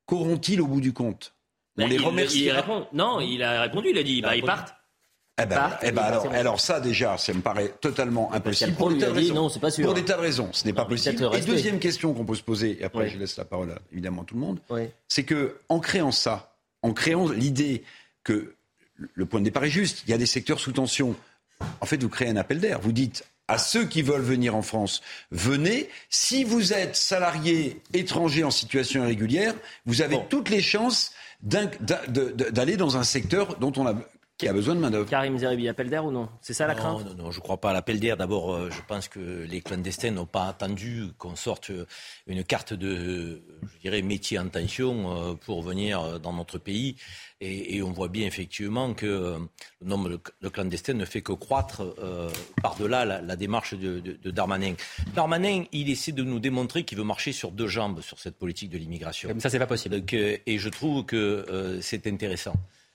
[0.05, 1.33] qu'auront-ils au bout du compte?
[1.77, 2.49] On les remercie.
[2.93, 4.75] non, il a répondu, il a dit, bah, ils partent.
[5.41, 8.73] Eh ben, eh ben alors, alors, ça déjà, ça me paraît totalement impossible.
[8.73, 9.33] Pour des, tas de raisons.
[9.33, 9.85] Non, pas sûr.
[9.85, 11.29] pour des tas de raisons, ce n'est pas possible.
[11.33, 14.23] Et deuxième question qu'on peut se poser, et après je laisse la parole à, évidemment
[14.23, 14.59] à tout le monde,
[15.07, 17.83] c'est que en créant ça, en créant l'idée
[18.23, 18.55] que
[18.97, 21.15] le point de départ est juste, il y a des secteurs sous tension,
[21.79, 22.79] en fait, vous créez un appel d'air.
[22.81, 25.01] Vous dites à ceux qui veulent venir en France,
[25.31, 25.89] venez.
[26.09, 29.53] Si vous êtes salarié étranger en situation irrégulière,
[29.85, 31.11] vous avez toutes les chances
[31.41, 33.95] d'aller dans un secteur dont on a
[34.41, 35.07] qui a besoin de main-d'œuvre.
[35.07, 36.27] Karim Zeribi, appel d'air ou non?
[36.41, 37.05] C'est ça la crainte?
[37.05, 38.17] Non, non, je ne crois pas à l'appel d'air.
[38.17, 41.71] D'abord, euh, je pense que les clandestins n'ont pas attendu qu'on sorte
[42.25, 46.95] une carte de, je dirais, métier en tension euh, pour venir dans notre pays.
[47.39, 49.37] Et, on voit bien effectivement que euh,
[49.79, 51.83] le nombre de clandestins ne fait que croître
[52.63, 54.73] par-delà la, démarche de, de, Darmanin.
[55.13, 58.71] Darmanin, il essaie de nous démontrer qu'il veut marcher sur deux jambes sur cette politique
[58.71, 59.29] de l'immigration.
[59.37, 60.03] Ça, c'est pas possible.
[60.11, 62.53] et je trouve que c'est intéressant.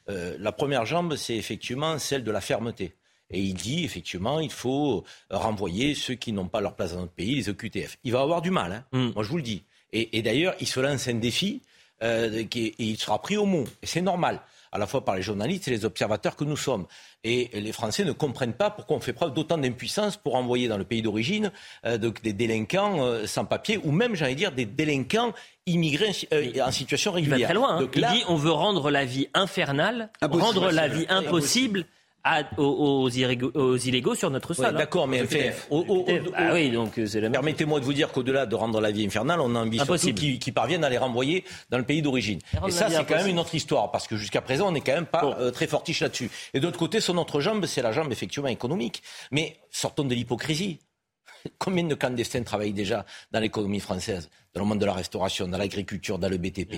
[0.09, 2.93] Euh, la première jambe, c'est effectivement celle de la fermeté.
[3.31, 7.13] et il dit effectivement il faut renvoyer ceux qui n'ont pas leur place dans notre
[7.13, 7.99] pays, les OQTF.
[8.05, 8.85] Il va avoir du mal, hein.
[8.93, 9.13] mm.
[9.15, 9.65] moi je vous le dis.
[9.93, 11.63] Et, d'ailleurs, il se lance un défi
[12.03, 13.65] euh, et il sera pris au mot.
[13.83, 14.43] Et c'est normal,
[14.73, 16.87] à la fois par les journalistes et les observateurs que nous sommes.
[17.25, 20.79] Et les Français ne comprennent pas pourquoi on fait preuve d'autant d'impuissance pour envoyer dans
[20.79, 21.51] le pays d'origine
[21.85, 25.33] euh, des délinquants euh, sans papier ou même, j'allais dire, des délinquants
[25.67, 26.13] immigrés
[26.65, 27.39] en situation régulière.
[27.39, 27.79] Il va très loin.
[27.79, 27.89] Hein.
[27.95, 31.87] il dit on veut rendre la vie infernale, rendre la vie impossible
[32.57, 34.67] aux, illégaux sur notre sol.
[34.67, 34.73] Hein.
[34.73, 35.23] D'accord, mais
[36.35, 39.55] ah oui, donc euh, Permettez-moi de vous dire qu'au-delà de rendre la vie infernale, on
[39.55, 42.41] a envie surtout qu'ils parviennent à les renvoyer dans le pays d'origine.
[42.67, 44.95] Et, ça, c'est quand même une autre histoire, parce que jusqu'à présent, on n'est quand
[44.95, 46.31] même pas euh, très fortiche là-dessus.
[46.55, 49.03] Et d'autre côté, sur notre jambe, c'est la jambe effectivement économique.
[49.31, 50.81] Mais sortons de l'hypocrisie.
[51.59, 55.59] Combien de clandestins travaillent déjà dans l'économie française, dans le monde de la restauration, dans
[55.59, 56.75] l'agriculture, dans le BTP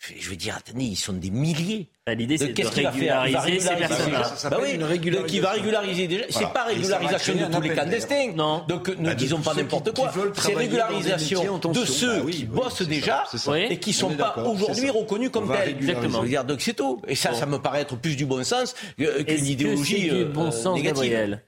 [0.00, 1.88] je veux dire, attendez, ils sont des milliers.
[2.06, 4.32] Bah, l'idée, c'est de régulariser ces personnes-là.
[4.50, 4.78] Bah oui,
[5.26, 6.24] qui va régulariser déjà.
[6.30, 8.32] C'est pas régularisation de tous les clandestins.
[8.34, 8.64] Non.
[8.68, 10.12] Donc ne bah, disons pas n'importe quoi.
[10.36, 13.24] C'est régularisation de ceux qui bossent déjà
[13.68, 15.70] et qui sont pas aujourd'hui reconnus comme tels.
[15.70, 16.22] Exactement.
[16.44, 17.02] Donc c'est tout.
[17.08, 20.76] Et ça, ça me paraît être plus du bon sens qu'une idéologie du bon sens,
[20.76, 21.40] négative.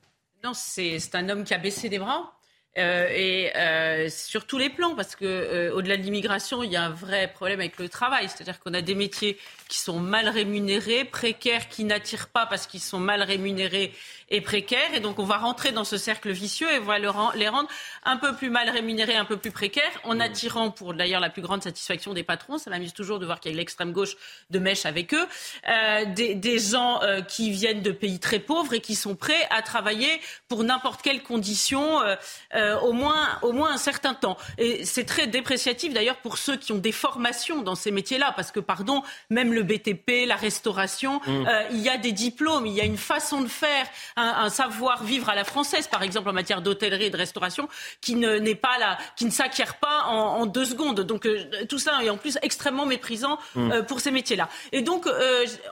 [0.43, 2.33] Non, c'est un homme qui a baissé des bras.
[2.79, 6.77] Euh, et euh, sur tous les plans, parce que euh, au-delà de l'immigration, il y
[6.77, 9.39] a un vrai problème avec le travail, c'est-à-dire qu'on a des métiers
[9.71, 13.95] qui sont mal rémunérés, précaires, qui n'attirent pas parce qu'ils sont mal rémunérés
[14.29, 14.95] et précaires.
[14.95, 17.09] Et donc, on va rentrer dans ce cercle vicieux et on va les
[17.49, 17.69] rendre
[18.05, 21.43] un peu plus mal rémunérés, un peu plus précaires, en attirant, pour d'ailleurs la plus
[21.43, 24.17] grande satisfaction des patrons, ça m'amuse toujours de voir qu'il y a l'extrême gauche
[24.51, 25.27] de mèche avec eux,
[25.69, 29.47] euh, des, des, gens euh, qui viennent de pays très pauvres et qui sont prêts
[29.51, 32.17] à travailler pour n'importe quelle condition, euh,
[32.55, 34.37] euh au, moins, au moins un certain temps.
[34.59, 38.51] Et c'est très dépréciatif d'ailleurs pour ceux qui ont des formations dans ces métiers-là, parce
[38.51, 41.21] que, pardon, même le le BTP, la restauration.
[41.27, 41.47] Mm.
[41.47, 43.87] Euh, il y a des diplômes, il y a une façon de faire,
[44.17, 47.69] un, savoir-vivre à la française, par exemple en matière d'hôtellerie et de restauration,
[48.01, 51.01] qui ne n'est pas là, qui ne s'acquiert pas en, deux secondes.
[51.01, 53.73] Donc euh, tout ça est en plus extrêmement méprisant mm.
[53.73, 54.49] euh, pour ces métiers-là.
[54.73, 55.07] Et donc,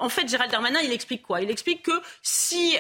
[0.01, 1.41] en fait, Gérald Darmanin, il explique quoi?
[1.41, 2.77] Il explique que si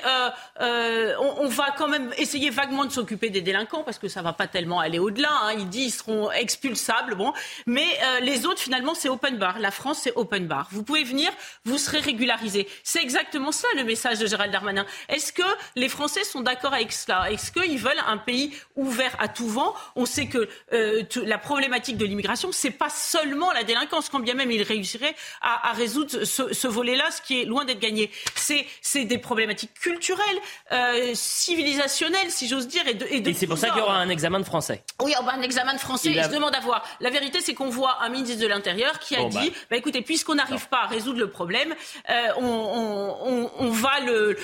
[0.60, 4.46] on, va quand même essayer vaguement de s'occuper des délinquants, parce que ça va pas
[4.46, 5.30] tellement aller au-delà.
[5.44, 7.32] Hein, il dit ils seront expulsables, bon,
[7.66, 7.86] mais
[8.20, 9.58] les autres finalement c'est open bar.
[9.58, 10.68] La France c'est open bar.
[10.70, 11.30] Vous pouvez venir,
[11.64, 12.68] vous serez régularisé.
[12.84, 14.86] C'est exactement ça le message de Gérald Darmanin.
[15.08, 15.42] Est-ce que
[15.76, 17.30] les Français sont d'accord avec cela?
[17.30, 19.74] Est-ce qu'ils veulent un pays ouvert à tout vent?
[19.96, 24.34] On sait que euh, la problématique de l'immigration, c'est pas seulement la délinquance, quand bien
[24.34, 28.10] même il réussirait à, résoudre ce, volet-là, ce qui est loin d'être gagné.
[28.34, 30.24] C'est des problématiques culturelles,
[30.72, 32.82] euh, civilisationnelles, si j'ose dire.
[32.86, 34.82] Et, c'est pour ça qu'il y aura un examen de français.
[35.02, 36.10] Oui, un examen de français.
[36.10, 36.84] Et je demande à voir.
[37.00, 40.02] La vérité, c'est qu'on voit un ministre de l'Intérieur qui a dit, bah, bah écoutez,
[40.02, 41.74] puisqu'on n'arrive pas résoudre le problème,
[42.10, 44.36] euh, on, va le,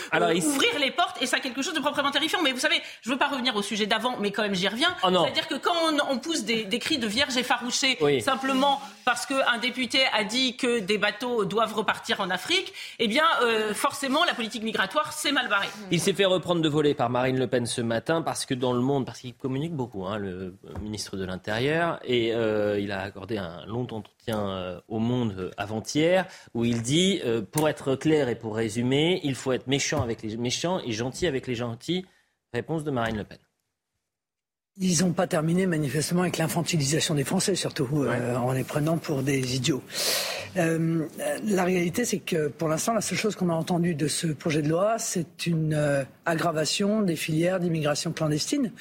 [0.47, 2.41] ouvrir les portes et ça quelque chose de proprement terrifiant.
[2.43, 4.69] Mais vous savez, je ne veux pas revenir au sujet d'avant, mais quand même j'y
[4.69, 4.95] reviens.
[5.03, 5.75] Oh C'est-à-dire que quand
[6.11, 10.99] on, pousse des, cris de vierge effarouchée simplement parce qu'un député a dit que des
[10.99, 15.69] bateaux doivent repartir en Afrique, eh bien euh, forcément la politique migratoire s'est mal barrée.
[15.91, 18.73] Il s'est fait reprendre de voler par Marine Le Pen ce matin parce que dans
[18.73, 23.01] le monde, parce qu'il communique beaucoup, hein, le ministre de l'Intérieur, et euh, il a
[23.01, 28.35] accordé un long entretien au Monde avant-hier où il dit, euh, pour être clair et
[28.35, 32.07] pour résumer, il faut être méchant avec les méchants et gentil avec les gentils.
[32.53, 33.39] Réponse de Marine Le Pen.
[34.81, 39.23] Ils n'ont pas terminé manifestement avec l'infantilisation des Français, surtout euh, en les prenant pour
[39.23, 39.83] des idiots.
[40.57, 41.07] Euh,
[41.45, 44.63] la réalité, c'est que pour l'instant, la seule chose qu'on a entendue de ce projet
[44.63, 48.73] de loi, c'est une aggravation des filières d'immigration clandestine,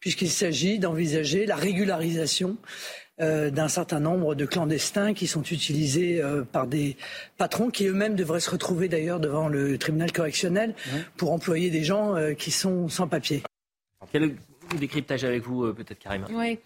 [0.00, 2.56] puisqu'il s'agit d'envisager la régularisation
[3.20, 6.96] euh, d'un certain nombre de clandestins qui sont utilisés euh, par des
[7.36, 10.72] patrons qui eux-mêmes devraient se retrouver d'ailleurs devant le tribunal correctionnel
[11.16, 13.42] pour employer des gens euh, qui sont sans papier
[14.76, 16.26] décryptage avec vous, euh, peut-être, Karima.
[16.30, 16.58] Oui.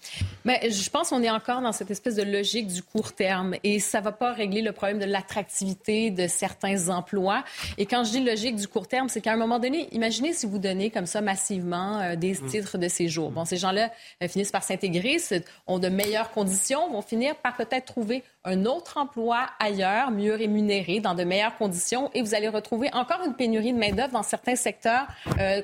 [0.44, 3.78] Mais je pense qu'on est encore dans cette espèce de logique du court terme et
[3.78, 7.44] ça ne va pas régler le problème de l'attractivité de certains emplois.
[7.78, 10.46] Et quand je dis logique du court terme, c'est qu'à un moment donné, imaginez si
[10.46, 12.46] vous donnez comme ça massivement euh, des mm.
[12.48, 13.30] titres de séjour.
[13.30, 13.90] Bon, ces gens-là
[14.22, 15.18] euh, finissent par s'intégrer,
[15.66, 20.98] ont de meilleures conditions, vont finir par peut-être trouver un autre emploi ailleurs, mieux rémunéré,
[20.98, 24.56] dans de meilleures conditions, et vous allez retrouver encore une pénurie de main-d'œuvre dans certains
[24.56, 25.06] secteurs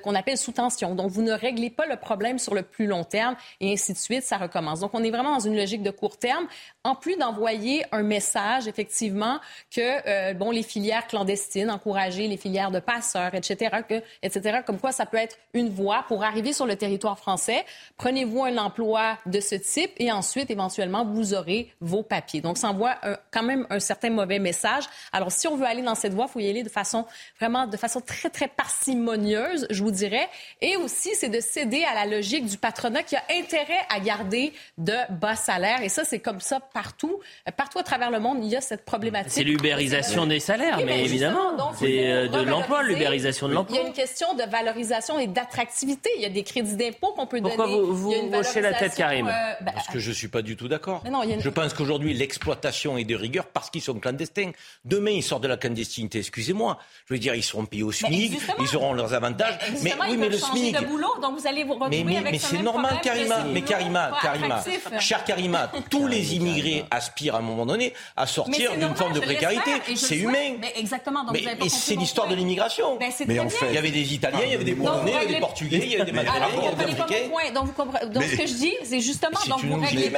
[0.05, 0.95] qu'on appelle sous tension.
[0.95, 3.99] Donc, vous ne réglez pas le problème sur le plus long terme et ainsi de
[3.99, 4.81] suite, ça recommence.
[4.81, 6.47] Donc, on est vraiment dans une logique de court terme,
[6.85, 9.39] en plus d'envoyer un message, effectivement,
[9.71, 13.77] que, euh, bon, les filières clandestines, encourager les filières de passeurs, etc.,
[14.23, 17.65] etc., comme quoi ça peut être une voie pour arriver sur le territoire français.
[17.97, 22.41] Prenez-vous un emploi de ce type et ensuite, éventuellement, vous aurez vos papiers.
[22.41, 22.97] Donc, c'est envoie
[23.31, 24.85] quand même un certain mauvais message.
[25.13, 27.07] Alors, si on veut aller dans cette voie, il faut y aller de façon
[27.39, 30.29] vraiment de façon très, très parcimonieuse, je vous dirais.
[30.61, 34.53] Et aussi, c'est de céder à la logique du patronat qui a intérêt à garder
[34.77, 35.83] de bas salaires.
[35.83, 37.21] Et ça, c'est comme ça partout.
[37.57, 39.33] Partout à travers le monde, il y a cette problématique.
[39.33, 41.57] C'est l'ubérisation des salaires, mais évidemment.
[41.79, 43.77] C'est euh, de l'emploi, l'ubérisation de l'emploi.
[43.77, 46.11] Il y a une question de valorisation et d'attractivité.
[46.17, 47.81] Il y a des crédits d'impôt qu'on peut Pourquoi donner.
[47.81, 49.31] vous, vous hochez la tête, Karim euh,
[49.61, 51.03] ben, Parce que je ne suis pas du tout d'accord.
[51.05, 54.51] Mais une- Je pense qu'aujourd'hui, l'exploitation est de rigueur parce qu'ils sont clandestins.
[54.85, 56.79] Demain, ils sortent de la clandestinité, excusez-moi.
[57.07, 59.59] Je veux dire, ils seront payés au SMIC, ils auront leurs avantages.
[59.61, 60.81] Mais Justement, oui, ils mais le changer SMIC.
[60.81, 63.45] de boulot, donc vous allez vous retrouver Mais, mais, mais c'est normal, Karima.
[63.53, 64.63] Mais Karima, Karima,
[64.99, 69.13] cher Karima, tous les immigrés aspirent à un moment donné à Mais sortir d'une forme
[69.13, 69.71] de précarité.
[69.95, 70.57] C'est humain.
[70.61, 71.25] Mais exactement.
[71.25, 72.39] Donc Mais, mais c'est l'histoire de point.
[72.39, 72.97] l'immigration.
[72.99, 73.47] Ben, c'est très bien.
[73.69, 75.81] Il y avait des Italiens, il y avait des Polonais, il y avait des Portugais,
[75.83, 77.29] il y avait des Maghrébins, Alors, il y vous avait des comprenez pas mon Africains.
[77.31, 77.53] point.
[77.53, 79.81] Donc, vous comprenez- donc Mais- ce que je dis, c'est justement, C'est donc une vous
[79.81, 80.11] réglez.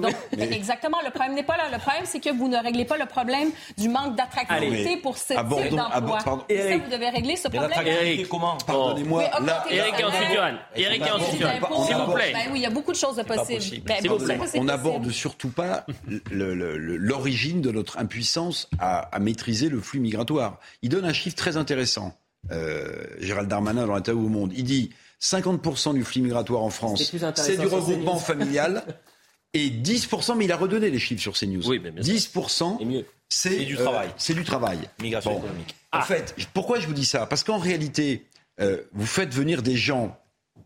[0.00, 0.14] Donc,
[0.52, 1.64] exactement, le problème n'est pas là.
[1.72, 5.34] Le problème, c'est que vous ne réglez pas le problème du manque d'attractivité pour ce
[5.34, 5.94] Abordons- type d'emploi.
[5.96, 6.44] abord- pardon.
[6.48, 8.26] Et ça, vous devez régler ce Mais problème.
[8.30, 9.24] comment Pardonnez-moi,
[9.70, 9.94] Eric.
[10.76, 11.02] Eric
[11.36, 12.32] S'il vous plaît.
[12.32, 13.58] Ben oui, il y a beaucoup de choses de possibles.
[13.58, 13.86] possible.
[13.86, 14.36] Ben, S'il vous c'est plaît.
[14.38, 15.84] pas- c'est on n'aborde surtout pas
[16.30, 20.58] l'origine de notre impuissance à, à maîtriser le flux migratoire.
[20.82, 22.16] Il donne un chiffre très intéressant.
[22.52, 24.90] Euh, Gérald Darmanin dans l'interview au Monde, il dit
[25.20, 28.84] 50% du flux migratoire en France, c'est du regroupement familial.
[29.54, 31.66] Et 10%, mais il a redonné les chiffres sur CNews.
[31.66, 32.12] Oui, mais bien sûr.
[32.14, 33.06] 10%, Et mieux.
[33.30, 34.10] c'est du euh, travail.
[34.18, 34.78] c'est du travail.
[35.00, 35.38] Migration Bon.
[35.38, 35.74] économique.
[35.92, 37.24] En fait, pourquoi je vous dis ça?
[37.24, 38.26] Parce qu'en réalité,
[38.60, 40.14] euh, vous faites venir des gens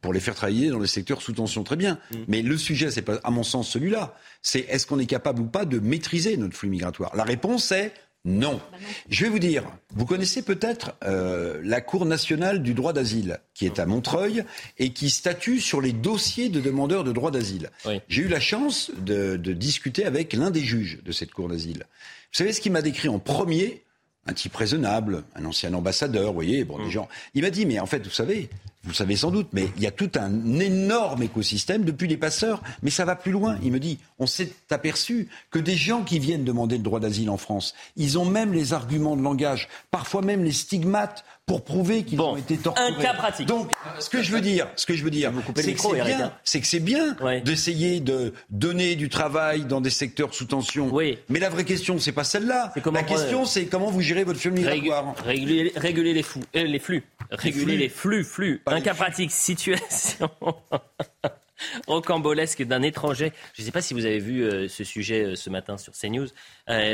[0.01, 1.99] pour les faire travailler dans les secteurs sous tension, très bien.
[2.29, 4.15] Mais le sujet, c'est pas, à mon sens, celui-là.
[4.43, 7.15] C'est est-ce qu'on est capable ou pas de maîtriser notre flux migratoire?
[7.15, 7.93] La réponse est
[8.25, 8.61] non.
[9.09, 9.65] Je vais vous dire,
[9.95, 14.45] vous connaissez peut-être euh, la Cour nationale du droit d'asile, qui est à Montreuil
[14.79, 17.71] et qui statue sur les dossiers de demandeurs de droit d'asile.
[17.87, 18.01] Oui.
[18.09, 21.85] J'ai eu la chance de, de discuter avec l'un des juges de cette Cour d'asile.
[22.33, 23.85] Vous savez ce qu'il m'a décrit en premier?
[24.27, 27.09] Un type raisonnable, un ancien ambassadeur, vous voyez, bon, des gens.
[27.33, 28.51] Il m'a dit, mais en fait, vous savez,
[28.83, 32.17] vous le savez sans doute, mais il y a tout un énorme écosystème depuis les
[32.17, 33.59] passeurs, mais ça va plus loin.
[33.63, 37.29] Il me dit, on s'est aperçu que des gens qui viennent demander le droit d'asile
[37.29, 42.05] en France, ils ont même les arguments de langage, parfois même les stigmates pour prouver
[42.05, 42.87] qu'ils ont été torturés.
[42.87, 43.49] un cas pratique.
[43.49, 46.01] Donc, ce que je veux dire, ce que je veux dire, le c'est que c'est
[46.01, 46.33] bien, hein.
[46.45, 50.91] c'est que c'est bien d'essayer de donner du travail dans des secteurs sous tension.
[51.29, 52.73] Mais la vraie question, c'est pas celle-là.
[52.93, 55.15] La question, c'est comment vous gérez votre flux migratoire.
[55.25, 57.03] Réguler, réguler les, fous, euh, les flux.
[57.33, 58.63] Réguler les flux, flux.
[58.71, 60.31] Un cas pratique, situation
[61.87, 63.33] rocambolesque d'un étranger.
[63.55, 65.93] Je ne sais pas si vous avez vu euh, ce sujet euh, ce matin sur
[65.93, 66.29] CNews,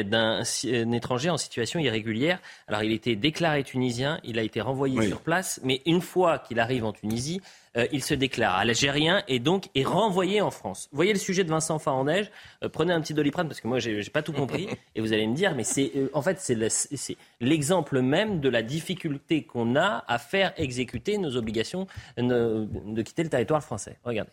[0.05, 2.41] d'un si- un étranger en situation irrégulière.
[2.67, 5.09] Alors, il était déclaré tunisien, il a été renvoyé Oui.
[5.09, 7.41] sur place, mais une fois qu'il arrive en Tunisie,
[7.77, 10.89] euh, il se déclare algérien et donc est renvoyé en France.
[10.93, 12.31] Vous voyez le sujet de Vincent Farandège?
[12.65, 15.27] Euh, Prenez un petit doliprane parce que moi, j'ai pas tout compris et vous allez
[15.27, 19.43] me dire, mais c'est euh, en fait c'est le- c'est l'exemple même de la difficulté
[19.43, 21.87] qu'on a à faire exécuter nos obligations
[22.19, 23.99] euh, de quitter le territoire français.
[24.05, 24.33] Regardez.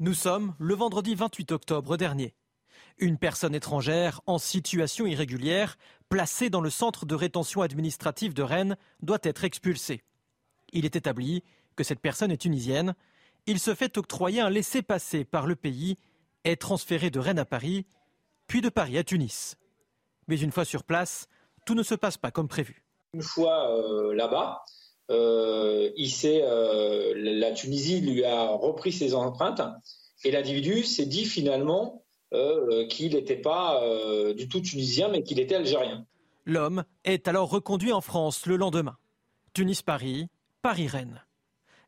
[0.00, 2.34] Nous sommes le vendredi 28 octobre dernier.
[2.98, 5.76] Une personne étrangère en situation irrégulière,
[6.08, 10.02] placée dans le centre de rétention administrative de Rennes, doit être expulsée.
[10.72, 11.42] Il est établi
[11.76, 12.94] que cette personne est tunisienne.
[13.46, 15.96] Il se fait octroyer un laissez-passer par le pays,
[16.44, 17.84] est transféré de Rennes à Paris,
[18.46, 19.56] puis de Paris à Tunis.
[20.28, 21.28] Mais une fois sur place,
[21.66, 22.84] tout ne se passe pas comme prévu.
[23.12, 24.64] Une fois euh, là-bas,
[25.10, 25.90] euh,
[26.24, 29.62] euh, la Tunisie lui a repris ses empreintes
[30.24, 32.03] et l'individu s'est dit finalement
[32.88, 36.06] qu'il n'était pas euh, du tout tunisien, mais qu'il était algérien.
[36.44, 38.96] L'homme est alors reconduit en France le lendemain.
[39.54, 40.28] Tunis-Paris,
[40.62, 41.22] Paris-Rennes.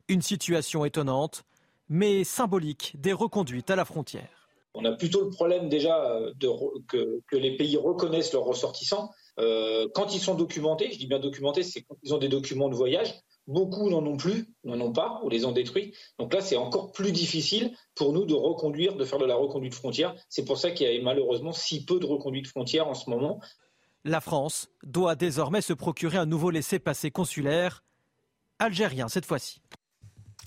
[0.07, 1.43] Une situation étonnante,
[1.89, 4.49] mais symbolique des reconduites à la frontière.
[4.73, 6.49] On a plutôt le problème déjà euh, de,
[6.87, 9.11] que, que les pays reconnaissent leurs ressortissants.
[9.39, 12.69] Euh, quand ils sont documentés, je dis bien documentés, c'est quand ils ont des documents
[12.69, 13.13] de voyage.
[13.47, 15.93] Beaucoup n'en ont plus, n'en ont pas, ou les ont détruits.
[16.19, 19.73] Donc là, c'est encore plus difficile pour nous de reconduire, de faire de la reconduite
[19.73, 20.15] frontière.
[20.27, 23.39] C'est pour ça qu'il y a malheureusement si peu de reconduite frontière en ce moment.
[24.03, 27.83] La France doit désormais se procurer un nouveau laissez-passer consulaire,
[28.59, 29.61] algérien cette fois-ci.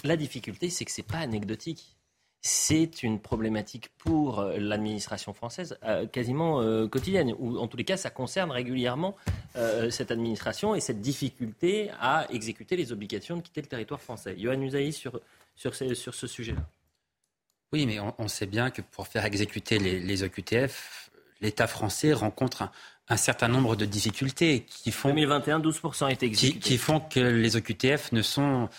[0.04, 1.96] La difficulté, c'est que c'est pas anecdotique.
[2.42, 7.84] C'est une problématique pour euh, l'administration française euh, quasiment euh, quotidienne, ou en tous les
[7.84, 9.14] cas, ça concerne régulièrement
[9.56, 14.36] euh, cette administration et cette difficulté à exécuter les obligations de quitter le territoire français.
[14.38, 15.20] Johan Usaï sur,
[15.54, 16.62] sur, ce, sur ce sujet-là.
[17.74, 21.10] Oui, mais on, on sait bien que pour faire exécuter les, les OQTF,
[21.42, 22.70] l'État français rencontre un,
[23.10, 26.60] un certain nombre de difficultés qui font 2021, 12% a été qui, exécuté.
[26.60, 28.70] qui font que les OQTF ne sont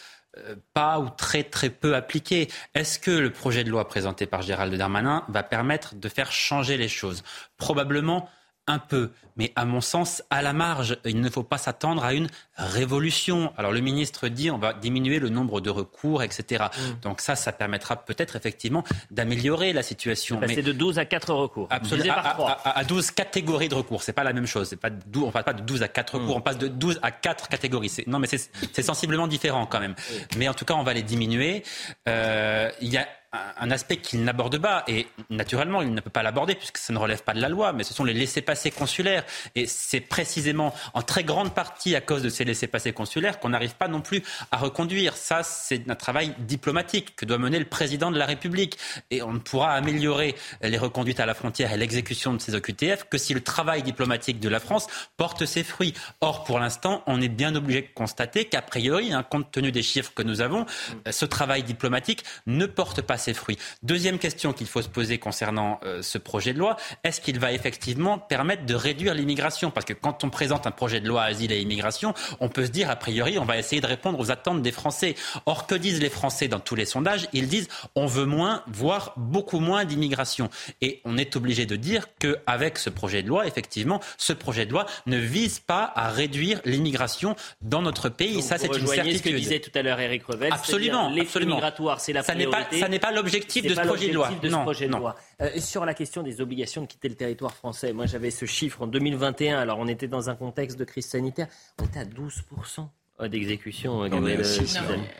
[0.73, 2.49] pas ou très très peu appliqué.
[2.73, 6.77] Est-ce que le projet de loi présenté par Gérald Darmanin va permettre de faire changer
[6.77, 7.23] les choses?
[7.57, 8.29] Probablement
[8.67, 12.13] un peu, mais à mon sens, à la marge, il ne faut pas s'attendre à
[12.13, 12.27] une
[12.65, 13.53] révolution.
[13.57, 16.65] Alors le ministre dit on va diminuer le nombre de recours, etc.
[16.65, 16.99] Mm.
[17.01, 20.39] Donc ça, ça permettra peut-être effectivement d'améliorer la situation.
[20.41, 20.61] C'est mais...
[20.61, 21.67] de 12 à 4 recours.
[21.69, 22.13] Absolument.
[22.13, 24.03] À, à, 12 catégories de recours.
[24.03, 24.69] C'est pas la même chose.
[24.69, 26.39] C'est pas on ne parle pas de 12 à 4 recours, mm.
[26.39, 27.91] on passe de 12 à 4 catégories.
[28.07, 29.95] Non, mais c'est sensiblement différent quand même.
[30.37, 31.63] Mais en tout cas, on va les diminuer.
[32.07, 34.83] Euh, il y a un aspect qu'il n'aborde pas.
[34.87, 37.71] Et naturellement, il ne peut pas l'aborder puisque ça ne relève pas de la loi,
[37.71, 39.23] mais ce sont les laissés-passer consulaires.
[39.55, 43.75] Et c'est précisément en très grande partie à cause de ces laissés-passer consulaires qu'on n'arrive
[43.75, 45.15] pas non plus à reconduire.
[45.15, 48.77] Ça, c'est un travail diplomatique que doit mener le président de la République.
[49.09, 53.05] Et on ne pourra améliorer les reconduites à la frontière et l'exécution de ces OQTF
[53.09, 54.87] que si le travail diplomatique de la France
[55.17, 55.93] porte ses fruits.
[56.21, 59.83] Or, pour l'instant, on est bien obligé de constater qu'a priori, hein, compte tenu des
[59.83, 60.65] chiffres que nous avons,
[61.09, 63.57] ce travail diplomatique ne porte pas ses fruits.
[63.83, 67.51] Deuxième question qu'il faut se poser concernant euh, ce projet de loi, est-ce qu'il va
[67.51, 69.71] effectivement permettre de réduire l'immigration?
[69.71, 72.71] Parce que quand on présente un projet de loi asile et immigration, on peut se
[72.71, 75.15] dire, a priori, on va essayer de répondre aux attentes des Français.
[75.45, 77.29] Or, que disent les Français dans tous les sondages?
[77.31, 80.49] Ils disent, on veut moins, voire beaucoup moins d'immigration.
[80.81, 84.71] Et on est obligé de dire qu'avec ce projet de loi, effectivement, ce projet de
[84.71, 88.41] loi ne vise pas à réduire l'immigration dans notre pays.
[88.41, 89.17] ça, c'est une certitude.
[89.17, 90.51] ce que disait tout à l'heure Eric Revel.
[90.51, 91.09] Absolument.
[91.09, 92.79] Les migratoires, c'est la priorité.
[92.79, 95.15] Ça n'est pas, pas l'objectif de ce projet de loi.
[95.41, 98.83] Euh, sur la question des obligations de quitter le territoire français, moi j'avais ce chiffre
[98.83, 101.47] en 2021, alors on était dans un contexte de crise sanitaire,
[101.79, 104.07] on était à 12% d'exécution.
[104.07, 104.37] Non, mais,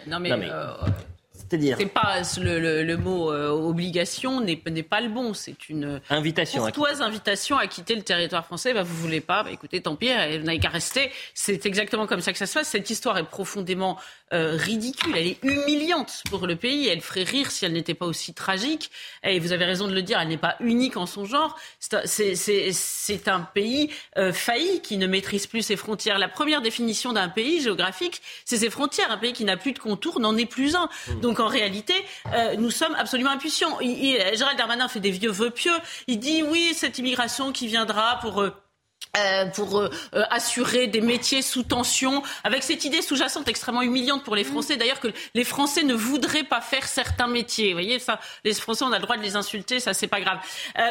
[0.07, 0.73] non, mais, euh,
[1.49, 5.33] c'est-à-dire C'est pas le, mot euh, obligation n'est pas le bon.
[5.33, 8.73] C'est une invitation courtoise invitation à quitter le territoire français.
[8.73, 11.11] Bah, vous voulez pas bah, Écoutez, tant pis, vous n'avez qu'à rester.
[11.33, 12.67] C'est exactement comme ça que ça se passe.
[12.67, 13.97] Cette histoire est profondément
[14.33, 15.13] euh, ridicule.
[15.17, 16.87] Elle est humiliante pour le pays.
[16.87, 18.91] Elle ferait rire si elle n'était pas aussi tragique.
[19.23, 20.19] Et vous avez raison de le dire.
[20.21, 21.57] Elle n'est pas unique en son genre.
[21.79, 26.17] C'est un pays euh, failli qui ne maîtrise plus ses frontières.
[26.17, 29.11] La première définition d'un pays géographique, c'est ses frontières.
[29.11, 30.89] Un pays qui n'a plus de contours n'en est plus un.
[31.09, 31.19] Mmh.
[31.31, 31.93] Donc en réalité,
[32.33, 33.79] euh, nous sommes absolument impuissants.
[33.79, 35.71] Gérald Darmanin fait des vieux vœux pieux.
[36.07, 38.41] Il dit oui, cette immigration qui viendra pour...
[38.41, 38.53] Euh,
[39.17, 44.23] euh, pour euh, euh, assurer des métiers sous tension, avec cette idée sous-jacente extrêmement humiliante
[44.23, 47.69] pour les Français, d'ailleurs que les Français ne voudraient pas faire certains métiers.
[47.69, 50.21] Vous voyez, ça, les Français, on a le droit de les insulter, ça c'est pas
[50.21, 50.39] grave.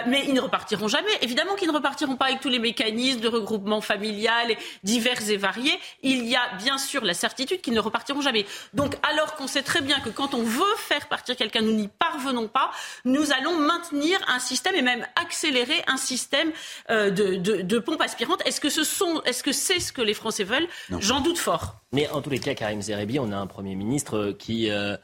[0.06, 1.10] mais ils ne repartiront jamais.
[1.22, 5.78] Évidemment qu'ils ne repartiront pas avec tous les mécanismes de regroupement familial divers et variés.
[6.02, 8.44] Il y a bien sûr la certitude qu'ils ne repartiront jamais.
[8.74, 11.88] Donc, alors qu'on sait très bien que quand on veut faire partir quelqu'un, nous n'y
[11.88, 12.70] parvenons pas,
[13.06, 16.52] nous allons maintenir un système et même accélérer un système
[16.90, 18.02] de, de, de pompe
[18.44, 20.68] est-ce que ce sont, est-ce que c'est ce que les Français veulent?
[20.98, 21.76] J'en doute fort.
[21.92, 24.96] Mais en tous les cas, Karim Zeribi, on a un Premier ministre qui euh,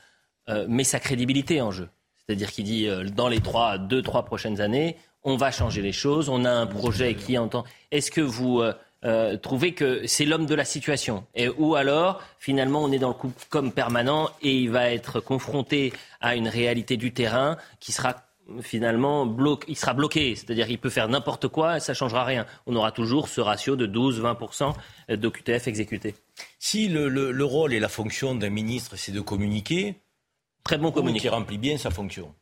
[0.48, 1.88] euh, met sa crédibilité en jeu.
[2.26, 5.92] C'est-à-dire qu'il dit euh, dans les trois, deux, trois prochaines années, on va changer les
[5.92, 6.28] choses.
[6.28, 7.64] On a un projet qui entend.
[7.90, 8.62] Est-ce que vous
[9.42, 11.24] trouvez que c'est l'homme de la situation?
[11.34, 15.18] Et, Ou alors, finalement, on est dans le coup comme permanent et il va être
[15.20, 18.25] confronté à une réalité du terrain qui sera
[18.60, 19.36] finalement,
[19.68, 20.34] il sera bloqué.
[20.34, 22.46] C'est-à-dire qu'il peut faire n'importe quoi et ça ne changera rien.
[22.66, 24.74] On aura toujours ce ratio de 12-20%
[25.16, 26.14] d'OQTF exécutés.
[26.58, 29.96] Si le, rôle et la fonction d'un ministre, c'est de communiquer,
[30.64, 31.22] très bon communiquer.
[31.22, 32.34] qui remplit bien sa fonction.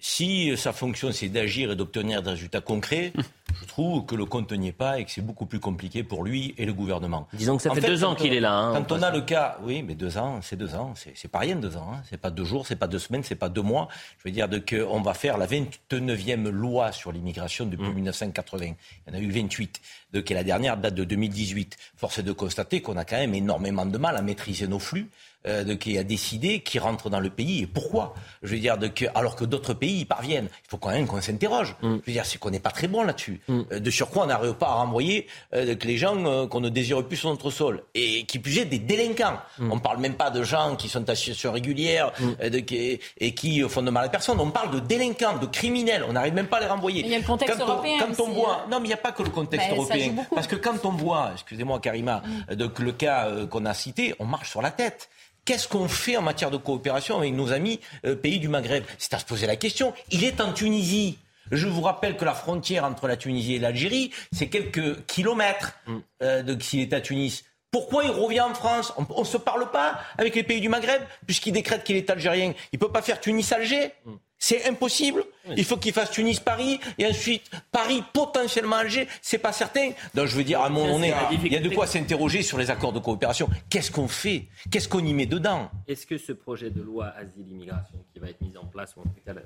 [0.00, 3.12] Si sa fonction, c'est d'agir et d'obtenir des résultats concrets,
[3.60, 6.24] je trouve que le compte n'y est pas et que c'est beaucoup plus compliqué pour
[6.24, 7.26] lui et le gouvernement.
[7.32, 8.54] Disons que ça fait, deux ans qu'il est là.
[8.54, 11.40] Hein, quand on a le cas, oui, mais deux ans, c'est deux ans, c'est pas
[11.40, 11.90] rien deux ans.
[11.92, 12.02] Hein.
[12.08, 13.88] C'est pas deux jours, c'est pas deux semaines, c'est pas deux mois.
[14.18, 18.66] Je veux dire qu'on va faire la 29e loi sur l'immigration depuis 1980.
[18.66, 18.74] Mmh.
[19.06, 19.80] Il y en a eu 28.
[20.12, 21.76] De, qui est la dernière date de 2018.
[21.96, 25.10] Force est de constater qu'on a quand même énormément de mal à maîtriser nos flux
[25.46, 28.14] euh, de, qui a décidé qui rentre dans le pays et pourquoi.
[28.42, 30.48] Je veux dire, de, que, alors que d'autres pays y parviennent.
[30.64, 31.76] Il faut quand même qu'on s'interroge.
[31.80, 31.96] Mm.
[32.02, 33.40] Je veux dire, c'est qu'on n'est pas très bon là-dessus.
[33.46, 33.60] Mm.
[33.72, 36.68] Euh, de surcroît, on n'arrive pas à renvoyer euh, que les gens euh, qu'on ne
[36.68, 37.84] désire plus sur notre sol.
[37.94, 39.38] Et qui plus est, des délinquants.
[39.58, 39.72] Mm.
[39.72, 42.12] On ne parle même pas de gens qui sont en situation régulière
[42.42, 44.40] de, qui, et qui font de mal à personne.
[44.40, 46.04] On parle de délinquants, de criminels.
[46.08, 47.02] On n'arrive même pas à les renvoyer.
[47.04, 47.98] il y a le contexte quand européen.
[48.02, 49.97] On, quand on voit, non, mais il n'y a pas que le contexte européen.
[50.34, 54.50] Parce que quand on voit, excusez-moi Karima, de, le cas qu'on a cité, on marche
[54.50, 55.08] sur la tête.
[55.48, 58.84] Qu'est-ce qu'on fait en matière de coopération avec nos amis euh, pays du Maghreb?
[58.98, 59.94] C'est à se poser la question.
[60.10, 61.16] Il est en Tunisie.
[61.50, 65.96] Je vous rappelle que la frontière entre la Tunisie et l'Algérie, c'est quelques kilomètres mm.
[66.22, 67.44] euh, s'il est à Tunis.
[67.70, 68.92] Pourquoi il revient en France?
[68.98, 72.52] On ne se parle pas avec les pays du Maghreb, puisqu'il décrète qu'il est algérien.
[72.72, 73.92] Il ne peut pas faire Tunis-Alger?
[74.04, 74.12] Mm.
[74.38, 75.24] C'est impossible.
[75.56, 79.08] Il faut qu'il fasse Tunis-Paris et ensuite Paris potentiellement Alger.
[79.20, 79.90] C'est pas certain.
[80.14, 82.58] Donc je veux dire, à un moment donné, il y a de quoi s'interroger sur
[82.58, 83.48] les accords de coopération.
[83.68, 84.46] Qu'est-ce qu'on fait?
[84.70, 85.70] Qu'est-ce qu'on y met dedans?
[85.86, 89.04] Est-ce que ce projet de loi asile-immigration qui va être mis en place, ou en
[89.04, 89.42] tout cas le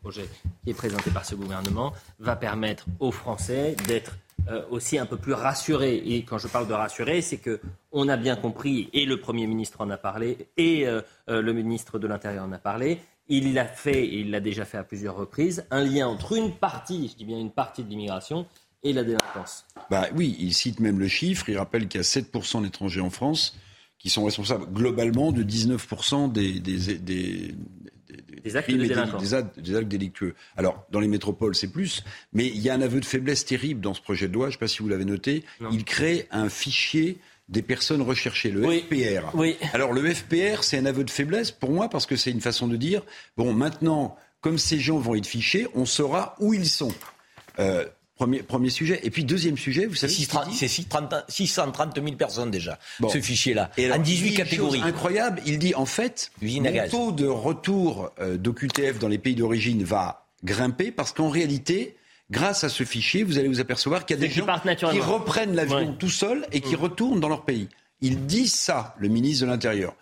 [0.00, 0.28] projet
[0.62, 4.16] qui est présenté par ce gouvernement, va permettre aux Français d'être
[4.48, 5.96] euh, aussi un peu plus rassurés?
[5.96, 7.60] Et quand je parle de rassurer, c'est que
[7.90, 11.52] on a bien compris, et le Premier ministre en a parlé, et euh, euh, le
[11.52, 14.84] ministre de l'Intérieur en a parlé, il l'a fait, et il l'a déjà fait à
[14.84, 18.46] plusieurs reprises, un lien entre une partie, je dis bien une partie de l'immigration,
[18.82, 19.66] et la délinquance.
[19.90, 23.10] Bah oui, il cite même le chiffre, il rappelle qu'il y a 7% d'étrangers en
[23.10, 23.56] France
[23.98, 27.54] qui sont responsables globalement de 19% des, des, des,
[28.44, 30.34] des actes, délictueux.
[30.56, 33.80] Alors, dans les métropoles, c'est plus, mais il y a un aveu de faiblesse terrible
[33.80, 36.28] dans ce projet de loi, je ne sais pas si vous l'avez noté, il crée
[36.30, 39.34] un fichier des personnes recherchées, le FPR.
[39.34, 39.56] Oui.
[39.72, 42.66] Alors le FPR, c'est un aveu de faiblesse pour moi parce que c'est une façon
[42.66, 43.02] de dire,
[43.36, 46.92] bon, maintenant, comme ces gens vont être fichés, on saura où ils sont.
[47.58, 47.86] Euh,
[48.16, 49.00] premier, premier sujet.
[49.04, 50.12] Et puis deuxième sujet, vous savez...
[50.12, 52.78] C'est 630 000 personnes déjà,
[53.08, 54.80] ce fichier-là, en 18 catégories.
[54.82, 59.84] incroyable, il dit en fait, le taux de retour euh, d'OQTF dans les pays d'origine
[59.84, 61.96] va grimper parce qu'en réalité
[62.30, 64.46] grâce à ce fichier, vous allez vous apercevoir qu'il y a des gens
[64.90, 66.80] qui reprennent l'avion tout seuls et qui mm.
[66.80, 67.68] retournent dans leur pays.
[68.00, 69.94] Ils disent ça, le ministre de l'Intérieur.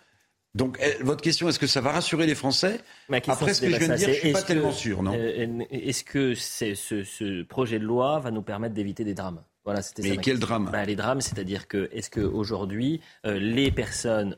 [0.55, 2.79] Donc, eh, votre question, est-ce que ça va rassurer les Français
[3.09, 5.63] Après ce que je viens de dire, je ne suis pas tellement sûr, non euh,
[5.69, 9.43] Est-ce que ce, projet de loi va nous permettre d'éviter des drames?
[9.65, 10.69] Voilà, Mais quel drame?
[10.71, 14.37] Bah, Les drames, c'est-à-dire que est-ce qu'aujourd'hui, euh, les personnes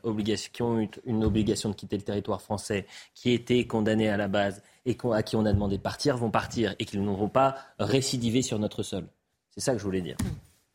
[0.52, 4.26] qui ont eu une obligation de quitter le territoire français, qui étaient condamnées à la
[4.26, 7.56] base et à qui on a demandé de partir, vont partir et qu'ils n'auront pas
[7.78, 9.06] récidivé sur notre sol
[9.50, 10.16] C'est ça que je voulais dire.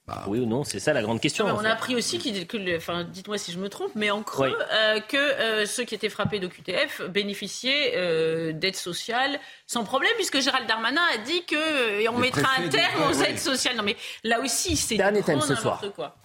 [0.05, 1.45] Bah, oui ou non, c'est ça la grande question.
[1.45, 4.99] on a appris aussi, que, enfin, dites-moi si je me trompe, mais en creux, euh,
[4.99, 10.67] que euh, ceux qui étaient frappés d'OQTF bénéficiaient euh, d'aides sociales sans problème, puisque Gérald
[10.67, 13.77] Darmanin a dit que on mettra un terme aux aides sociales.
[13.77, 15.81] Non, mais là aussi, c'est dernier thème ce soir.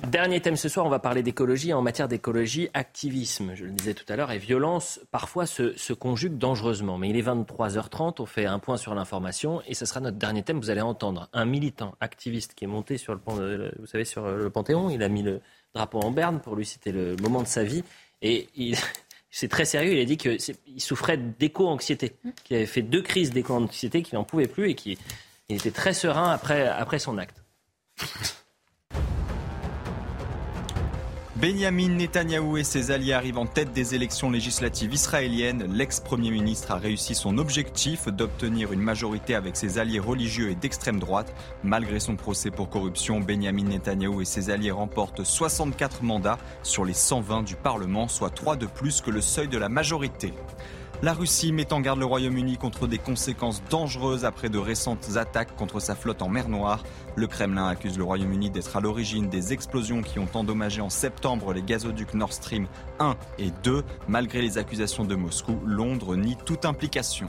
[0.08, 1.72] Dernier thème ce soir, on va parler d'écologie.
[1.72, 5.92] En matière d'écologie, activisme, je le disais tout à l'heure, et violence parfois se, se
[5.92, 6.98] conjuguent dangereusement.
[6.98, 10.42] Mais il est 23h30, on fait un point sur l'information, et ce sera notre dernier
[10.42, 10.58] thème.
[10.58, 14.04] Vous allez entendre un militant activiste qui est monté sur le pont de vous savez,
[14.04, 14.90] sur euh, le Panthéon.
[14.90, 15.40] Il a mis le
[15.74, 16.40] drapeau en berne.
[16.40, 17.84] Pour lui, c'était le moment de sa vie.
[18.22, 18.76] Et il,
[19.30, 19.92] c'est très sérieux.
[19.92, 24.48] Il a dit qu'il souffrait d'éco-anxiété, qu'il avait fait deux crises d'éco-anxiété, qu'il n'en pouvait
[24.48, 24.98] plus et qu'il
[25.48, 27.42] était très serein après, après son acte.
[31.40, 35.72] Benjamin Netanyahou et ses alliés arrivent en tête des élections législatives israéliennes.
[35.72, 40.98] L'ex-premier ministre a réussi son objectif d'obtenir une majorité avec ses alliés religieux et d'extrême
[40.98, 41.32] droite.
[41.62, 46.92] Malgré son procès pour corruption, Benjamin Netanyahou et ses alliés remportent 64 mandats sur les
[46.92, 50.34] 120 du Parlement, soit 3 de plus que le seuil de la majorité.
[51.00, 55.54] La Russie met en garde le Royaume-Uni contre des conséquences dangereuses après de récentes attaques
[55.54, 56.82] contre sa flotte en mer Noire.
[57.14, 61.52] Le Kremlin accuse le Royaume-Uni d'être à l'origine des explosions qui ont endommagé en septembre
[61.52, 62.66] les gazoducs Nord Stream
[62.98, 63.84] 1 et 2.
[64.08, 67.28] Malgré les accusations de Moscou, Londres nie toute implication.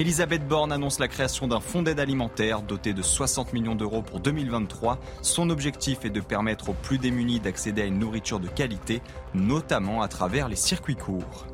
[0.00, 4.18] Elisabeth Borne annonce la création d'un fonds d'aide alimentaire doté de 60 millions d'euros pour
[4.18, 4.98] 2023.
[5.22, 9.00] Son objectif est de permettre aux plus démunis d'accéder à une nourriture de qualité,
[9.32, 11.46] notamment à travers les circuits courts.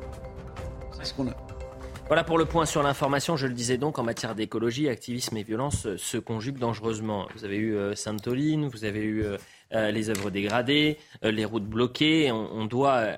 [2.07, 3.37] Voilà pour le point sur l'information.
[3.37, 7.27] Je le disais donc, en matière d'écologie, activisme et violence se conjuguent dangereusement.
[7.35, 9.37] Vous avez eu euh, Sainte-Oline, vous avez eu euh,
[9.73, 12.31] euh, les œuvres dégradées, les routes bloquées.
[12.31, 13.17] on doit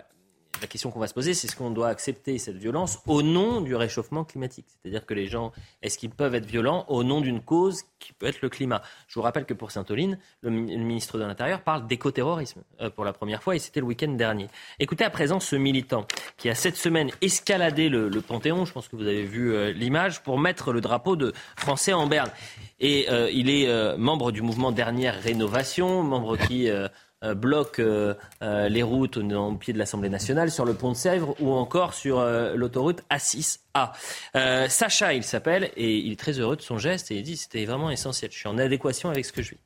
[0.61, 3.61] la question qu'on va se poser, c'est est-ce qu'on doit accepter cette violence au nom
[3.61, 5.51] du réchauffement climatique C'est-à-dire que les gens,
[5.81, 8.81] est-ce qu'ils peuvent être violents au nom d'une cause qui peut être le climat?
[9.07, 13.13] Je vous rappelle que pour Saint-Oline, le, ministre de l'Intérieur parle d'écoterrorisme euh, pour la
[13.13, 14.47] première fois et c'était le week-end dernier.
[14.79, 16.07] Écoutez à présent ce militant
[16.37, 20.23] qui a cette semaine escaladé le, Panthéon, je pense que vous avez vu euh, l'image,
[20.23, 22.31] pour mettre le drapeau de français en berne.
[22.79, 26.87] Et euh, il est membre du mouvement Dernière Rénovation, membre qui euh,
[27.23, 31.35] bloque euh, euh, les routes au, pied de l'Assemblée nationale, sur le pont de Sèvres
[31.39, 32.23] ou encore sur
[32.55, 34.69] l'autoroute A6A.
[34.69, 37.65] Sacha, il s'appelle, et il est très heureux de son geste et il dit c'était
[37.65, 38.31] vraiment essentiel.
[38.31, 39.59] Je suis en adéquation avec ce que je vis.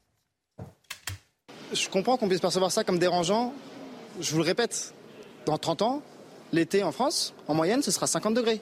[1.73, 3.53] Je comprends qu'on puisse percevoir ça comme dérangeant.
[4.19, 4.93] Je vous le répète,
[5.45, 6.01] dans 30 ans,
[6.51, 8.61] l'été en France, en moyenne, ce sera 50 degrés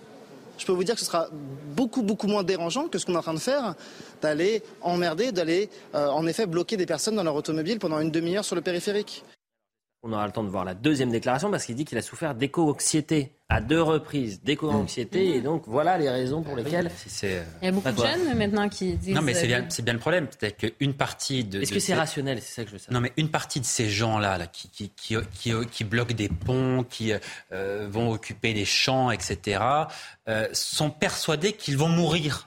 [0.58, 1.30] je peux vous dire que ce sera
[1.76, 3.76] beaucoup, beaucoup moins dérangeant que ce qu'on est en train de faire,
[4.22, 8.46] d'aller emmerder, d'aller euh, en effet bloquer des personnes dans leur automobile pendant une demi-heure
[8.46, 9.24] sur le périphérique.
[10.08, 12.34] On aura le temps de voir la deuxième déclaration parce qu'il dit qu'il a souffert
[12.34, 15.36] d'éco-anxiété à deux reprises, d'éco-anxiété.
[15.36, 16.90] Et donc, voilà les raisons pour lesquelles.
[17.24, 17.30] Il
[17.62, 19.14] y a beaucoup de jeunes maintenant qui disent.
[19.14, 20.28] Non, mais c'est bien, bien, le problème.
[20.30, 21.62] C'est-à-dire qu'une partie de.
[21.62, 22.40] Est-ce que c'est rationnel?
[22.42, 23.02] C'est ça que je veux savoir.
[23.02, 26.30] Non, mais une partie de ces gens-là là, qui, qui, qui, qui, qui bloquent des
[26.30, 27.12] ponts, qui
[27.52, 29.60] euh, vont occuper les champs, etc.,
[30.30, 32.47] euh, sont persuadés qu'ils vont mourir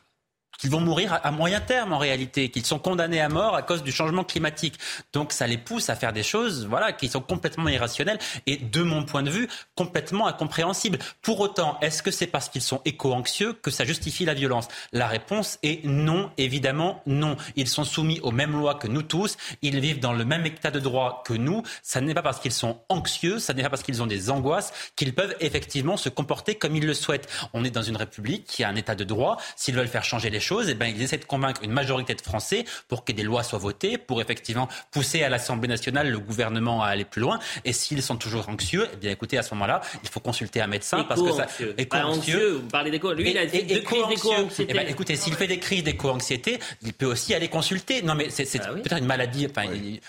[0.60, 3.82] qu'ils vont mourir à moyen terme en réalité, qu'ils sont condamnés à mort à cause
[3.82, 4.78] du changement climatique.
[5.12, 8.82] Donc ça les pousse à faire des choses, voilà, qui sont complètement irrationnelles et de
[8.82, 10.98] mon point de vue complètement incompréhensibles.
[11.22, 14.68] Pour autant, est-ce que c'est parce qu'ils sont éco-anxieux que ça justifie la violence?
[14.92, 17.36] La réponse est non, évidemment non.
[17.56, 20.70] Ils sont soumis aux mêmes lois que nous tous, ils vivent dans le même état
[20.70, 21.62] de droit que nous.
[21.82, 24.72] Ça n'est pas parce qu'ils sont anxieux, ça n'est pas parce qu'ils ont des angoisses
[24.96, 27.28] qu'ils peuvent effectivement se comporter comme ils le souhaitent.
[27.54, 29.38] On est dans une république qui a un état de droit.
[29.56, 32.14] S'ils veulent faire changer les choses et eh ben, ils essaient de convaincre une majorité
[32.14, 36.18] de Français pour que des lois soient votées, pour effectivement pousser à l'Assemblée nationale le
[36.18, 37.38] gouvernement à aller plus loin.
[37.64, 40.66] Et s'ils sont toujours anxieux, eh bien écoutez, à ce moment-là, il faut consulter un
[40.66, 41.46] médecin parce que ça.
[41.78, 42.60] Éco-anxieux.
[42.62, 43.12] Vous parlez d'éco.
[43.12, 44.66] Lui, il a dit d'éco-anxiété.
[44.68, 48.02] Eh ben, écoutez, s'il fait des crises d'éco-anxiété, il peut aussi aller consulter.
[48.02, 49.46] Non, mais c'est ah peut-être une maladie.
[49.48, 49.68] Enfin,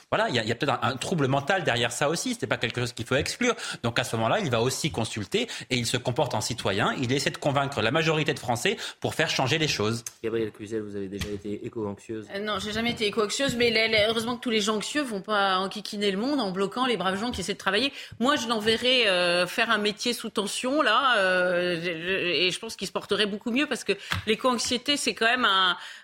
[0.10, 2.34] voilà, il y a, peut-être un, trouble mental derrière ça aussi.
[2.34, 3.56] Ce n'est pas quelque chose qu'il faut exclure.
[3.84, 6.96] Donc à ce moment-là, il va aussi consulter et il se comporte en citoyen.
[7.02, 11.08] Il essaie de convaincre la majorité de Français pour faire changer les choses vous avez
[11.08, 13.74] déjà été éco-anxieuse euh, Non, j'ai jamais été éco-anxieuse, mais
[14.08, 17.20] heureusement que tous les gens anxieux vont pas enquiquiner le monde en bloquant les braves
[17.20, 17.92] gens qui essaient de travailler.
[18.20, 22.88] Moi, je l'enverrais euh, faire un métier sous tension, là, euh, et je pense qu'il
[22.88, 23.94] se porterait beaucoup mieux parce que
[24.28, 25.48] l'éco-anxiété, c'est quand même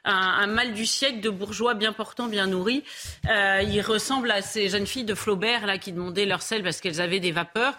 [0.03, 2.83] un, mal du siècle de bourgeois bien portants, bien nourris.
[3.25, 7.01] il ressemble à ces jeunes filles de Flaubert, là, qui demandaient leur sel parce qu'elles
[7.01, 7.75] avaient des vapeurs.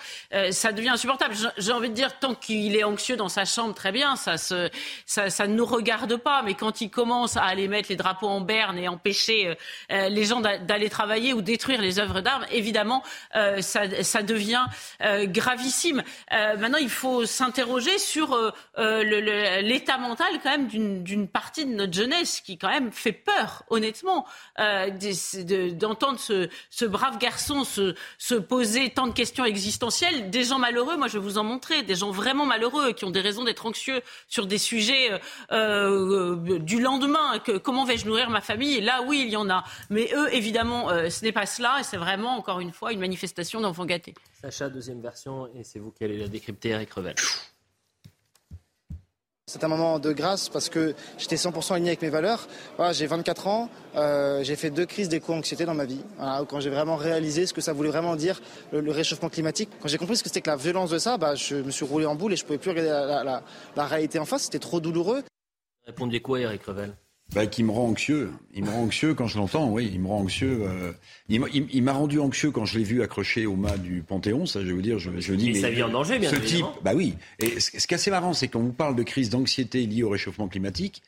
[0.51, 1.35] ça devient insupportable.
[1.57, 5.55] J'ai envie de dire, tant qu'il est anxieux dans sa chambre, très bien, ça ne
[5.55, 8.89] nous regarde pas, mais quand il commence à aller mettre les drapeaux en berne et
[8.89, 9.55] empêcher euh,
[9.93, 13.03] euh, les gens d'aller travailler ou détruire les œuvres d'art, évidemment,
[13.37, 13.87] euh, ça,
[14.23, 14.65] devient
[15.01, 16.03] gravissime.
[16.31, 18.37] maintenant, il faut s'interroger sur
[18.77, 24.27] l'état mental quand même d'une partie de notre jeunesse qui quand même fait peur, honnêtement,
[24.59, 30.31] d'entendre ce, brave garçon se, se poser tant de questions existentielles.
[30.31, 33.11] Des gens malheureux, moi je vais vous en montrer, des gens vraiment malheureux qui ont
[33.11, 35.11] des raisons d'être anxieux sur des sujets
[36.37, 39.65] du lendemain, que, comment vais-je nourrir ma famille Et là, oui, il y en a.
[39.91, 43.01] Mais eux, évidemment, euh, ce n'est pas cela, et c'est vraiment, encore une fois, une
[43.01, 44.15] manifestation d'enfants gâtés.
[44.41, 47.15] Sacha, deuxième version, et c'est vous qui allez la décrypter, Eric Revel.
[49.49, 52.47] C'est un moment de grâce parce que j'étais 100% aligné avec mes valeurs.
[52.77, 56.03] Voilà, j'ai 24 ans, euh, j'ai fait deux crises d'éco-anxiété dans ma vie.
[56.49, 58.43] quand j'ai vraiment réalisé ce que ça voulait vraiment dire,
[58.73, 59.71] le, réchauffement climatique.
[59.81, 61.87] Quand j'ai compris ce que c'était que la violence de ça, bah, je me suis
[61.87, 63.43] roulé en boule et je ne pouvais plus regarder la,
[63.75, 64.43] la réalité en face.
[64.43, 65.23] C'était trop douloureux.
[65.89, 66.95] Répondez quoi, Eric Revel
[67.35, 68.31] bah, qui me rend anxieux.
[68.55, 70.61] Il me rend anxieux quand je l'entends, oui, il me rend anxieux.
[70.63, 70.93] Euh,
[71.29, 74.73] il m'a rendu anxieux quand je l'ai vu accroché au mât du Panthéon, ça je
[74.73, 75.53] veux dire, je, je dis...
[75.53, 76.73] Mais, sa vie en danger, bien ce évidemment.
[76.73, 77.17] Type, bah oui.
[77.39, 80.09] Et ce, qui est assez marrant, c'est qu'on vous parle de crise d'anxiété liée au
[80.09, 81.03] réchauffement climatique,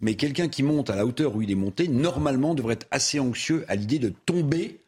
[0.00, 3.18] mais quelqu'un qui monte à la hauteur où il est monté, normalement, devrait être assez
[3.18, 4.78] anxieux à l'idée de tomber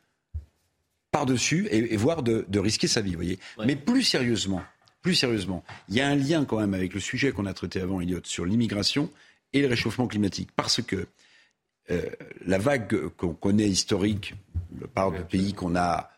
[1.10, 3.38] par-dessus et, voire de, risquer sa vie, vous voyez.
[3.64, 4.62] Mais plus sérieusement,
[5.02, 7.80] plus sérieusement, il y a un lien quand même avec le sujet qu'on a traité
[7.80, 9.10] avant, Elliot, sur l'immigration
[9.58, 10.50] et le réchauffement climatique.
[10.54, 11.06] Parce que
[11.90, 12.02] euh,
[12.44, 14.34] la vague qu'on connaît historique,
[14.72, 16.10] de part de pays qu'on a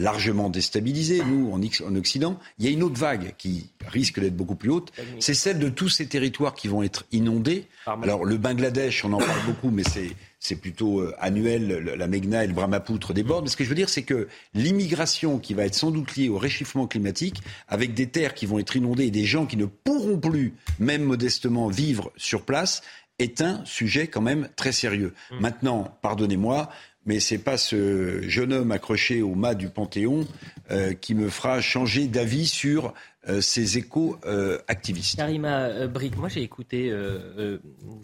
[0.00, 4.54] largement déstabilisés, nous, en, Occident, il y a une autre vague qui risque d'être beaucoup
[4.54, 4.92] plus haute.
[5.18, 7.66] C'est celle de tous ces territoires qui vont être inondés.
[7.86, 11.68] Alors, le Bangladesh, on en parle beaucoup, mais c'est c'est plutôt euh, annuel,
[11.98, 13.44] la Meghna et le Brahmapoutre débordent.
[13.44, 16.30] Mais ce que je veux dire, c'est que l'immigration qui va être sans doute liée
[16.30, 19.66] au réchauffement climatique, avec des terres qui vont être inondées et des gens qui ne
[19.66, 22.80] pourront plus, même modestement, vivre sur place,
[23.18, 25.12] est un sujet quand même très sérieux.
[25.30, 25.40] Mmh.
[25.40, 26.70] Maintenant, pardonnez-moi,
[27.06, 30.26] mais c'est pas ce jeune homme accroché au mât du Panthéon
[30.70, 32.92] euh, qui me fera changer d'avis sur
[33.28, 35.16] euh, ces éco-activistes.
[35.16, 36.92] Karima euh, Brick, moi j'ai écouté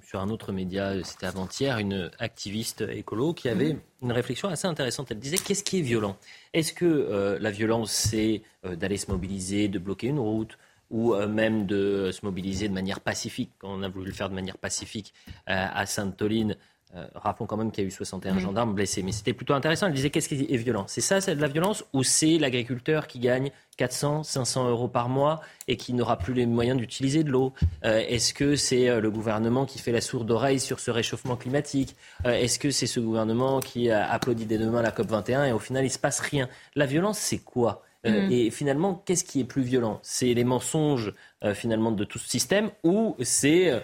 [0.03, 3.81] sur un autre média, c'était avant-hier, une activiste écolo qui avait mhm.
[4.03, 5.11] une réflexion assez intéressante.
[5.11, 6.17] Elle disait qu'est-ce qui est violent?
[6.55, 10.59] Est-ce que la violence c'est d'aller se mobiliser, de bloquer une route
[10.89, 14.35] ou même de se mobiliser de manière pacifique, quand on a voulu le faire de
[14.35, 15.13] manière pacifique
[15.47, 16.57] à Sainte-Toline
[16.95, 18.39] euh, rappelons quand même qu'il y a eu 61 mhm.
[18.39, 19.03] gendarmes blessés.
[19.03, 19.89] Mais c'était plutôt intéressant.
[19.89, 20.85] Elle disait qu'est-ce qui est violent?
[20.87, 25.09] C'est ça, c'est de la violence Ou c'est l'agriculteur qui gagne 400, 500 euros par
[25.09, 27.53] mois et qui n'aura plus les moyens d'utiliser de l'eau?
[27.85, 31.37] Euh, Est-ce que c'est euh, le gouvernement qui fait la sourde oreille sur ce réchauffement
[31.37, 31.97] climatique?
[32.25, 35.89] Est-ce que c'est ce gouvernement qui applaudit dès demain la COP21 et au final il
[35.89, 36.49] ne se passe rien?
[36.77, 37.83] La violence, c'est quoi?
[38.05, 38.31] Mhm.
[38.31, 39.99] Et finalement, qu'est-ce qui est plus violent?
[40.03, 41.13] C'est les mensonges
[41.55, 43.81] finalement de tout ce système ou c'est Euh,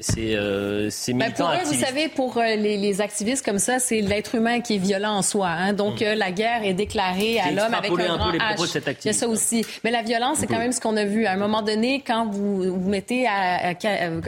[0.00, 4.00] c'est euh, ben pour eux, vous savez, pour euh, les, les, activistes comme ça, c'est
[4.00, 5.48] l'être humain qui est violent en soi.
[5.48, 5.72] Hein?
[5.72, 6.04] Donc, mm.
[6.04, 8.94] euh, la guerre est déclarée à l'homme avec un, un grand H.
[9.02, 9.64] Il y a ça aussi.
[9.82, 11.26] Mais la violence, c'est quand même ce qu'on a vu.
[11.26, 13.74] À un moment donné, quand vous vous mettez à,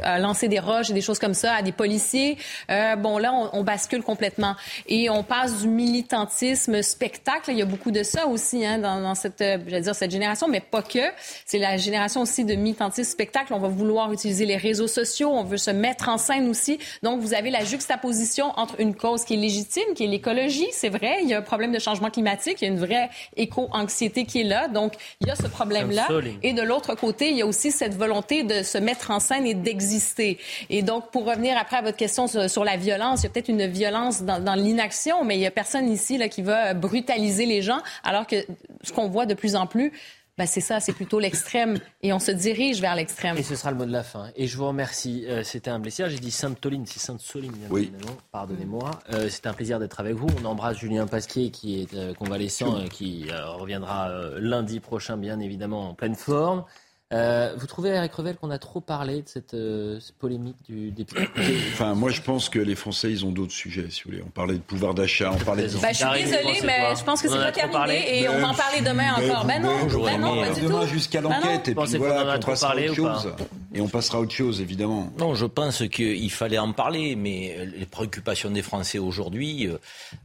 [0.03, 2.37] à, lancer des roches et des choses comme ça à des policiers,
[2.71, 4.57] euh, bon, là, on, on, bascule complètement.
[4.89, 7.51] Et on passe du militantisme spectacle.
[7.51, 10.49] Il y a beaucoup de ça aussi hein, dans, dans cette, je dire, cette génération,
[10.49, 10.99] mais pas que.
[11.47, 13.55] C'est la génération aussi de militantisme spectacle.
[13.55, 16.79] On va vouloir utiliser les réseaux sociaux, on veut se mettre en scène aussi.
[17.03, 20.89] Donc, vous avez la juxtaposition entre une cause qui est légitime, qui est l'écologie, c'est
[20.89, 24.25] vrai, il y a un problème de changement climatique, il y a une vraie éco-anxiété
[24.25, 26.09] qui est là, donc il y a ce problème-là.
[26.43, 29.47] Et de l'autre côté, il y a aussi cette volonté de se mettre en scène
[29.47, 30.39] et d'exister.
[30.69, 33.49] Et donc, pour revenir après à votre question sur, la violence, il y a peut-être
[33.49, 37.47] une violence dans, dans l'inaction, mais il y a personne ici là, qui va brutaliser
[37.47, 38.37] les gens, alors que
[38.83, 39.93] ce qu'on voit de plus en plus,
[40.41, 41.77] ben, c'est ça, c'est plutôt l'extrême.
[42.01, 43.37] Et on se dirige vers l'extrême.
[43.37, 44.31] Et ce sera le mot de la fin.
[44.37, 45.27] Et je vous remercie.
[45.29, 46.09] Euh, c'était un plaisir.
[46.09, 47.93] J'ai dit Sainte-Toline, c'est Sainte-Soline, oui.
[48.33, 48.91] Pardonnez-moi.
[49.13, 50.29] Euh, c'était un plaisir d'être avec vous.
[50.43, 55.91] On embrasse Julien Pasquier, qui est euh, convalescent et qui reviendra lundi prochain, bien évidemment,
[55.91, 56.65] en pleine forme.
[57.13, 61.29] Euh, vous trouvez, Eric Revel, qu'on a trop parlé de cette, euh, polémique du député?
[61.73, 64.23] Enfin, moi, je pense que les Français, ils ont d'autres sujets, si vous voulez.
[64.25, 65.77] On parlait de pouvoir d'achat, on parlait de...
[65.79, 68.55] Bah, je suis désolée, mais je pense que c'est pas terminé et on va en
[68.55, 69.45] parler demain encore.
[69.45, 70.87] Ben non, ben non, pas du tout.
[70.87, 73.33] jusqu'à ben l'enquête et puis voilà, on, passera à autre chose.
[73.75, 75.11] Et on passera à autre chose, évidemment.
[75.19, 79.79] Non, je pense qu'il fallait en parler, mais les préoccupations des Français aujourd'hui, euh,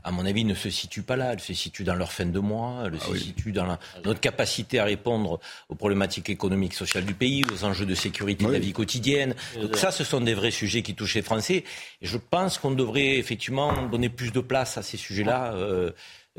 [0.03, 1.33] à mon avis, ne se situent pas là.
[1.33, 4.79] Elles se situent dans leur fin de mois, elles ah se situent dans notre capacité
[4.79, 5.39] à répondre
[5.69, 9.35] aux problématiques économiques social du pays, aux enjeux de sécurité de la vie quotidienne.
[9.59, 11.63] Donc ça, ce sont des vrais sujets qui touchent les Français.
[12.01, 15.53] Et je pense qu'on devrait effectivement donner plus de place à ces sujets-là.
[15.53, 15.91] Euh,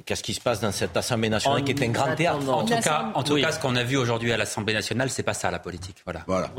[0.04, 2.48] qu'à ce qui se passe dans cette Assemblée nationale qui est un grand théâtre.
[2.50, 5.22] En tout cas, en tout cas ce qu'on a vu aujourd'hui à l'Assemblée nationale, c'est
[5.22, 5.96] pas ça la politique.
[6.04, 6.22] Voilà.
[6.26, 6.50] voilà.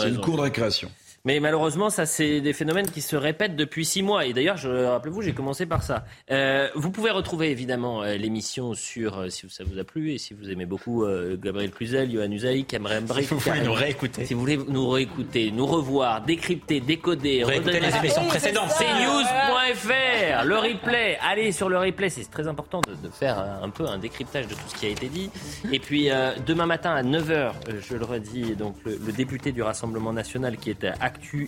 [0.00, 0.90] C'est une cour de récréation.
[1.26, 4.26] Mais malheureusement, ça, c'est des phénomènes qui se répètent depuis six mois.
[4.26, 6.04] Et d'ailleurs, je rappelez-vous, j'ai commencé par ça.
[6.30, 10.18] Euh, vous pouvez retrouver évidemment euh, l'émission sur, euh, si ça vous a plu et
[10.18, 13.26] si vous aimez beaucoup euh, Gabriel Cluzel, Johan Usaï, Cameron Brick.
[13.26, 14.24] Si vous voulez nous réécouter.
[14.24, 18.70] Si vous voulez nous réécouter, nous revoir, décrypter, décoder, réécouter les émissions précédentes.
[18.78, 21.18] CNews.fr, le replay.
[21.28, 24.54] Allez sur le replay, c'est très important de, de, faire un peu un décryptage de
[24.54, 25.28] tout ce qui a été dit.
[25.72, 26.08] Et puis
[26.46, 27.50] demain matin à 9h,
[27.80, 30.70] je le redis, donc le, le député du Rassemblement national qui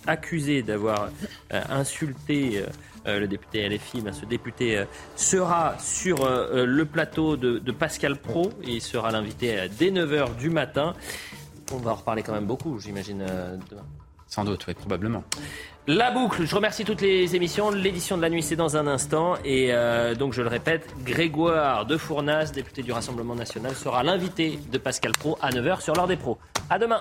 [0.06, 1.10] accusé d'avoir
[1.52, 2.66] euh, insulté euh,
[3.06, 4.84] euh, le député LFI, ben, ce député
[5.16, 10.94] sera sur le plateau de, Pascal Pro et il sera l'invité dès 9h du matin.
[11.72, 13.24] On va en reparler quand même beaucoup, j'imagine,
[13.70, 13.84] demain.
[14.26, 15.24] Sans doute, oui, probablement.
[15.86, 17.70] La boucle, je remercie toutes les émissions.
[17.70, 19.36] L'édition de la nuit, c'est dans un instant.
[19.44, 19.72] Et
[20.18, 25.12] donc, je le répète, Grégoire de Fournas, député du Rassemblement national, sera l'invité de Pascal
[25.12, 26.38] Pro à 9h sur l'heure des pros.
[26.68, 27.00] À demain.